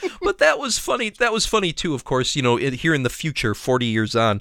but 0.22 0.38
that 0.38 0.58
was 0.58 0.78
funny. 0.78 1.10
That 1.10 1.32
was 1.32 1.46
funny 1.46 1.72
too. 1.72 1.94
Of 1.94 2.04
course, 2.04 2.36
you 2.36 2.42
know, 2.42 2.56
it, 2.56 2.74
here 2.74 2.94
in 2.94 3.02
the 3.02 3.10
future, 3.10 3.54
forty 3.54 3.86
years 3.86 4.14
on, 4.16 4.40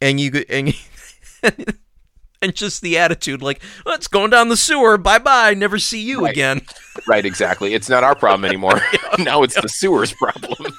and 0.00 0.20
you 0.20 0.44
and 0.48 0.74
and 2.42 2.54
just 2.54 2.82
the 2.82 2.98
attitude, 2.98 3.42
like, 3.42 3.62
well, 3.84 3.94
it's 3.94 4.08
going 4.08 4.30
down 4.30 4.48
the 4.48 4.56
sewer. 4.56 4.98
Bye 4.98 5.18
bye. 5.18 5.54
Never 5.54 5.78
see 5.78 6.00
you 6.02 6.22
Right. 6.24 6.32
again. 6.32 6.60
Right, 7.08 7.26
exactly. 7.26 7.74
It's 7.74 7.88
not 7.88 8.04
our 8.04 8.14
problem 8.14 8.44
anymore. 8.44 8.80
now 9.18 9.42
it's 9.42 9.60
the 9.60 9.68
sewer's 9.68 10.12
problem. 10.12 10.72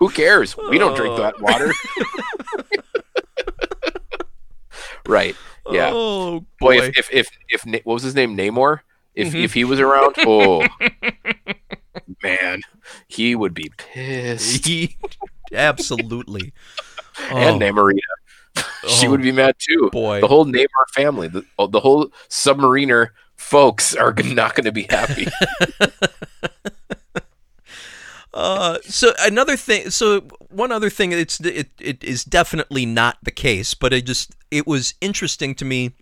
Who 0.00 0.10
cares? 0.10 0.56
We 0.56 0.76
don't 0.76 0.96
drink 0.96 1.16
that 1.16 1.34
oh. 1.38 1.42
water. 1.42 1.72
right. 5.06 5.36
Yeah. 5.70 5.90
Oh 5.92 6.40
Boy, 6.60 6.78
boy. 6.80 6.86
if 6.86 6.98
if 6.98 7.30
if, 7.48 7.64
if 7.64 7.84
what 7.84 7.94
was 7.94 8.02
his 8.02 8.16
name, 8.16 8.36
Namor? 8.36 8.80
If 9.16 9.32
Mhm. 9.32 9.44
if 9.44 9.54
he 9.54 9.64
was 9.64 9.80
around, 9.80 10.14
oh 10.20 10.66
man, 12.22 12.60
he 13.08 13.34
would 13.34 13.54
be 13.54 13.70
pissed. 13.76 14.66
He- 14.66 14.96
absolutely. 15.52 16.52
And 17.30 17.62
Oh, 17.62 17.66
Namorita, 17.66 17.98
she 18.88 19.06
oh, 19.06 19.10
would 19.10 19.22
be 19.22 19.32
mad 19.32 19.56
too. 19.58 19.88
boy. 19.90 20.20
The 20.20 20.28
whole 20.28 20.44
Namor 20.44 20.66
family, 20.94 21.28
the 21.28 21.44
the 21.70 21.80
whole 21.80 22.08
submariner 22.28 23.08
folks 23.36 23.94
are 23.94 24.12
not 24.12 24.54
going 24.54 24.64
to 24.66 24.72
be 24.72 24.86
happy. 24.90 25.26
Uh, 28.34 28.76
so 28.82 29.12
another 29.20 29.56
thing, 29.56 29.88
so 29.88 30.20
one 30.50 30.70
other 30.70 30.90
thing, 30.90 31.10
it's 31.10 31.40
it, 31.40 31.70
it 31.80 32.04
is 32.04 32.22
definitely 32.22 32.84
not 32.84 33.16
the 33.22 33.30
case, 33.30 33.72
but 33.72 33.94
it 33.94 34.04
just 34.04 34.34
it 34.50 34.66
was 34.66 34.92
interesting 35.00 35.54
to 35.54 35.64
me 35.64 35.92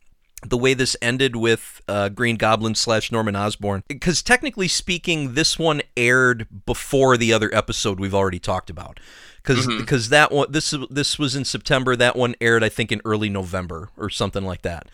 the 0.47 0.59
way 0.59 0.75
this 0.75 0.97
ended 1.03 1.37
with 1.37 1.81
uh, 1.89 2.09
Green 2.11 2.37
Goblin 2.37 2.75
slash 2.75 3.11
Norman 3.11 3.35
Osborn, 3.37 3.83
because 3.89 4.23
technically 4.23 4.69
speaking, 4.69 5.35
this 5.35 5.59
one 5.59 5.83
aired 5.97 6.47
before 6.67 7.17
the 7.17 7.33
other 7.33 7.55
episode 7.55 7.99
we've 8.01 8.15
already 8.15 8.39
talked 8.39 8.71
about, 8.71 9.01
because 9.43 9.67
Mhm. 9.67 9.79
because 9.79 10.09
that 10.11 10.31
one 10.33 10.47
this 10.51 10.75
this 10.91 11.19
was 11.19 11.35
in 11.35 11.45
September, 11.45 11.97
that 11.97 12.17
one 12.17 12.35
aired 12.41 12.63
I 12.65 12.69
think 12.69 12.93
in 12.93 13.01
early 13.05 13.29
November 13.29 13.91
or 13.97 14.11
something 14.11 14.45
like 14.45 14.63
that. 14.63 14.87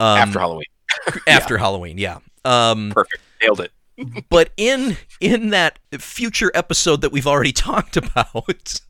Um, 0.00 0.18
After 0.18 0.38
Halloween, 0.38 0.66
after 1.26 1.58
Halloween, 1.58 1.98
yeah. 1.98 2.18
Um, 2.44 2.90
perfect, 2.94 3.22
nailed 3.40 3.60
it. 3.60 3.72
but 4.30 4.50
in 4.56 4.96
in 5.20 5.50
that 5.50 5.78
future 5.98 6.50
episode 6.54 7.02
that 7.02 7.12
we've 7.12 7.26
already 7.26 7.52
talked 7.70 7.96
about 7.96 8.80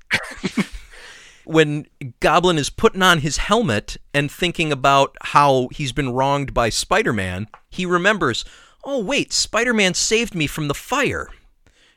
when 1.44 1.86
goblin 2.20 2.58
is 2.58 2.70
putting 2.70 3.02
on 3.02 3.18
his 3.18 3.36
helmet 3.36 3.96
and 4.14 4.30
thinking 4.30 4.72
about 4.72 5.16
how 5.22 5.68
he's 5.72 5.92
been 5.92 6.12
wronged 6.12 6.54
by 6.54 6.68
spider-man 6.68 7.46
he 7.70 7.86
remembers 7.86 8.44
oh 8.84 8.98
wait 8.98 9.32
spider-man 9.32 9.94
saved 9.94 10.34
me 10.34 10.46
from 10.46 10.68
the 10.68 10.74
fire. 10.74 11.28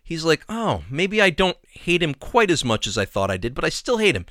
He's 0.04 0.24
like 0.24 0.44
oh 0.50 0.84
maybe 0.90 1.22
i 1.22 1.30
don't 1.30 1.58
hate 1.68 2.04
him 2.04 2.14
quite 2.14 2.52
as 2.52 2.64
much 2.64 2.88
as 2.88 2.98
i 2.98 3.06
thought 3.06 3.32
i 3.32 3.38
did 3.38 3.56
but 3.56 3.66
i 3.66 3.70
still 3.70 3.98
hate 3.98 4.16
him. 4.16 4.26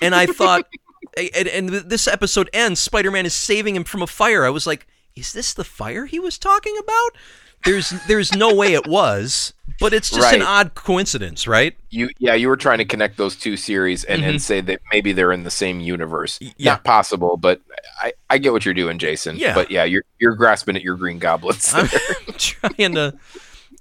And 0.00 0.14
i 0.14 0.26
thought 0.26 0.66
and, 1.16 1.48
and 1.48 1.68
this 1.68 2.08
episode 2.08 2.50
ends 2.52 2.80
spider-man 2.80 3.26
is 3.26 3.34
saving 3.34 3.76
him 3.76 3.84
from 3.84 4.02
a 4.02 4.06
fire. 4.06 4.44
I 4.44 4.50
was 4.50 4.66
like 4.66 4.86
is 5.16 5.32
this 5.32 5.54
the 5.54 5.64
fire 5.64 6.06
he 6.06 6.18
was 6.18 6.38
talking 6.38 6.76
about 6.78 7.16
there's 7.64 7.90
there's 8.06 8.34
no 8.34 8.54
way 8.54 8.74
it 8.74 8.86
was 8.86 9.52
but 9.80 9.92
it's 9.92 10.10
just 10.10 10.32
an 10.34 10.42
odd 10.42 10.74
coincidence 10.74 11.46
right 11.48 11.76
You 11.90 12.10
yeah, 12.18 12.34
you 12.34 12.48
were 12.48 12.56
trying 12.56 12.78
to 12.78 12.84
connect 12.84 13.16
those 13.16 13.34
two 13.34 13.56
series 13.56 14.04
and, 14.04 14.22
and 14.22 14.40
say 14.40 14.60
that 14.60 14.80
maybe 14.92 15.12
they're 15.12 15.32
in 15.32 15.42
the 15.42 15.50
same 15.50 15.80
universe. 15.80 16.38
Mm-hmm. 16.38 16.52
yeah. 16.58 16.72
Not 16.72 16.84
possible, 16.84 17.36
but 17.36 17.60
I, 18.00 18.12
I 18.30 18.38
get 18.38 18.52
what 18.52 18.64
you're 18.64 18.74
doing, 18.74 18.98
Jason. 18.98 19.36
Yeah. 19.36 19.54
But 19.54 19.70
yeah, 19.70 19.82
you're 19.84 20.04
you're 20.20 20.34
grasping 20.36 20.76
at 20.76 20.82
your 20.82 20.96
green 20.96 21.18
goblins. 21.18 21.72
i'm 21.74 21.88
trying 22.38 22.94
to 22.94 23.14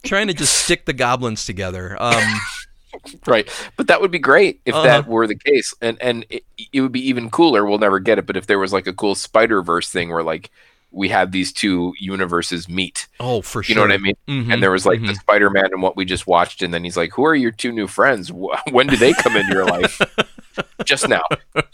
trying 0.04 0.28
to 0.28 0.34
just 0.34 0.54
stick 0.64 0.86
the 0.86 0.94
goblins 0.94 1.46
together 1.46 1.96
um 2.02 2.24
right. 3.28 3.48
But 3.78 3.88
that 3.88 4.02
would 4.02 4.12
be 4.12 4.20
great 4.20 4.62
if 4.66 4.74
Uh-huh. 4.74 4.84
that 4.84 5.08
were 5.08 5.28
the 5.28 5.36
case. 5.38 5.74
And 5.82 6.02
and 6.02 6.26
it, 6.30 6.44
it 6.72 6.82
would 6.82 6.92
be 6.92 7.08
even 7.08 7.30
cooler. 7.30 7.66
We'll 7.66 7.78
never 7.80 8.00
get 8.00 8.18
it, 8.18 8.26
but 8.26 8.38
if 8.38 8.48
there 8.48 8.60
was 8.60 8.74
like 8.74 8.88
a 8.88 8.94
cool 8.94 9.14
Spider 9.16 9.62
Verse 9.62 9.90
thing 9.92 10.10
where 10.10 10.24
like 10.24 10.50
we 10.94 11.10
had 11.10 11.32
these 11.32 11.52
two 11.52 11.94
universes 12.00 12.70
meet. 12.70 13.08
oh 13.20 13.42
for 13.42 13.60
You 13.60 13.64
sure 13.64 13.74
You 13.74 13.76
know 13.76 13.82
what 13.82 13.92
I 13.92 13.98
mean? 13.98 14.16
Mhm, 14.28 14.54
And 14.54 14.64
there 14.64 14.72
was 14.72 14.86
like 14.86 15.02
the 15.02 15.08
mhm. 15.14 15.20
Spider 15.20 15.50
Man 15.50 15.66
and 15.72 15.82
what 15.82 15.98
we 15.98 16.06
just 16.06 16.28
watched, 16.28 16.62
and 16.62 16.74
then 16.74 16.84
he's 16.84 16.96
like, 16.96 17.14
"Who 17.14 17.26
are 17.26 17.36
your 17.36 17.52
two 17.52 17.72
new 17.72 17.88
friends? 17.88 18.32
When 18.72 18.88
do 18.88 18.96
they 18.96 19.14
come 19.14 19.36
into 19.36 19.54
your 19.54 19.66
life? 19.66 20.00
Just 20.86 21.10
now, 21.10 21.24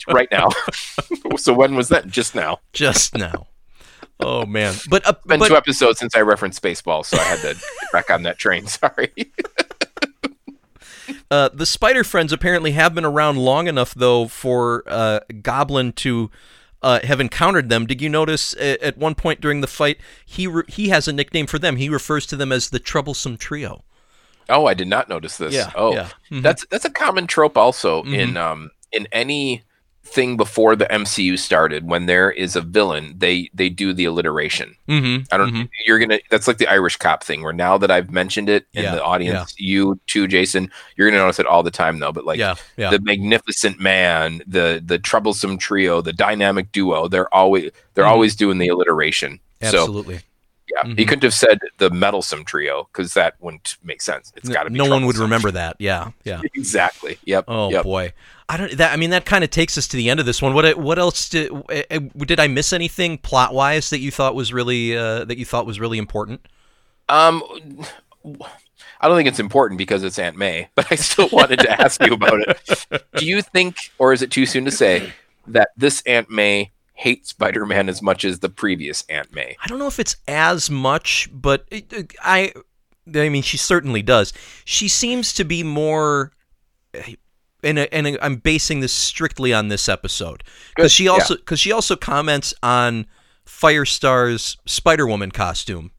right 0.10 0.30
now. 0.32 0.50
so 1.38 1.54
when 1.54 1.76
was 1.76 1.90
that? 1.90 2.08
Just 2.08 2.34
now. 2.34 2.60
just 2.72 3.16
now 3.18 3.48
oh 4.22 4.46
man 4.46 4.74
but 4.90 5.06
uh, 5.08 5.14
Been 5.26 5.40
but 5.40 5.48
two 5.48 5.56
episodes 5.56 6.00
since 6.00 6.16
I 6.16 6.22
referenced 6.22 6.62
Baseball, 6.62 7.04
so 7.04 7.18
I 7.18 7.24
had 7.24 7.40
to 7.40 7.56
back 7.92 8.10
on 8.10 8.24
that 8.24 8.38
train. 8.38 8.68
Sorry. 8.68 9.12
Uh, 11.32 11.50
the 11.54 11.66
Spider 11.66 12.04
Friends 12.04 12.32
apparently 12.34 12.72
have 12.72 12.94
been 12.94 13.06
around 13.06 13.38
long 13.38 13.68
enough, 13.68 13.94
though, 13.94 14.28
for 14.28 14.84
uh, 14.88 15.20
Goblin 15.42 15.92
to 15.94 16.30
uh, 16.82 17.00
have 17.04 17.20
encountered 17.20 17.70
them. 17.70 17.86
Did 17.86 18.02
you 18.02 18.10
notice 18.10 18.54
a- 18.58 18.82
at 18.84 18.98
one 18.98 19.16
point 19.16 19.42
during 19.42 19.62
the 19.62 19.68
fight, 19.68 19.98
he 20.26 20.48
re- 20.48 20.64
he 20.68 20.90
has 20.90 21.08
a 21.08 21.14
nickname 21.14 21.48
for 21.48 21.60
them. 21.60 21.76
He 21.76 21.90
refers 21.90 22.26
to 22.28 22.36
them 22.36 22.52
as 22.52 22.70
the 22.70 22.80
Troublesome 22.80 23.38
Trio. 23.38 23.84
Oh, 24.48 24.66
I 24.66 24.74
did 24.74 24.88
not 24.88 25.10
notice 25.10 25.38
this. 25.38 25.54
Yeah, 25.54 25.72
Oh, 25.76 25.94
yeah. 25.94 26.10
Mhm. 26.32 26.42
that's 26.42 26.66
that's 26.72 26.86
a 26.86 26.90
common 26.90 27.28
trope 27.28 27.58
also 27.58 28.02
Mm-hmm. 28.04 28.14
in 28.16 28.38
um 28.38 28.72
in 28.92 29.08
any 29.12 29.64
thing 30.10 30.38
before 30.38 30.76
the 30.76 30.86
MCU 30.86 31.38
started. 31.38 31.86
When 31.88 32.06
there 32.06 32.30
is 32.32 32.56
a 32.56 32.62
villain, 32.62 33.16
they 33.18 33.50
they 33.54 33.70
do 33.70 33.94
the 33.94 34.06
alliteration. 34.06 34.76
Mm-hmm. 34.88 35.24
I 35.34 35.38
don't. 35.38 35.70
You're 35.86 36.00
gonna. 36.00 36.20
That's 36.30 36.48
like 36.48 36.58
the 36.58 36.68
Irish 36.68 36.98
cop 36.98 37.24
thing. 37.24 37.44
Where 37.44 37.54
now 37.54 37.78
that 37.78 37.92
I've 37.92 38.10
mentioned 38.12 38.50
it 38.50 38.66
in 38.74 38.84
Yeah, 38.84 38.96
the 38.96 39.04
audience, 39.04 39.54
you 39.58 40.00
too, 40.08 40.28
Jason, 40.28 40.72
you're 40.96 41.10
gonna 41.10 41.22
notice 41.22 41.40
it 41.40 41.46
all 41.46 41.64
the 41.64 41.72
time 41.72 42.00
though. 42.00 42.12
But 42.12 42.26
like 42.26 42.40
yeah, 42.40 42.56
yeah. 42.78 42.90
the 42.90 43.00
magnificent 43.00 43.80
man, 43.80 44.42
the 44.48 44.82
the 44.86 45.00
troublesome 45.00 45.58
trio, 45.58 46.02
the 46.02 46.14
dynamic 46.14 46.72
duo, 46.72 47.08
they're 47.08 47.34
always 47.34 47.72
they're 47.94 48.06
Mhm. 48.06 48.10
always 48.12 48.36
doing 48.36 48.58
the 48.58 48.68
alliteration. 48.70 49.40
So 49.62 50.06
Yeah, 50.72 50.88
he 50.88 50.94
Mhm. 50.94 51.08
couldn't 51.08 51.24
have 51.24 51.34
said 51.34 51.60
the 51.80 51.90
meddlesome 51.90 52.46
trio 52.46 52.88
because 52.92 53.14
that 53.16 53.36
wouldn't 53.40 53.78
make 53.84 54.02
sense. 54.02 54.32
It's 54.36 54.50
got 54.50 54.64
to 54.64 54.70
be 54.70 54.78
no 54.78 54.86
one 54.86 55.06
would 55.06 55.18
remember 55.18 55.50
that. 55.52 55.76
Yeah, 55.80 56.12
yeah. 56.24 56.42
exactly. 56.54 57.18
Yep. 57.26 57.46
Oh 57.48 57.72
yep. 57.72 57.84
boy, 57.84 58.14
I 58.48 58.58
don't. 58.58 58.78
That 58.78 58.94
I 58.94 58.96
mean, 58.98 59.10
that 59.10 59.26
kind 59.26 59.44
of 59.44 59.50
takes 59.50 59.78
us 59.78 59.88
to 59.88 59.98
the 59.98 60.10
end 60.10 60.20
of 60.20 60.26
this 60.26 60.42
one. 60.42 60.54
What 60.54 60.78
what 60.78 61.00
else 61.00 61.28
did 61.30 61.52
uh, 61.52 61.82
uh, 61.90 62.00
did 62.18 62.40
I 62.40 62.48
miss 62.48 62.72
anything 62.74 63.18
plot 63.18 63.54
wise 63.54 63.90
that 63.90 64.00
you 64.00 64.12
thought 64.12 64.36
was 64.36 64.54
really 64.54 64.96
uh, 64.96 65.26
that 65.26 65.38
you 65.38 65.46
thought 65.46 65.66
was 65.66 65.80
really 65.80 65.98
important? 65.98 66.46
Um, 67.08 67.44
I 69.02 69.08
don't 69.08 69.18
think 69.18 69.28
it's 69.30 69.40
important 69.40 69.78
because 69.78 70.04
it's 70.04 70.20
Aunt 70.20 70.38
May, 70.38 70.68
but 70.76 70.92
I 70.92 70.96
still 70.96 71.30
wanted 71.32 71.60
to 71.60 71.82
ask 71.82 72.06
you 72.06 72.14
about 72.14 72.42
it. 72.42 73.04
Do 73.16 73.26
you 73.26 73.42
think, 73.42 73.78
or 73.98 74.14
is 74.14 74.22
it 74.22 74.30
too 74.32 74.46
soon 74.46 74.66
to 74.66 74.72
say, 74.72 75.14
that 75.48 75.70
this 75.78 76.04
Aunt 76.06 76.30
May 76.30 76.72
hates 77.00 77.30
Spider-Man 77.30 77.88
as 77.88 78.02
much 78.02 78.26
as 78.26 78.40
the 78.40 78.50
previous 78.50 79.06
Aunt 79.08 79.34
May? 79.34 79.56
I 79.64 79.68
don't 79.68 79.80
know 79.80 79.88
if 79.88 80.00
it's 80.00 80.18
as 80.28 80.70
much, 80.70 81.30
but 81.32 81.66
it, 81.72 81.92
it- 81.94 82.14
I 82.22 82.52
I 83.16 83.30
mean 83.30 83.42
she 83.42 83.58
certainly 83.58 84.02
does. 84.02 84.34
She 84.66 84.88
seems 84.88 85.34
to 85.36 85.44
be 85.46 85.64
more 85.64 86.34
and 87.64 87.80
and 87.80 88.18
I'm 88.22 88.36
basing 88.36 88.82
this 88.82 88.94
strictly 88.94 89.54
on 89.54 89.70
this 89.70 89.88
episode 89.90 90.44
cuz 90.78 90.92
she 90.92 91.08
also 91.08 91.38
cuz 91.38 91.60
she 91.60 91.72
also 91.72 91.96
comments 91.96 92.54
on 92.62 93.06
Firestar's 93.46 94.58
Spider-Woman 94.66 95.32
costume 95.32 95.92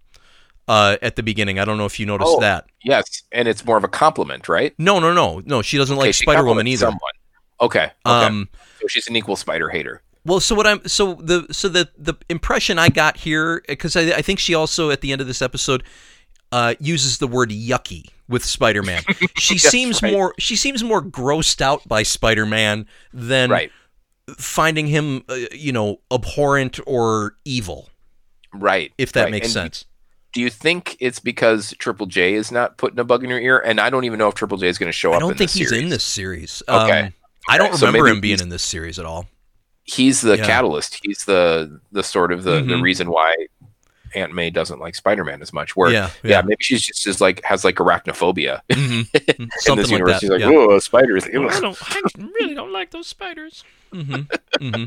uh, 0.68 0.96
at 1.02 1.16
the 1.16 1.22
beginning. 1.22 1.58
I 1.58 1.64
don't 1.64 1.78
know 1.78 1.84
if 1.86 1.98
you 1.98 2.06
noticed 2.06 2.30
Oh. 2.36 2.40
that. 2.40 2.66
Yes, 2.84 3.22
and 3.32 3.48
it's 3.48 3.64
more 3.64 3.76
of 3.76 3.82
a 3.84 3.88
compliment, 3.88 4.48
right? 4.48 4.72
No, 4.78 5.00
no, 5.00 5.12
no. 5.12 5.42
No, 5.44 5.60
she 5.62 5.76
doesn't 5.76 5.96
Okay, 5.96 6.06
like 6.08 6.14
Spider-Woman 6.14 6.66
either. 6.68 6.86
Someone. 6.86 7.12
Okay. 7.60 7.90
okay. 8.06 8.26
Um 8.26 8.48
so 8.80 8.86
she's 8.86 9.08
an 9.08 9.16
equal 9.16 9.36
spider 9.36 9.68
hater. 9.68 10.02
Well, 10.24 10.40
so 10.40 10.54
what 10.54 10.66
I'm 10.66 10.86
so 10.86 11.14
the 11.14 11.46
so 11.50 11.68
the 11.68 11.88
the 11.96 12.14
impression 12.28 12.78
I 12.78 12.88
got 12.90 13.16
here 13.18 13.62
because 13.66 13.96
I, 13.96 14.02
I 14.16 14.22
think 14.22 14.38
she 14.38 14.54
also 14.54 14.90
at 14.90 15.00
the 15.00 15.12
end 15.12 15.20
of 15.20 15.26
this 15.26 15.40
episode 15.42 15.82
uh, 16.52 16.74
uses 16.78 17.18
the 17.18 17.26
word 17.26 17.50
yucky 17.50 18.04
with 18.28 18.44
Spider-Man. 18.44 19.02
She 19.38 19.56
seems 19.58 20.02
right. 20.02 20.12
more 20.12 20.34
she 20.38 20.56
seems 20.56 20.84
more 20.84 21.02
grossed 21.02 21.60
out 21.62 21.86
by 21.88 22.02
Spider-Man 22.02 22.86
than 23.14 23.50
Right. 23.50 23.72
finding 24.36 24.86
him 24.86 25.22
uh, 25.28 25.36
you 25.52 25.72
know 25.72 26.00
abhorrent 26.12 26.78
or 26.86 27.36
evil. 27.44 27.88
Right. 28.52 28.92
If 28.98 29.12
that 29.12 29.24
right. 29.24 29.30
makes 29.30 29.46
And 29.46 29.52
sense. 29.54 29.84
Do 30.32 30.40
you 30.40 30.50
think 30.50 30.96
it's 31.00 31.18
because 31.18 31.74
Triple 31.78 32.06
J 32.06 32.34
is 32.34 32.52
not 32.52 32.76
putting 32.78 32.98
a 33.00 33.04
bug 33.04 33.24
in 33.24 33.30
your 33.30 33.40
ear? 33.40 33.58
And 33.58 33.80
I 33.80 33.90
don't 33.90 34.04
even 34.04 34.18
know 34.18 34.28
if 34.28 34.34
Triple 34.34 34.58
J 34.58 34.68
is 34.68 34.78
going 34.78 34.88
to 34.88 34.92
show 34.92 35.10
up. 35.12 35.16
I 35.16 35.18
don't 35.20 35.32
in 35.32 35.38
think 35.38 35.50
he's 35.50 35.68
series. 35.70 35.82
in 35.84 35.88
this 35.88 36.04
series. 36.04 36.62
Okay. 36.68 37.00
Um, 37.00 37.12
I 37.48 37.58
don't 37.58 37.70
Okay, 37.70 37.76
so 37.78 37.86
remember 37.86 38.06
him 38.08 38.20
being 38.20 38.38
in 38.38 38.48
this 38.48 38.62
series 38.62 38.98
at 39.00 39.06
all. 39.06 39.26
He's 39.84 40.20
the 40.20 40.36
Yeah. 40.38 40.46
catalyst. 40.46 40.98
He's 41.02 41.24
the 41.24 41.80
the 41.92 42.02
sort 42.02 42.32
of 42.32 42.44
the, 42.44 42.60
the 42.62 42.74
Mhm. 42.74 42.82
reason 42.82 43.10
why 43.10 43.34
Aunt 44.14 44.34
May 44.34 44.50
doesn't 44.50 44.80
like 44.80 44.94
Spider-Man 44.94 45.40
as 45.42 45.52
much. 45.52 45.76
Where 45.76 45.90
Yeah, 45.90 46.10
yeah, 46.22 46.30
yeah. 46.30 46.42
maybe 46.42 46.56
she's 46.60 46.82
just 46.82 47.06
is 47.06 47.20
like 47.20 47.42
has 47.44 47.64
like 47.64 47.76
arachnophobia 47.76 48.60
Mhm. 48.70 49.38
in 49.38 49.48
Something 49.58 49.76
this 49.76 49.90
like 49.90 49.98
universe. 49.98 50.12
that. 50.14 50.20
She's 50.20 50.30
like, 50.30 50.40
yeah. 50.40 50.50
oh, 50.52 50.78
spiders. 50.80 51.24
I 51.26 51.30
don't. 51.60 51.78
I 51.80 52.00
really 52.40 52.54
don't 52.54 52.72
like 52.72 52.90
those 52.90 53.06
spiders. 53.06 53.64
hmm 53.92 54.14
hmm 54.58 54.84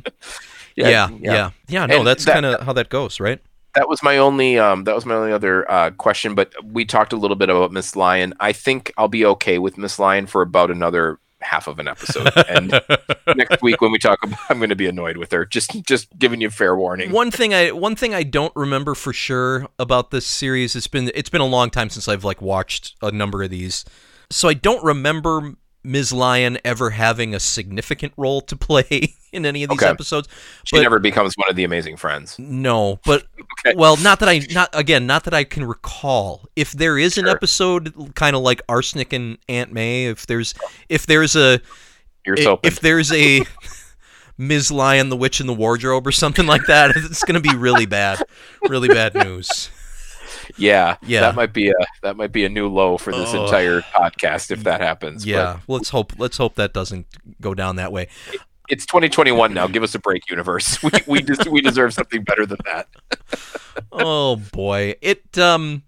Yeah, 0.76 0.88
Yeah, 0.90 1.10
yeah, 1.20 1.50
yeah. 1.68 1.86
No, 1.86 1.98
And 2.00 2.08
that's 2.08 2.26
that- 2.26 2.34
kind 2.34 2.46
of 2.46 2.62
how 2.62 2.74
that 2.74 2.90
goes, 2.90 3.20
right? 3.20 3.40
that 3.76 3.90
was 3.90 4.04
my 4.04 4.20
only 4.20 4.60
um 4.60 4.84
that 4.84 4.94
was 4.94 5.04
my 5.04 5.16
only 5.16 5.32
other 5.34 5.66
uh 5.72 5.90
question 5.90 6.36
but 6.36 6.54
we 6.64 6.86
talked 6.86 7.12
a 7.12 7.16
little 7.16 7.34
bit 7.36 7.50
about 7.50 7.72
miss 7.72 7.96
lion 7.96 8.32
i 8.40 8.52
think 8.54 8.94
i'll 9.00 9.08
be 9.08 9.26
okay 9.26 9.58
with 9.58 9.80
miss 9.80 9.98
lion 9.98 10.28
for 10.28 10.44
about 10.44 10.70
another 10.70 11.18
half 11.44 11.68
of 11.68 11.80
an 11.80 11.88
episode 11.88 12.32
and 12.50 12.72
next 13.36 13.62
week 13.62 13.82
when 13.82 13.92
we 13.92 14.00
talk 14.00 14.24
about 14.24 14.40
i'm 14.50 14.58
going 14.58 14.70
to 14.70 14.76
be 14.76 14.88
annoyed 14.88 15.18
with 15.18 15.32
her 15.32 15.46
just 15.46 15.84
just 15.86 16.18
giving 16.18 16.42
you 16.42 16.50
fair 16.50 16.76
warning 16.76 17.12
one 17.12 17.32
thing 17.32 17.54
I 17.54 17.72
one 17.72 17.96
thing 17.96 18.14
I 18.14 18.24
don't 18.24 18.56
remember 18.56 18.96
for 18.96 19.14
sure 19.14 19.68
about 19.78 20.12
this 20.12 20.26
series. 20.26 20.76
It's 20.76 20.88
been 20.88 21.12
it's 21.14 21.30
been 21.30 21.42
a 21.42 21.46
long 21.46 21.70
time 21.70 21.90
since 21.90 22.08
I've 22.08 22.24
like 22.24 22.42
watched 22.42 22.96
a 23.02 23.12
number 23.12 23.44
of 23.44 23.50
these, 23.50 23.86
so 24.30 24.50
I 24.50 24.54
don't 24.54 24.84
remember 24.84 25.56
Ms. 25.84 26.14
Lion 26.14 26.58
ever 26.64 26.92
having 26.92 27.36
a 27.36 27.40
significant 27.40 28.14
role 28.16 28.40
to 28.42 28.56
play 28.56 29.16
in 29.34 29.46
any 29.46 29.64
of 29.64 29.70
these 29.70 29.80
Okay. 29.80 29.90
episodes. 29.90 30.28
she 30.64 30.78
but- 30.78 30.84
never 30.84 31.00
becomes 31.00 31.34
one 31.36 31.50
of 31.50 31.56
the 31.56 31.64
amazing 31.64 31.98
friends 31.98 32.38
No, 32.40 33.00
but 33.06 33.26
Okay. 33.66 33.76
well, 33.78 33.98
not 33.98 34.20
that 34.20 34.30
I 34.30 34.42
not 34.52 34.70
again, 34.74 35.06
not 35.06 35.24
that 35.26 35.34
I 35.34 35.44
can 35.44 35.66
recall. 35.66 36.46
If 36.56 36.72
there 36.72 36.98
is 36.98 37.18
an 37.18 37.28
episode 37.28 38.14
kind 38.16 38.36
of 38.36 38.42
like 38.42 38.62
Arsenic 38.70 39.14
and 39.14 39.38
Aunt 39.50 39.72
May, 39.74 40.06
if 40.06 40.26
there's 40.28 40.54
if 40.90 41.06
there's 41.06 41.36
a 41.36 41.60
you're 42.26 42.38
i- 42.40 42.58
if 42.64 42.80
there's 42.80 43.12
a 43.12 43.44
Ms. 44.38 44.72
Lion, 44.72 45.10
the 45.10 45.16
Witch 45.16 45.40
in 45.40 45.46
the 45.48 45.54
Wardrobe, 45.54 46.08
or 46.08 46.12
something 46.12 46.48
like 46.48 46.66
that, 46.66 46.92
it's 46.96 47.24
going 47.24 47.42
to 47.42 47.50
be 47.50 47.56
really 47.56 47.86
bad, 47.86 48.24
really 48.68 48.88
bad 48.88 49.14
news. 49.14 49.70
Yeah 50.58 50.98
Yeah. 51.02 51.22
that 51.22 51.36
might 51.36 51.54
be 51.54 51.70
a 51.70 51.74
that 52.02 52.16
might 52.18 52.32
be 52.32 52.46
a 52.46 52.50
new 52.50 52.68
low 52.68 52.98
for 52.98 53.12
this 53.12 53.34
Oh. 53.34 53.46
entire 53.46 53.82
podcast 53.82 54.52
if 54.52 54.64
that 54.64 54.82
happens 54.82 55.24
but 55.24 55.30
Yeah, 55.30 55.60
let's 55.68 55.90
hope 55.90 56.14
let's 56.18 56.38
hope 56.38 56.56
that 56.56 56.74
doesn't 56.74 57.08
go 57.42 57.54
down 57.54 57.76
that 57.78 57.92
way. 57.92 58.08
it's 58.70 58.86
2021 58.86 59.54
now 59.54 59.68
give 59.68 59.84
us 59.84 59.94
a 59.96 60.00
break 60.00 60.30
universe 60.30 60.82
we 60.84 60.90
we, 61.08 61.22
des- 61.22 61.50
we 61.50 61.62
deserve 61.62 61.94
something 61.94 62.24
better 62.24 62.46
than 62.46 62.58
that 62.66 62.88
oh 63.92 64.38
boy 64.52 64.96
it 65.02 65.38
um 65.38 65.84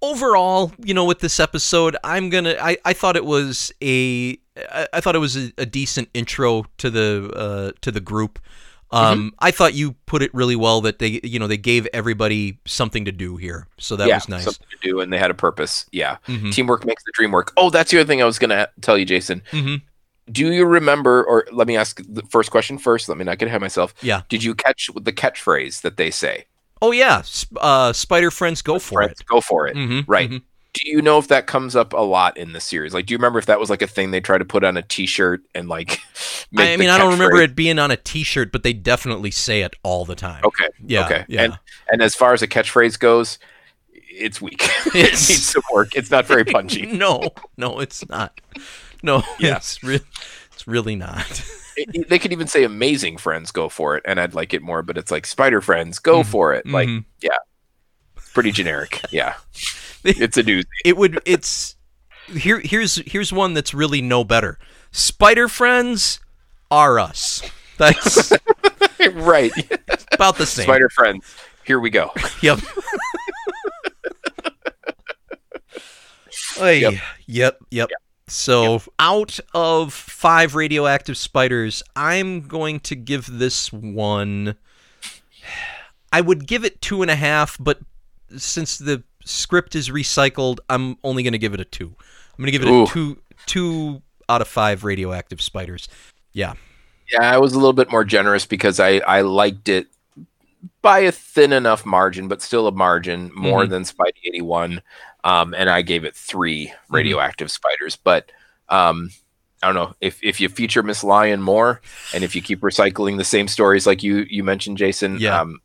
overall 0.00 0.72
you 0.78 0.94
know 0.94 1.04
with 1.04 1.20
this 1.20 1.38
episode 1.38 1.96
i'm 2.02 2.28
gonna 2.28 2.56
i, 2.60 2.76
I 2.84 2.92
thought 2.92 3.16
it 3.16 3.24
was 3.24 3.70
a 3.82 4.36
I, 4.56 4.88
I 4.94 5.00
thought 5.00 5.14
it 5.14 5.20
was 5.20 5.36
a, 5.36 5.52
a 5.58 5.66
decent 5.66 6.08
intro 6.12 6.64
to 6.78 6.90
the 6.90 7.30
uh 7.36 7.72
to 7.82 7.92
the 7.92 8.00
group 8.00 8.38
um 8.92 9.32
i 9.38 9.50
thought 9.50 9.74
you 9.74 9.92
put 10.06 10.22
it 10.22 10.32
really 10.34 10.54
well 10.56 10.80
that 10.82 10.98
they 10.98 11.20
you 11.24 11.38
know 11.38 11.46
they 11.46 11.56
gave 11.56 11.86
everybody 11.92 12.58
something 12.66 13.04
to 13.04 13.12
do 13.12 13.36
here 13.36 13.66
so 13.78 13.96
that 13.96 14.06
yeah, 14.08 14.16
was 14.16 14.28
nice 14.28 14.44
something 14.44 14.66
to 14.70 14.88
do, 14.88 15.00
and 15.00 15.12
they 15.12 15.18
had 15.18 15.30
a 15.30 15.34
purpose. 15.34 15.86
Yeah, 15.92 16.18
Mhm. 16.28 16.52
teamwork 16.52 16.84
makes 16.84 17.02
the 17.04 17.12
dream 17.14 17.32
work. 17.32 17.52
Oh, 17.56 17.70
that's 17.70 17.90
the 17.90 17.98
other 18.00 18.06
thing 18.06 18.20
I 18.22 18.26
was 18.26 18.38
going 18.38 18.50
to 18.50 18.68
tell 18.80 18.96
you, 18.98 19.04
Jason. 19.04 19.42
Mhm. 19.50 19.82
Do 20.30 20.46
you 20.46 20.64
remember, 20.64 21.24
or 21.24 21.46
let 21.52 21.66
me 21.66 21.76
ask 21.76 22.00
the 22.08 22.22
first 22.30 22.50
question 22.52 22.78
first. 22.78 23.08
Let 23.08 23.18
me 23.18 23.24
not 23.24 23.38
get 23.38 23.46
ahead 23.46 23.56
of 23.56 23.62
myself. 23.62 23.92
Yeah. 24.02 24.22
Did 24.28 24.44
you 24.44 24.54
catch 24.54 24.88
the 24.94 25.12
catchphrase 25.12 25.80
that 25.82 25.96
they 25.96 26.10
say? 26.10 26.44
oh 26.84 26.90
yeah 26.90 27.22
uh 27.60 27.92
spider 27.92 28.28
friends 28.32 28.60
go 28.60 28.76
for 28.78 28.94
Friends, 29.02 29.20
it 29.20 29.26
Go 29.26 29.40
for 29.40 29.68
it. 29.68 29.76
Mhm, 29.76 30.04
Right. 30.08 30.30
Do 30.74 30.88
you 30.88 31.02
know 31.02 31.18
if 31.18 31.28
that 31.28 31.46
comes 31.46 31.76
up 31.76 31.92
a 31.92 31.98
lot 32.00 32.38
in 32.38 32.52
the 32.52 32.60
series? 32.60 32.94
Like, 32.94 33.04
do 33.06 33.12
you 33.12 33.18
remember 33.18 33.38
if 33.38 33.44
that 33.46 33.60
was 33.60 33.68
like 33.68 33.82
a 33.82 33.86
thing 33.86 34.10
they 34.10 34.22
tried 34.22 34.38
to 34.38 34.44
put 34.46 34.64
on 34.64 34.76
a 34.78 34.82
T-shirt 34.82 35.42
and 35.54 35.68
like? 35.68 35.98
Make 36.50 36.68
I 36.70 36.76
mean, 36.78 36.88
I 36.88 36.96
don't 36.98 37.12
remember 37.12 37.36
it 37.42 37.54
being 37.54 37.78
on 37.78 37.90
a 37.90 37.96
T-shirt, 37.96 38.52
but 38.52 38.62
they 38.62 38.72
definitely 38.72 39.30
say 39.30 39.60
it 39.62 39.74
all 39.82 40.04
the 40.06 40.14
time. 40.14 40.42
Okay. 40.44 40.68
Yeah. 40.86 41.04
okay. 41.04 41.24
Yeah. 41.28 41.42
And 41.44 41.58
and 41.90 42.02
as 42.02 42.14
far 42.14 42.32
as 42.32 42.40
a 42.42 42.48
catchphrase 42.48 42.98
goes, 42.98 43.38
it's 43.92 44.40
weak. 44.40 44.62
it 44.86 44.94
needs 44.94 45.44
some 45.44 45.62
work. 45.72 45.94
It's 45.94 46.10
not 46.10 46.26
very 46.26 46.44
punchy. 46.56 46.86
no, 46.86 47.30
no, 47.58 47.78
it's 47.80 48.08
not. 48.08 48.40
No, 49.02 49.22
Yeah. 49.38 49.56
it's 49.56 49.82
re- 49.82 50.00
it's 50.52 50.66
really 50.66 50.96
not. 50.96 51.26
It- 51.76 52.08
they 52.08 52.18
could 52.18 52.32
even 52.32 52.46
say 52.46 52.64
amazing 52.64 53.16
friends 53.16 53.50
go 53.50 53.70
for 53.70 53.96
it 53.96 54.02
and 54.06 54.20
i'd 54.20 54.34
like 54.34 54.52
it 54.52 54.60
more 54.60 54.82
but 54.82 54.98
it's 54.98 55.10
like 55.10 55.24
spider 55.26 55.62
friends 55.62 55.98
go 55.98 56.20
Mhm. 56.22 56.26
for 56.26 56.52
it 56.52 56.66
like 56.66 56.86
Mhm. 56.86 57.06
yeah 57.22 57.38
pretty 58.34 58.52
generic 58.52 59.00
yeah 59.10 59.36
it's 60.22 60.36
a 60.36 60.42
doozy 60.42 60.64
It 60.84 60.96
would. 60.96 61.20
It's 61.26 61.76
here. 62.32 62.60
Here's 62.64 62.96
here's 63.06 63.32
one 63.32 63.54
that's 63.54 63.72
really 63.74 64.00
no 64.02 64.24
better. 64.24 64.58
Spider 64.90 65.48
friends 65.48 66.20
are 66.70 66.98
us. 66.98 67.42
That's 67.78 68.32
right 69.12 69.52
about 70.12 70.36
the 70.36 70.46
same. 70.46 70.64
spider 70.64 70.88
friends 70.90 71.34
here 71.64 71.80
we 71.80 71.90
go 71.90 72.12
Yep. 72.42 72.60
Oy, 76.60 76.78
Yep. 76.78 76.94
yep. 77.26 77.58
Yep. 77.70 77.88
So, 78.28 78.80
out 78.98 79.38
of 79.52 79.92
five 79.92 80.54
radioactive 80.54 81.16
spiders, 81.16 81.82
I'm 81.96 82.42
going 82.42 82.80
to 82.80 82.94
give 82.94 83.26
this 83.26 83.72
one. 83.72 84.56
I 86.12 86.20
would 86.20 86.46
give 86.46 86.64
it 86.64 86.80
two 86.82 87.02
and 87.02 87.10
a 87.10 87.16
half, 87.16 87.56
but 87.58 87.80
since 88.36 88.76
the 88.78 89.02
script 89.24 89.74
is 89.74 89.88
recycled, 89.90 90.58
I'm 90.68 90.96
only 91.04 91.22
going 91.22 91.32
to 91.32 91.38
give 91.38 91.54
it 91.54 91.60
a 91.60 91.64
two. 91.64 91.94
I'm 91.96 92.36
going 92.44 92.46
to 92.46 92.52
give 92.52 92.62
it 92.62 92.68
Ooh. 92.70 92.84
a 92.84 92.86
two, 92.86 93.18
two 93.46 94.02
out 94.28 94.40
of 94.40 94.48
five 94.48 94.84
radioactive 94.84 95.40
spiders. 95.42 95.88
Yeah. 96.32 96.54
yeah 97.12 97.30
i 97.34 97.36
was 97.38 97.52
a 97.52 97.56
little 97.56 97.74
bit 97.74 97.90
more 97.90 98.04
generous 98.04 98.46
because 98.46 98.80
i 98.80 98.98
i 99.00 99.20
liked 99.20 99.68
it 99.68 99.88
by 100.80 101.00
a 101.00 101.12
thin 101.12 101.52
enough 101.52 101.84
margin 101.84 102.26
but 102.28 102.40
still 102.40 102.66
a 102.66 102.72
margin 102.72 103.30
more 103.34 103.64
Mhm. 103.64 103.68
than 103.70 103.82
spidey 103.82 104.22
81 104.28 104.80
um 105.24 105.52
and 105.54 105.68
i 105.68 105.82
gave 105.82 106.04
it 106.04 106.16
three 106.16 106.68
Mm-hmm. 106.68 106.94
radioactive 106.94 107.50
spiders 107.50 107.96
but 107.96 108.30
um 108.70 109.10
I 109.64 109.66
don't 109.66 109.76
know 109.76 109.94
if, 110.00 110.18
if 110.24 110.40
you 110.40 110.48
feature 110.48 110.82
Miss 110.82 111.04
Lion 111.04 111.40
more, 111.40 111.80
and 112.12 112.24
if 112.24 112.34
you 112.34 112.42
keep 112.42 112.62
recycling 112.62 113.16
the 113.16 113.22
same 113.22 113.46
stories 113.46 113.86
like 113.86 114.02
you 114.02 114.26
you 114.28 114.42
mentioned, 114.42 114.76
Jason. 114.76 115.18
Yeah. 115.20 115.40
Um, 115.40 115.60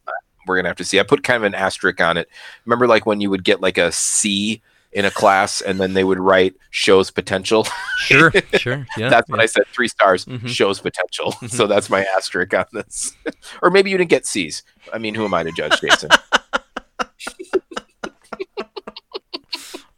we're 0.48 0.56
gonna 0.58 0.70
have 0.70 0.78
to 0.78 0.86
see. 0.86 1.00
I 1.00 1.04
put 1.04 1.24
kind 1.24 1.38
of 1.38 1.44
an 1.44 1.54
asterisk 1.56 2.02
on 2.02 2.18
it. 2.18 2.30
Remember, 2.66 2.88
like 2.88 3.06
when 3.06 3.22
you 3.22 3.30
would 3.30 3.44
get 3.44 3.62
like 3.62 3.78
a 3.78 3.92
C 3.92 4.62
in 4.94 5.04
a 5.06 5.12
class, 5.12 5.60
and 5.62 5.80
then 5.80 5.94
they 5.94 6.04
would 6.04 6.18
write 6.20 6.56
shows 6.72 7.12
potential. 7.12 7.68
Sure. 8.00 8.32
sure. 8.54 8.86
Yeah. 8.96 9.10
that's 9.10 9.28
what 9.30 9.40
I 9.42 9.48
said. 9.48 9.64
Three 9.74 9.88
stars 9.90 10.24
Mhm. 10.26 10.48
shows 10.48 10.80
potential. 10.80 11.34
So 11.48 11.68
that's 11.68 11.90
my 11.90 12.06
asterisk 12.16 12.54
on 12.54 12.66
this. 12.72 13.14
or 13.62 13.70
maybe 13.70 13.90
you 13.90 13.98
didn't 13.98 14.10
get 14.12 14.26
C's. 14.26 14.64
I 14.94 14.98
mean, 14.98 15.14
who 15.16 15.26
am 15.26 15.34
I 15.34 15.44
to 15.44 15.52
judge, 15.52 15.82
Jason? 15.82 16.10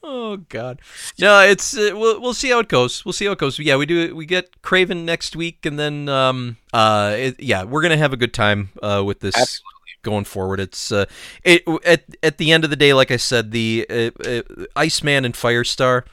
Oh 0.02 0.38
God, 0.38 0.82
no! 1.20 1.40
It's 1.42 1.78
uh, 1.78 1.92
we'll 1.94 2.20
we'll 2.20 2.34
see 2.34 2.50
how 2.50 2.60
it 2.60 2.68
goes. 2.68 3.06
We'll 3.06 3.14
see 3.14 3.26
how 3.26 3.34
it 3.34 3.38
goes. 3.38 3.60
Yeah, 3.60 3.76
we 3.76 3.86
do. 3.86 4.16
We 4.16 4.26
get 4.26 4.60
Kraven 4.64 5.04
next 5.04 5.36
week, 5.36 5.66
and 5.68 5.78
then 5.78 6.10
um 6.10 6.58
uh 6.74 7.14
it, 7.16 7.40
yeah, 7.40 7.64
we're 7.64 7.82
gonna 7.84 7.98
have 7.98 8.12
a 8.14 8.18
good 8.18 8.34
time 8.34 8.70
uh 8.82 9.04
with 9.06 9.20
this 9.20 9.36
Absolutely. 9.36 9.66
Going 10.02 10.26
forward. 10.26 10.60
It's 10.60 10.92
uh 10.92 11.06
it 11.44 11.64
at 11.86 12.04
at 12.24 12.38
the 12.38 12.52
end 12.52 12.64
of 12.64 12.70
the 12.70 12.76
day, 12.76 12.94
like 12.94 13.12
I 13.12 13.18
said, 13.18 13.52
the 13.52 13.86
uh, 13.90 14.12
uh, 14.28 14.42
Iceman 14.76 15.26
and 15.26 15.34
Firestar, 15.34 16.04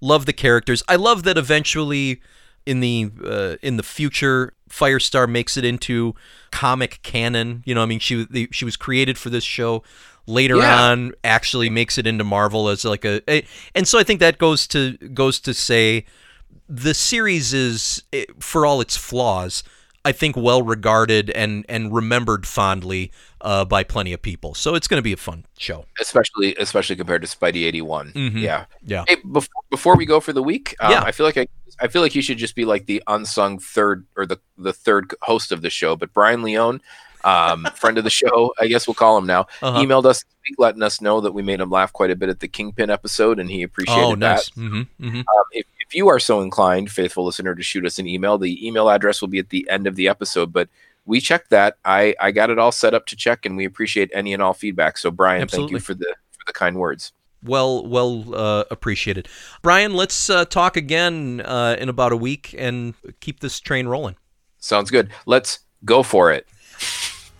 love 0.00 0.26
the 0.26 0.32
characters. 0.32 0.82
I 0.88 0.96
love 0.96 1.22
that 1.24 1.38
eventually 1.38 2.20
in 2.64 2.80
the 2.80 3.10
uh, 3.24 3.56
in 3.62 3.76
the 3.76 3.82
future 3.82 4.52
Firestar 4.68 5.28
makes 5.28 5.56
it 5.56 5.64
into 5.64 6.14
comic 6.50 7.00
canon. 7.02 7.62
You 7.64 7.74
know, 7.74 7.82
I 7.82 7.86
mean, 7.86 8.00
she 8.00 8.26
the, 8.28 8.48
she 8.52 8.64
was 8.64 8.76
created 8.76 9.18
for 9.18 9.30
this 9.30 9.44
show. 9.44 9.82
Later 10.28 10.56
Yeah. 10.56 10.82
on, 10.90 11.12
actually 11.22 11.70
makes 11.70 11.98
it 11.98 12.06
into 12.06 12.24
Marvel 12.24 12.68
as 12.68 12.84
like 12.84 13.04
a, 13.04 13.22
a, 13.30 13.46
and 13.76 13.86
so 13.86 13.96
I 13.96 14.02
think 14.02 14.18
that 14.18 14.38
goes 14.38 14.66
to 14.68 14.96
goes 15.14 15.38
to 15.38 15.54
say 15.54 16.04
the 16.68 16.94
series 16.94 17.54
is 17.54 18.02
for 18.40 18.66
all 18.66 18.80
its 18.80 18.96
flaws. 18.96 19.62
I 20.06 20.12
think 20.12 20.36
well 20.36 20.62
regarded 20.62 21.30
and 21.30 21.64
and 21.68 21.92
remembered 21.92 22.46
fondly 22.46 23.10
uh, 23.40 23.64
by 23.64 23.82
plenty 23.82 24.12
of 24.12 24.22
people. 24.22 24.54
So 24.54 24.74
it's 24.76 24.86
going 24.88 24.98
to 24.98 25.02
be 25.02 25.12
a 25.12 25.16
fun 25.16 25.44
show. 25.58 25.84
especially 26.00 26.54
especially 26.58 26.96
compared 26.96 27.22
to 27.22 27.28
Spidey 27.28 27.64
81. 27.66 28.12
Mhm. 28.12 28.40
Yeah. 28.40 28.64
Yeah. 28.84 29.04
Hey, 29.08 29.16
before, 29.32 29.62
before 29.70 29.96
we 29.96 30.06
go 30.06 30.20
for 30.20 30.32
the 30.32 30.42
week, 30.42 30.74
um, 30.80 30.92
Yeah. 30.92 31.02
I 31.02 31.10
feel 31.12 31.26
like 31.26 31.36
I, 31.36 31.46
I 31.80 31.88
feel 31.88 32.02
like 32.02 32.14
you 32.14 32.22
should 32.22 32.38
just 32.38 32.54
be 32.54 32.64
like 32.64 32.86
the 32.86 33.02
unsung 33.08 33.58
third 33.58 34.06
or 34.16 34.26
the 34.26 34.38
the 34.56 34.72
third 34.72 35.12
host 35.22 35.50
of 35.52 35.60
the 35.62 35.70
show. 35.70 35.96
But 35.96 36.12
Brian 36.14 36.42
Leone, 36.42 36.80
um, 37.24 37.66
friend 37.74 37.98
of 37.98 38.04
the 38.04 38.10
show, 38.10 38.54
I 38.60 38.68
guess 38.68 38.86
we'll 38.86 38.94
call 38.94 39.18
him 39.18 39.26
now, 39.26 39.42
Uh-huh. 39.60 39.80
emailed 39.80 40.06
us 40.06 40.18
this 40.22 40.34
week 40.48 40.56
letting 40.58 40.82
us 40.84 41.00
know 41.00 41.20
that 41.20 41.32
we 41.32 41.42
made 41.42 41.60
him 41.60 41.70
laugh 41.70 41.92
quite 41.92 42.12
a 42.12 42.16
bit 42.16 42.28
at 42.28 42.38
the 42.40 42.48
Kingpin 42.48 42.90
episode, 42.90 43.40
and 43.40 43.50
he 43.50 43.62
appreciated 43.64 44.04
Oh, 44.04 44.10
that. 44.16 44.36
nice. 44.36 44.48
hmm 44.50 44.82
hmm 45.00 45.16
Um, 45.18 45.44
if, 45.50 45.66
if 45.88 45.94
you 45.94 46.08
are 46.08 46.18
so 46.18 46.40
inclined, 46.40 46.90
faithful 46.90 47.24
listener, 47.24 47.54
to 47.54 47.62
shoot 47.62 47.86
us 47.86 47.98
an 47.98 48.06
email, 48.06 48.38
the 48.38 48.66
email 48.66 48.90
address 48.90 49.20
will 49.20 49.28
be 49.28 49.38
at 49.38 49.50
the 49.50 49.68
end 49.70 49.86
of 49.86 49.96
the 49.96 50.08
episode. 50.08 50.52
But 50.52 50.68
we 51.04 51.20
checked 51.20 51.50
that. 51.50 51.78
I 51.84 52.14
I 52.20 52.32
got 52.32 52.50
it 52.50 52.58
all 52.58 52.72
set 52.72 52.94
up 52.94 53.06
to 53.06 53.16
check, 53.16 53.46
and 53.46 53.56
we 53.56 53.64
appreciate 53.64 54.10
any 54.12 54.34
and 54.34 54.42
all 54.42 54.54
feedback. 54.54 54.98
So 54.98 55.10
Brian, 55.10 55.46
thank 55.48 55.70
you 55.70 55.78
for 55.78 55.94
the 55.94 56.14
for 56.32 56.44
the 56.46 56.52
kind 56.52 56.76
words. 56.76 57.12
Well, 57.42 57.86
well 57.86 58.34
uh, 58.34 58.64
appreciated, 58.70 59.28
Brian. 59.62 59.94
Let's 59.94 60.28
uh, 60.28 60.44
talk 60.46 60.76
again 60.76 61.40
uh, 61.44 61.76
in 61.78 61.88
about 61.88 62.12
a 62.12 62.16
week 62.16 62.54
and 62.58 62.94
keep 63.20 63.40
this 63.40 63.60
train 63.60 63.86
rolling. 63.86 64.16
Sounds 64.58 64.90
good. 64.90 65.10
Let's 65.26 65.60
go 65.84 66.02
for 66.02 66.32
it. 66.32 66.48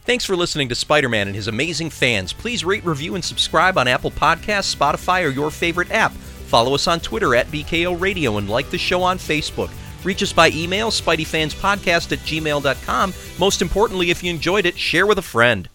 Thanks 0.07 0.25
for 0.25 0.37
listening 0.37 0.69
to 0.69 0.77
Spider 0.77 1.09
Man 1.09 1.27
and 1.27 1.35
his 1.35 1.49
amazing 1.49 1.91
fans. 1.91 2.33
Please 2.33 2.65
rate, 2.65 2.85
review, 2.85 3.17
and 3.17 3.25
subscribe 3.25 3.77
on 3.77 3.89
Apple 3.89 4.13
Podcasts, 4.13 4.73
Spotify, 4.73 5.27
or 5.27 5.31
your 5.31 5.51
favorite 5.51 5.91
app. 5.91 6.13
Follow 6.47 6.75
us 6.75 6.87
on 6.87 7.01
Twitter 7.01 7.35
at 7.35 7.49
BKO 7.49 8.01
Radio 8.01 8.39
and 8.39 8.49
like 8.49 8.71
the 8.71 8.79
show 8.79 9.03
on 9.03 9.19
Facebook. 9.19 9.71
Reach 10.05 10.23
us 10.23 10.33
by 10.33 10.51
email, 10.51 10.91
SpideyFansPodcast 10.91 12.13
at 12.13 12.19
gmail.com. 12.21 13.15
Most 13.39 13.61
importantly, 13.61 14.11
if 14.11 14.23
you 14.23 14.31
enjoyed 14.31 14.65
it, 14.65 14.79
share 14.79 15.07
with 15.07 15.19
a 15.19 15.23
friend. 15.23 15.69